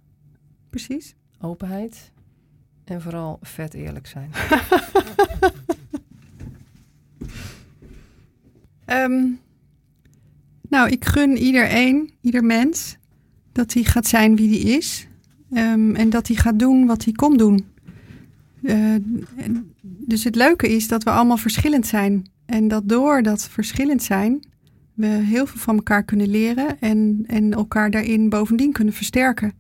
Precies. 0.70 1.14
Openheid. 1.40 2.12
En 2.84 3.02
vooral 3.02 3.38
vet 3.40 3.74
eerlijk 3.74 4.06
zijn. 4.06 4.30
um, 8.86 9.40
nou, 10.74 10.90
ik 10.90 11.04
gun 11.04 11.36
iedereen, 11.36 12.10
ieder 12.20 12.44
mens, 12.44 12.96
dat 13.52 13.72
hij 13.72 13.84
gaat 13.84 14.06
zijn 14.06 14.36
wie 14.36 14.48
hij 14.48 14.76
is. 14.76 15.08
Um, 15.54 15.94
en 15.94 16.10
dat 16.10 16.26
hij 16.26 16.36
gaat 16.36 16.58
doen 16.58 16.86
wat 16.86 17.04
hij 17.04 17.12
komt 17.12 17.38
doen. 17.38 17.64
Uh, 18.62 18.94
dus 19.82 20.24
het 20.24 20.34
leuke 20.34 20.74
is 20.74 20.88
dat 20.88 21.02
we 21.02 21.10
allemaal 21.10 21.36
verschillend 21.36 21.86
zijn. 21.86 22.30
En 22.46 22.68
dat 22.68 22.88
door 22.88 23.22
dat 23.22 23.48
verschillend 23.48 24.02
zijn, 24.02 24.44
we 24.94 25.06
heel 25.06 25.46
veel 25.46 25.60
van 25.60 25.76
elkaar 25.76 26.04
kunnen 26.04 26.28
leren 26.28 26.80
en, 26.80 27.24
en 27.26 27.52
elkaar 27.52 27.90
daarin 27.90 28.28
bovendien 28.28 28.72
kunnen 28.72 28.94
versterken. 28.94 29.52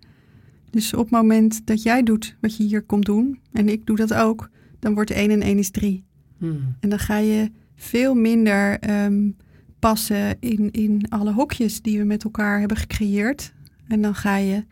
Dus 0.70 0.94
op 0.94 1.02
het 1.02 1.10
moment 1.10 1.66
dat 1.66 1.82
jij 1.82 2.02
doet 2.02 2.36
wat 2.40 2.56
je 2.56 2.64
hier 2.64 2.82
komt 2.82 3.04
doen, 3.04 3.38
en 3.52 3.68
ik 3.68 3.86
doe 3.86 3.96
dat 3.96 4.14
ook, 4.14 4.50
dan 4.78 4.94
wordt 4.94 5.10
1 5.10 5.30
en 5.30 5.42
1 5.42 5.58
is 5.58 5.70
3. 5.70 6.04
Hmm. 6.38 6.76
En 6.80 6.88
dan 6.88 6.98
ga 6.98 7.16
je 7.16 7.50
veel 7.74 8.14
minder 8.14 8.90
um, 9.04 9.36
passen 9.78 10.36
in, 10.40 10.70
in 10.70 11.06
alle 11.08 11.32
hokjes 11.32 11.82
die 11.82 11.98
we 11.98 12.04
met 12.04 12.24
elkaar 12.24 12.58
hebben 12.58 12.76
gecreëerd. 12.76 13.52
En 13.88 14.02
dan 14.02 14.14
ga 14.14 14.36
je 14.36 14.64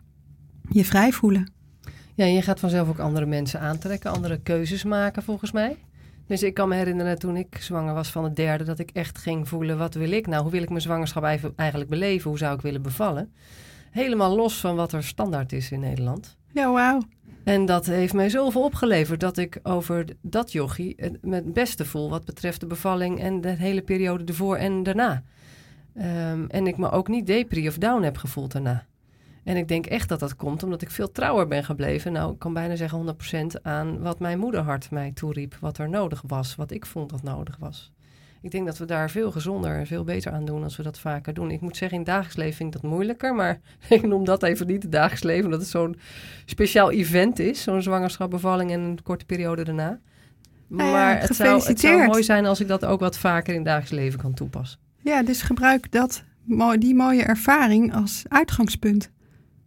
je 0.73 0.85
vrij 0.85 1.11
voelen. 1.11 1.51
Ja, 2.15 2.25
je 2.25 2.41
gaat 2.41 2.59
vanzelf 2.59 2.89
ook 2.89 2.99
andere 2.99 3.25
mensen 3.25 3.59
aantrekken, 3.59 4.11
andere 4.11 4.39
keuzes 4.41 4.83
maken 4.83 5.23
volgens 5.23 5.51
mij. 5.51 5.77
Dus 6.27 6.43
ik 6.43 6.53
kan 6.53 6.69
me 6.69 6.75
herinneren 6.75 7.19
toen 7.19 7.37
ik 7.37 7.57
zwanger 7.59 7.93
was 7.93 8.11
van 8.11 8.23
het 8.23 8.35
derde, 8.35 8.63
dat 8.63 8.79
ik 8.79 8.89
echt 8.93 9.17
ging 9.17 9.47
voelen, 9.47 9.77
wat 9.77 9.93
wil 9.93 10.11
ik 10.11 10.27
nou? 10.27 10.41
Hoe 10.41 10.51
wil 10.51 10.61
ik 10.61 10.69
mijn 10.69 10.81
zwangerschap 10.81 11.23
eigenlijk 11.55 11.89
beleven? 11.89 12.29
Hoe 12.29 12.39
zou 12.39 12.55
ik 12.55 12.61
willen 12.61 12.81
bevallen? 12.81 13.33
Helemaal 13.91 14.35
los 14.35 14.59
van 14.59 14.75
wat 14.75 14.93
er 14.93 15.03
standaard 15.03 15.51
is 15.51 15.71
in 15.71 15.79
Nederland. 15.79 16.37
Ja, 16.53 16.71
wauw. 16.71 17.01
En 17.43 17.65
dat 17.65 17.85
heeft 17.85 18.13
mij 18.13 18.29
zoveel 18.29 18.63
opgeleverd 18.63 19.19
dat 19.19 19.37
ik 19.37 19.59
over 19.63 20.05
dat 20.21 20.51
yogi 20.51 20.95
het 20.97 21.53
beste 21.53 21.85
voel 21.85 22.09
wat 22.09 22.25
betreft 22.25 22.59
de 22.59 22.67
bevalling 22.67 23.19
en 23.19 23.41
de 23.41 23.49
hele 23.49 23.81
periode 23.81 24.23
ervoor 24.25 24.55
en 24.55 24.83
daarna. 24.83 25.23
Um, 25.97 26.47
en 26.47 26.67
ik 26.67 26.77
me 26.77 26.91
ook 26.91 27.07
niet 27.07 27.27
depri 27.27 27.67
of 27.67 27.77
down 27.77 28.03
heb 28.03 28.17
gevoeld 28.17 28.51
daarna. 28.51 28.85
En 29.43 29.57
ik 29.57 29.67
denk 29.67 29.85
echt 29.85 30.09
dat 30.09 30.19
dat 30.19 30.35
komt 30.35 30.63
omdat 30.63 30.81
ik 30.81 30.91
veel 30.91 31.11
trouwer 31.11 31.47
ben 31.47 31.63
gebleven. 31.63 32.11
Nou, 32.11 32.33
ik 32.33 32.39
kan 32.39 32.53
bijna 32.53 32.75
zeggen 32.75 33.15
100% 33.57 33.61
aan 33.61 33.99
wat 33.99 34.19
mijn 34.19 34.39
moederhart 34.39 34.91
mij 34.91 35.11
toeriep. 35.11 35.57
Wat 35.59 35.77
er 35.77 35.89
nodig 35.89 36.23
was, 36.27 36.55
wat 36.55 36.71
ik 36.71 36.85
vond 36.85 37.09
dat 37.09 37.23
nodig 37.23 37.57
was. 37.59 37.91
Ik 38.41 38.51
denk 38.51 38.65
dat 38.65 38.77
we 38.77 38.85
daar 38.85 39.09
veel 39.09 39.31
gezonder 39.31 39.75
en 39.75 39.87
veel 39.87 40.03
beter 40.03 40.31
aan 40.31 40.45
doen 40.45 40.63
als 40.63 40.77
we 40.77 40.83
dat 40.83 40.99
vaker 40.99 41.33
doen. 41.33 41.51
Ik 41.51 41.61
moet 41.61 41.77
zeggen, 41.77 41.97
in 41.97 42.03
het 42.03 42.13
dagelijks 42.13 42.37
leven 42.37 42.55
vind 42.55 42.75
ik 42.75 42.81
dat 42.81 42.91
moeilijker. 42.91 43.35
Maar 43.35 43.59
ik 43.89 44.07
noem 44.07 44.25
dat 44.25 44.43
even 44.43 44.67
niet 44.67 44.83
het 44.83 44.91
dagelijks 44.91 45.23
leven, 45.23 45.45
omdat 45.45 45.59
het 45.59 45.69
zo'n 45.69 45.99
speciaal 46.45 46.91
event 46.91 47.39
is. 47.39 47.63
Zo'n 47.63 47.81
zwangerschap, 47.81 48.29
bevalling 48.29 48.71
en 48.71 48.79
een 48.79 49.03
korte 49.03 49.25
periode 49.25 49.63
daarna. 49.63 49.99
Nou 50.67 50.91
maar 50.91 51.21
het, 51.21 51.35
zou, 51.35 51.63
het 51.63 51.79
zou 51.79 52.05
mooi 52.05 52.23
zijn 52.23 52.45
als 52.45 52.59
ik 52.59 52.67
dat 52.67 52.85
ook 52.85 52.99
wat 52.99 53.17
vaker 53.17 53.53
in 53.53 53.59
het 53.59 53.67
dagelijks 53.67 53.91
leven 53.91 54.19
kan 54.19 54.33
toepassen. 54.33 54.79
Ja, 55.03 55.23
dus 55.23 55.41
gebruik 55.41 55.91
dat, 55.91 56.23
die 56.79 56.95
mooie 56.95 57.23
ervaring 57.23 57.93
als 57.93 58.23
uitgangspunt. 58.27 59.11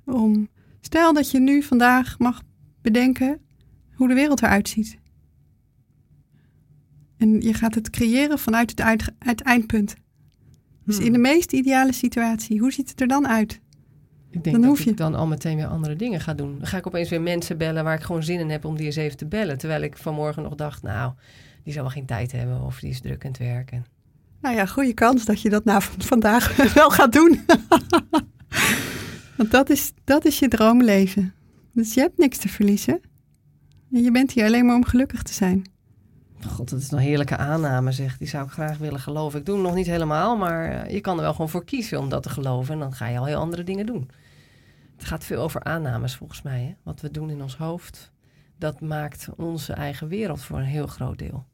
Om, 0.05 0.49
stel 0.81 1.13
dat 1.13 1.31
je 1.31 1.41
nu 1.41 1.63
vandaag 1.63 2.19
mag 2.19 2.43
bedenken 2.83 3.41
hoe 3.95 4.09
de 4.09 4.15
wereld 4.15 4.43
eruit 4.43 4.69
ziet. 4.69 4.99
En 7.17 7.41
je 7.41 7.55
gaat 7.55 7.75
het 7.75 7.91
creëren 7.91 8.39
vanuit 8.39 8.71
het, 8.71 8.81
uit, 8.81 9.13
het 9.19 9.41
eindpunt. 9.41 9.95
Dus 10.85 10.99
in 10.99 11.05
de 11.05 11.19
hmm. 11.19 11.21
meest 11.21 11.53
ideale 11.53 11.93
situatie, 11.93 12.61
hoe 12.61 12.73
ziet 12.73 12.89
het 12.89 13.01
er 13.01 13.07
dan 13.07 13.29
uit? 13.29 13.61
Ik 14.31 14.45
denk 14.45 14.57
dan 14.57 14.69
dat 14.69 14.79
ik 14.79 14.97
dan 14.97 15.15
al 15.15 15.27
meteen 15.27 15.57
weer 15.57 15.67
andere 15.67 15.97
dingen 15.97 16.21
ga 16.21 16.35
doen. 16.35 16.59
Dan 16.59 16.67
ga 16.67 16.77
ik 16.77 16.87
opeens 16.87 17.09
weer 17.09 17.23
mensen 17.23 17.59
bellen 17.59 17.85
waar 17.85 17.95
ik 17.95 18.03
gewoon 18.03 18.23
zin 18.23 18.41
in 18.41 18.51
heb 18.51 18.65
om 18.65 18.77
die 18.77 18.87
eens 18.87 18.97
even 18.97 19.17
te 19.17 19.27
bellen. 19.27 19.59
Terwijl 19.59 19.83
ik 19.83 19.97
vanmorgen 19.97 20.43
nog 20.43 20.55
dacht, 20.55 20.83
nou, 20.83 21.13
die 21.63 21.73
zal 21.73 21.83
wel 21.83 21.91
geen 21.91 22.07
tijd 22.07 22.33
hebben 22.33 22.61
of 22.61 22.81
die 22.81 22.91
is 22.91 23.01
druk 23.01 23.25
aan 23.25 23.31
het 23.31 23.39
werken. 23.39 23.85
Nou 24.41 24.57
ja, 24.57 24.67
goede 24.67 24.95
kans 24.95 25.25
dat 25.25 25.43
je 25.43 25.51
dat 25.51 25.65
na 25.65 25.81
vandaag 25.81 26.57
wel 26.75 26.91
gaat 26.91 27.13
doen. 27.13 27.41
Want 29.37 29.51
dat 29.51 29.71
is, 29.71 29.93
dat 30.05 30.25
is 30.25 30.39
je 30.39 30.49
droomleven. 30.49 31.35
Dus 31.73 31.95
je 31.95 32.01
hebt 32.01 32.19
niks 32.19 32.39
te 32.39 32.49
verliezen. 32.49 33.01
En 33.93 34.03
je 34.03 34.11
bent 34.11 34.33
hier 34.33 34.45
alleen 34.45 34.67
maar 34.67 34.77
om 34.77 34.85
gelukkig 34.85 35.23
te 35.23 35.33
zijn. 35.33 35.65
God, 36.47 36.71
dat 36.71 36.81
is 36.81 36.91
een 36.91 36.99
heerlijke 36.99 37.37
aanname, 37.37 37.93
zeg. 37.93 38.19
Die 38.19 38.29
zou 38.29 38.45
ik 38.45 38.51
graag 38.51 38.79
willen 38.79 39.01
geloven. 39.01 39.39
Ik 39.39 39.47
doe 39.47 39.55
hem 39.55 39.65
nog 39.65 39.75
niet 39.75 39.87
helemaal, 39.87 40.37
maar 40.37 40.71
eh, 40.71 40.93
je 40.93 41.01
kan 41.01 41.17
er 41.17 41.23
wel 41.23 41.33
gewoon 41.33 41.49
voor 41.49 41.65
kiezen 41.65 41.99
om 41.99 42.09
dat 42.09 42.23
te 42.23 42.29
geloven. 42.29 42.75
En 42.75 42.81
dan 42.81 42.93
ga 42.93 43.07
je 43.07 43.19
al 43.19 43.25
heel 43.25 43.39
andere 43.39 43.63
dingen 43.63 43.87
doen. 43.87 44.11
Het 44.97 45.05
gaat 45.05 45.25
veel 45.25 45.43
over 45.43 45.63
aannames 45.63 46.17
volgens 46.17 46.43
mij. 46.43 46.63
Hè? 46.63 46.75
Wat 46.83 47.01
we 47.01 47.11
doen 47.11 47.31
in 47.31 47.43
ons 47.43 47.57
hoofd, 47.57 48.13
dat 48.59 48.81
maakt 48.81 49.29
onze 49.37 49.73
eigen 49.73 50.09
wereld 50.09 50.41
voor 50.41 50.59
een 50.59 50.65
heel 50.65 50.87
groot 50.87 51.19
deel. 51.19 51.47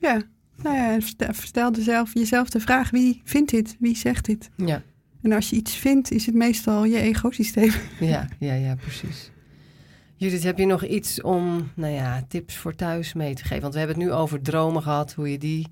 Ja, 0.00 0.22
nou 0.56 0.76
ja, 0.76 1.00
stel 1.30 1.72
jezelf, 1.72 2.14
jezelf 2.14 2.50
de 2.50 2.60
vraag, 2.60 2.90
wie 2.90 3.20
vindt 3.24 3.50
dit? 3.50 3.76
Wie 3.78 3.96
zegt 3.96 4.24
dit? 4.24 4.50
Ja. 4.56 4.82
En 5.22 5.32
als 5.32 5.50
je 5.50 5.56
iets 5.56 5.74
vindt, 5.74 6.10
is 6.10 6.26
het 6.26 6.34
meestal 6.34 6.84
je 6.84 7.00
egosysteem. 7.00 7.72
Ja, 8.00 8.28
ja, 8.38 8.54
ja, 8.54 8.74
precies. 8.74 9.30
Judith, 10.16 10.42
heb 10.42 10.58
je 10.58 10.66
nog 10.66 10.84
iets 10.84 11.22
om 11.22 11.70
nou 11.74 11.92
ja, 11.92 12.24
tips 12.28 12.56
voor 12.56 12.74
thuis 12.74 13.12
mee 13.12 13.34
te 13.34 13.42
geven? 13.42 13.60
Want 13.60 13.72
we 13.72 13.78
hebben 13.78 13.98
het 13.98 14.06
nu 14.06 14.12
over 14.12 14.42
dromen 14.42 14.82
gehad, 14.82 15.12
hoe 15.12 15.30
je 15.30 15.38
die 15.38 15.66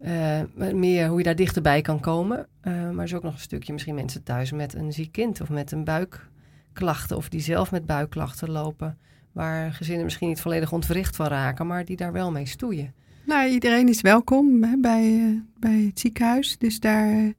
uh, 0.00 0.72
meer, 0.72 1.08
hoe 1.08 1.18
je 1.18 1.24
daar 1.24 1.36
dichterbij 1.36 1.80
kan 1.80 2.00
komen. 2.00 2.46
Uh, 2.62 2.72
maar 2.72 2.98
er 2.98 3.04
is 3.04 3.14
ook 3.14 3.22
nog 3.22 3.34
een 3.34 3.40
stukje 3.40 3.72
misschien 3.72 3.94
mensen 3.94 4.22
thuis 4.22 4.52
met 4.52 4.74
een 4.74 4.92
ziek 4.92 5.12
kind 5.12 5.40
of 5.40 5.48
met 5.48 5.72
een 5.72 5.84
buikklachten 5.84 7.16
of 7.16 7.28
die 7.28 7.40
zelf 7.40 7.70
met 7.70 7.86
buikklachten 7.86 8.50
lopen. 8.50 8.98
Waar 9.32 9.72
gezinnen 9.72 10.04
misschien 10.04 10.28
niet 10.28 10.40
volledig 10.40 10.72
ontwricht 10.72 11.16
van 11.16 11.26
raken, 11.26 11.66
maar 11.66 11.84
die 11.84 11.96
daar 11.96 12.12
wel 12.12 12.30
mee 12.30 12.46
stoeien. 12.46 12.94
Nou, 13.26 13.48
iedereen 13.48 13.88
is 13.88 14.00
welkom 14.00 14.62
hè, 14.62 14.76
bij, 14.76 15.10
uh, 15.12 15.40
bij 15.58 15.84
het 15.86 16.00
ziekenhuis. 16.00 16.58
Dus 16.58 16.80
daar, 16.80 17.32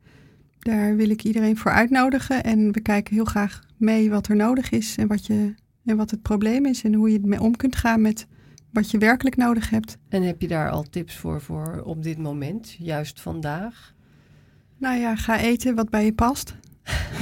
daar 0.66 0.96
wil 0.96 1.10
ik 1.10 1.24
iedereen 1.24 1.58
voor 1.58 1.72
uitnodigen. 1.72 2.44
En 2.44 2.72
we 2.72 2.82
kijken 2.82 3.16
heel 3.16 3.26
graag 3.26 3.64
mee 3.78 4.10
wat 4.10 4.28
er 4.28 4.36
nodig 4.36 4.70
is 4.70 4.96
en 4.98 5.08
wat 5.08 5.26
je 5.26 5.54
en 5.86 5.98
wat 5.98 6.12
het 6.12 6.22
probleem 6.22 6.66
is 6.66 6.84
en 6.84 6.94
hoe 6.94 7.12
je 7.12 7.20
ermee 7.20 7.42
om 7.42 7.56
kunt 7.56 7.76
gaan 7.76 8.02
met 8.02 8.28
wat 8.72 8.92
je 8.92 8.98
werkelijk 8.98 9.36
nodig 9.36 9.70
hebt. 9.70 9.98
En 10.10 10.24
heb 10.24 10.42
je 10.42 10.48
daar 10.48 10.70
al 10.70 10.84
tips 10.84 11.16
voor, 11.16 11.42
voor 11.42 11.82
op 11.84 12.04
dit 12.04 12.18
moment, 12.18 12.76
juist 12.80 13.22
vandaag? 13.22 13.94
Nou 14.78 15.00
ja, 15.00 15.16
ga 15.16 15.40
eten 15.40 15.76
wat 15.76 15.90
bij 15.90 16.06
je 16.06 16.14
past. 16.14 16.56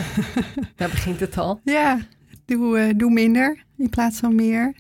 daar 0.76 0.90
begint 0.90 1.20
het 1.20 1.38
al. 1.38 1.60
Ja, 1.64 2.00
doe, 2.46 2.80
uh, 2.80 2.94
doe 2.98 3.12
minder 3.12 3.64
in 3.78 3.90
plaats 3.90 4.20
van 4.20 4.36
meer. 4.36 4.76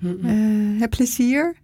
Uh, 0.00 0.80
heb 0.80 0.90
plezier. 0.90 1.56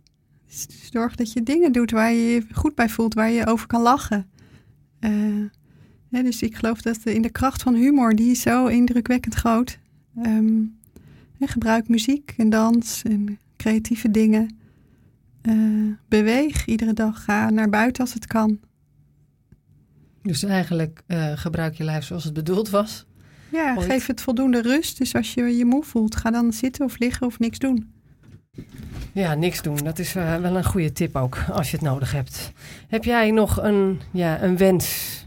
Zorg 0.90 1.14
dat 1.14 1.32
je 1.32 1.42
dingen 1.42 1.72
doet 1.72 1.90
waar 1.90 2.12
je 2.12 2.22
je 2.22 2.46
goed 2.52 2.74
bij 2.74 2.88
voelt, 2.88 3.14
waar 3.14 3.30
je 3.30 3.46
over 3.46 3.66
kan 3.66 3.82
lachen. 3.82 4.30
Uh, 5.00 5.44
ja, 6.08 6.22
dus 6.22 6.42
ik 6.42 6.56
geloof 6.56 6.82
dat 6.82 6.98
in 7.04 7.22
de 7.22 7.30
kracht 7.30 7.62
van 7.62 7.74
humor, 7.74 8.14
die 8.14 8.30
is 8.30 8.40
zo 8.40 8.66
indrukwekkend 8.66 9.34
groot. 9.34 9.78
Um, 10.22 10.76
gebruik 11.40 11.88
muziek 11.88 12.34
en 12.36 12.50
dans 12.50 13.02
en 13.02 13.38
creatieve 13.56 14.10
dingen. 14.10 14.56
Uh, 15.42 15.92
beweeg 16.08 16.66
iedere 16.66 16.92
dag. 16.92 17.24
Ga 17.24 17.50
naar 17.50 17.68
buiten 17.68 18.02
als 18.02 18.14
het 18.14 18.26
kan. 18.26 18.58
Dus 20.22 20.42
eigenlijk 20.42 21.02
uh, 21.06 21.32
gebruik 21.34 21.74
je 21.74 21.84
lijf 21.84 22.04
zoals 22.04 22.24
het 22.24 22.32
bedoeld 22.32 22.70
was? 22.70 23.06
Ja, 23.52 23.80
geef 23.80 24.06
het 24.06 24.20
voldoende 24.20 24.62
rust. 24.62 24.98
Dus 24.98 25.14
als 25.14 25.34
je 25.34 25.56
je 25.56 25.64
moe 25.64 25.84
voelt, 25.84 26.16
ga 26.16 26.30
dan 26.30 26.52
zitten 26.52 26.84
of 26.84 26.98
liggen 26.98 27.26
of 27.26 27.38
niks 27.38 27.58
doen. 27.58 27.92
Ja, 29.12 29.34
niks 29.34 29.62
doen. 29.62 29.76
Dat 29.76 29.98
is 29.98 30.16
uh, 30.16 30.36
wel 30.36 30.56
een 30.56 30.64
goede 30.64 30.92
tip 30.92 31.16
ook, 31.16 31.44
als 31.52 31.70
je 31.70 31.76
het 31.76 31.86
nodig 31.86 32.12
hebt. 32.12 32.52
Heb 32.88 33.04
jij 33.04 33.30
nog 33.30 33.62
een, 33.62 34.00
ja, 34.12 34.42
een 34.42 34.56
wens 34.56 35.26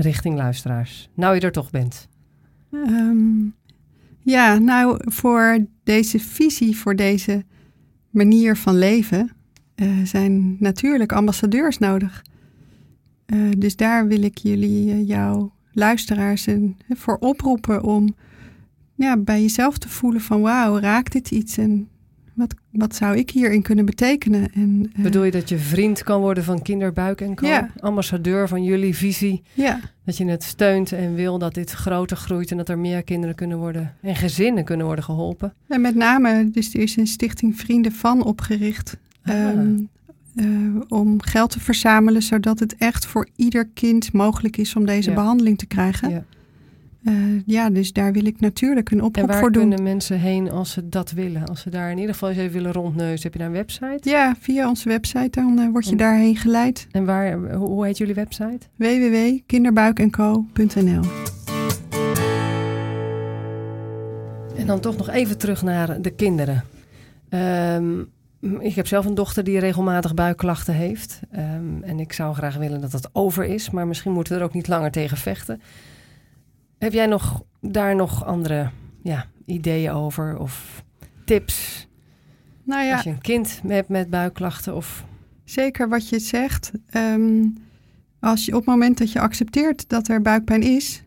richting 0.00 0.36
luisteraars? 0.36 1.08
Nou 1.14 1.34
je 1.34 1.40
er 1.40 1.52
toch 1.52 1.70
bent. 1.70 2.08
Um, 2.72 3.54
ja, 4.22 4.58
nou, 4.58 5.00
voor 5.04 5.66
deze 5.84 6.18
visie, 6.18 6.76
voor 6.76 6.96
deze 6.96 7.44
manier 8.10 8.56
van 8.56 8.78
leven, 8.78 9.30
uh, 9.76 10.04
zijn 10.04 10.56
natuurlijk 10.58 11.12
ambassadeurs 11.12 11.78
nodig. 11.78 12.24
Uh, 13.26 13.50
dus 13.58 13.76
daar 13.76 14.06
wil 14.06 14.22
ik 14.22 14.38
jullie, 14.38 14.94
uh, 14.94 15.08
jouw 15.08 15.52
luisteraars, 15.72 16.46
voor 16.88 17.16
oproepen 17.16 17.82
om 17.82 18.14
ja, 18.94 19.16
bij 19.16 19.40
jezelf 19.40 19.78
te 19.78 19.88
voelen 19.88 20.20
van 20.20 20.40
wauw, 20.40 20.78
raakt 20.78 21.12
dit 21.12 21.30
iets 21.30 21.58
en 21.58 21.88
wat, 22.40 22.54
wat 22.70 22.94
zou 22.94 23.16
ik 23.16 23.30
hierin 23.30 23.62
kunnen 23.62 23.84
betekenen? 23.84 24.52
En, 24.52 24.92
uh, 24.96 25.02
Bedoel 25.02 25.24
je 25.24 25.30
dat 25.30 25.48
je 25.48 25.58
vriend 25.58 26.02
kan 26.02 26.20
worden 26.20 26.44
van 26.44 26.62
Kinderbuik 26.62 27.20
en 27.20 27.34
Co? 27.34 27.46
Ja. 27.46 27.70
Ambassadeur 27.80 28.48
van 28.48 28.64
jullie 28.64 28.94
visie? 28.96 29.42
Ja. 29.54 29.80
Dat 30.04 30.16
je 30.16 30.24
het 30.26 30.42
steunt 30.42 30.92
en 30.92 31.14
wil 31.14 31.38
dat 31.38 31.54
dit 31.54 31.70
groter 31.70 32.16
groeit 32.16 32.50
en 32.50 32.56
dat 32.56 32.68
er 32.68 32.78
meer 32.78 33.02
kinderen 33.02 33.34
kunnen 33.34 33.58
worden 33.58 33.94
en 34.02 34.16
gezinnen 34.16 34.64
kunnen 34.64 34.86
worden 34.86 35.04
geholpen? 35.04 35.54
En 35.68 35.80
met 35.80 35.94
name, 35.94 36.50
dus 36.50 36.74
er 36.74 36.80
is 36.80 36.96
een 36.96 37.06
stichting 37.06 37.58
Vrienden 37.60 37.92
van 37.92 38.24
opgericht. 38.24 38.96
Ah. 39.24 39.48
Um, 39.48 39.88
uh, 40.34 40.80
om 40.88 41.22
geld 41.22 41.50
te 41.50 41.60
verzamelen, 41.60 42.22
zodat 42.22 42.58
het 42.58 42.76
echt 42.76 43.06
voor 43.06 43.28
ieder 43.36 43.68
kind 43.74 44.12
mogelijk 44.12 44.56
is 44.56 44.76
om 44.76 44.86
deze 44.86 45.08
Ja. 45.08 45.14
behandeling 45.14 45.58
te 45.58 45.66
krijgen. 45.66 46.10
Ja. 46.10 46.24
Uh, 47.02 47.40
ja, 47.46 47.70
dus 47.70 47.92
daar 47.92 48.12
wil 48.12 48.26
ik 48.26 48.40
natuurlijk 48.40 48.90
een 48.90 48.98
En 48.98 49.04
oproep 49.04 49.26
waar 49.26 49.38
voor 49.38 49.52
doen. 49.52 49.68
kunnen 49.68 49.82
mensen 49.84 50.18
heen 50.18 50.50
als 50.50 50.70
ze 50.72 50.88
dat 50.88 51.10
willen? 51.10 51.46
Als 51.46 51.60
ze 51.60 51.70
daar 51.70 51.90
in 51.90 51.98
ieder 51.98 52.12
geval 52.12 52.28
eens 52.28 52.38
even 52.38 52.52
willen 52.52 52.72
rondneuzen. 52.72 53.22
Heb 53.22 53.32
je 53.32 53.38
daar 53.38 53.48
een 53.48 53.54
website? 53.54 53.98
Ja, 54.10 54.36
via 54.40 54.68
onze 54.68 54.88
website, 54.88 55.28
dan 55.30 55.58
uh, 55.58 55.68
word 55.70 55.84
je 55.84 55.90
En- 55.90 55.96
daarheen 55.96 56.36
geleid. 56.36 56.86
En 56.90 57.04
waar, 57.04 57.38
hoe, 57.54 57.68
hoe 57.68 57.84
heet 57.86 57.98
jullie 57.98 58.14
website? 58.14 58.58
www.kinderbuikenco.nl 58.76 61.02
En 64.56 64.66
dan 64.66 64.80
toch 64.80 64.96
nog 64.96 65.08
even 65.10 65.38
terug 65.38 65.62
naar 65.62 66.02
de 66.02 66.10
kinderen. 66.10 66.64
Ehm, 67.28 68.00
ik 68.58 68.74
heb 68.74 68.86
zelf 68.86 69.06
een 69.06 69.14
dochter 69.14 69.44
die 69.44 69.58
regelmatig 69.58 70.14
buikklachten 70.14 70.74
heeft. 70.74 71.20
Ehm, 71.30 71.82
en 71.82 72.00
ik 72.00 72.12
zou 72.12 72.34
graag 72.34 72.56
willen 72.56 72.80
dat 72.80 72.90
dat 72.90 73.10
over 73.12 73.44
is. 73.44 73.70
Maar 73.70 73.86
misschien 73.86 74.12
moeten 74.12 74.32
we 74.32 74.38
er 74.38 74.44
ook 74.44 74.54
niet 74.54 74.68
langer 74.68 74.90
tegen 74.90 75.16
vechten. 75.16 75.60
Heb 76.80 76.92
jij 76.92 77.06
nog, 77.06 77.42
daar 77.60 77.96
nog 77.96 78.24
andere 78.24 78.70
ja, 79.02 79.26
ideeën 79.44 79.90
over? 79.90 80.38
Of 80.38 80.84
tips? 81.24 81.88
Nou 82.64 82.84
ja, 82.84 82.94
Als 82.94 83.02
je 83.02 83.10
een 83.10 83.20
kind 83.20 83.60
hebt 83.66 83.88
met 83.88 84.10
buikklachten 84.10 84.76
of... 84.76 85.04
zeker 85.44 85.88
wat 85.88 86.08
je 86.08 86.18
zegt. 86.18 86.70
Ehm, 86.86 87.46
als 88.20 88.44
je 88.44 88.52
op 88.52 88.58
het 88.58 88.66
moment 88.66 88.98
dat 88.98 89.12
je 89.12 89.20
accepteert 89.20 89.88
dat 89.88 90.08
er 90.08 90.22
buikpijn 90.22 90.62
is, 90.62 91.02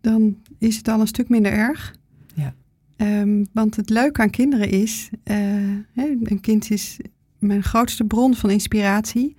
dan 0.00 0.36
is 0.58 0.76
het 0.76 0.88
al 0.88 1.00
een 1.00 1.06
stuk 1.06 1.28
minder 1.28 1.52
erg. 1.52 1.94
Ja. 2.34 2.54
Ehm, 2.96 3.44
want 3.52 3.76
het 3.76 3.90
leuke 3.90 4.20
aan 4.20 4.30
kinderen 4.30 4.70
is, 4.70 5.10
eh, 5.22 5.54
een 5.94 6.38
kind 6.40 6.70
is 6.70 6.98
mijn 7.38 7.62
grootste 7.62 8.04
bron 8.04 8.34
van 8.34 8.50
inspiratie. 8.50 9.36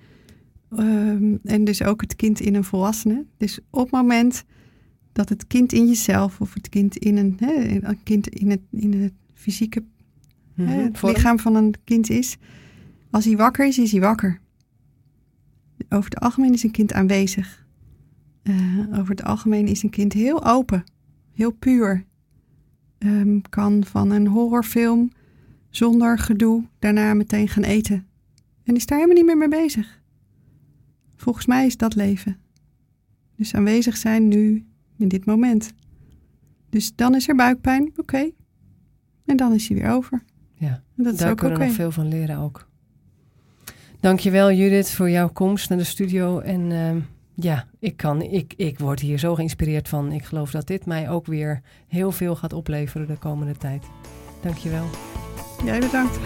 Ehm, 0.69 1.35
en 1.43 1.63
dus 1.63 1.83
ook 1.83 2.01
het 2.01 2.15
kind 2.15 2.39
in 2.39 2.55
een 2.55 2.63
volwassene. 2.63 3.25
Dus 3.37 3.59
op 3.69 3.81
het 3.81 3.91
moment 3.91 4.45
dat 5.15 5.29
het 5.29 5.47
kind 5.47 5.73
in 5.73 5.87
jezelf 5.87 6.41
of 6.41 6.53
het 6.53 6.69
kind 6.69 6.97
in 6.97 7.17
een, 7.17 7.37
hè, 7.39 7.79
een 7.81 8.03
kind 8.03 8.27
in 8.27 8.49
het, 8.49 8.61
in 8.71 9.01
het 9.01 9.13
fysieke 9.33 9.83
Mhm, 10.55 10.69
hè, 10.69 10.81
het 10.81 10.97
vorm? 10.97 11.13
lichaam 11.13 11.39
van 11.39 11.55
een 11.55 11.73
kind 11.83 12.09
is. 12.09 12.37
Als 13.09 13.25
hij 13.25 13.35
wakker 13.35 13.67
is, 13.67 13.79
is 13.79 13.91
hij 13.91 14.01
wakker. 14.01 14.39
Over 15.89 16.09
het 16.09 16.19
algemeen 16.19 16.53
is 16.53 16.63
een 16.63 16.71
kind 16.71 16.93
aanwezig. 16.93 17.65
Eh, 18.43 18.55
over 18.91 19.09
het 19.09 19.23
algemeen 19.23 19.67
is 19.67 19.83
een 19.83 19.89
kind 19.89 20.13
heel 20.13 20.45
open, 20.45 20.83
heel 21.33 21.51
puur. 21.51 22.05
Ehm, 22.97 23.39
kan 23.49 23.83
van 23.85 24.11
een 24.11 24.27
horrorfilm 24.27 25.11
zonder 25.69 26.19
gedoe 26.19 26.63
daarna 26.79 27.13
meteen 27.13 27.47
gaan 27.47 27.63
eten. 27.63 28.07
En 28.63 28.75
is 28.75 28.85
daar 28.85 28.97
helemaal 28.97 29.17
niet 29.17 29.35
meer 29.35 29.49
mee 29.49 29.61
bezig. 29.61 30.01
Volgens 31.15 31.45
mij 31.45 31.65
is 31.65 31.77
dat 31.77 31.95
leven. 31.95 32.37
Dus 33.35 33.55
aanwezig 33.55 33.97
zijn 33.97 34.27
nu, 34.27 34.65
in 34.97 35.07
dit 35.07 35.25
moment. 35.25 35.73
Dus 36.69 36.95
dan 36.95 37.15
is 37.15 37.27
er 37.27 37.35
buikpijn, 37.35 37.93
oké. 37.97 38.29
En 39.25 39.37
dan 39.37 39.53
is 39.53 39.67
hij 39.67 39.77
weer 39.77 39.89
over. 39.89 40.23
Ja, 40.53 40.83
En 40.97 41.03
dat 41.03 41.13
is 41.13 41.19
daar 41.19 41.31
ook 41.31 41.33
oké. 41.33 41.41
kunnen 41.41 41.59
we 41.59 41.65
nog 41.65 41.75
veel 41.75 41.91
van 41.91 42.07
leren 42.07 42.37
ook. 42.37 42.67
Dankjewel 43.99 44.51
Judith 44.51 44.91
voor 44.91 45.09
jouw 45.09 45.29
komst 45.29 45.69
naar 45.69 45.77
de 45.77 45.83
studio. 45.83 46.39
En 46.39 46.71
ehm, 46.71 46.99
ja, 47.33 47.67
ik, 47.79 47.97
kan, 47.97 48.21
ik, 48.21 48.53
ik 48.57 48.79
word 48.79 48.99
hier 48.99 49.17
zo 49.17 49.35
geïnspireerd 49.35 49.89
van. 49.89 50.11
Ik 50.11 50.23
geloof 50.23 50.51
dat 50.51 50.67
dit 50.67 50.85
mij 50.85 51.09
ook 51.09 51.25
weer 51.25 51.61
heel 51.87 52.11
veel 52.11 52.35
gaat 52.35 52.53
opleveren 52.53 53.07
de 53.07 53.17
komende 53.17 53.57
tijd. 53.57 53.83
Dankjewel. 54.41 54.85
Jij 55.63 55.79
bedankt. 55.79 56.19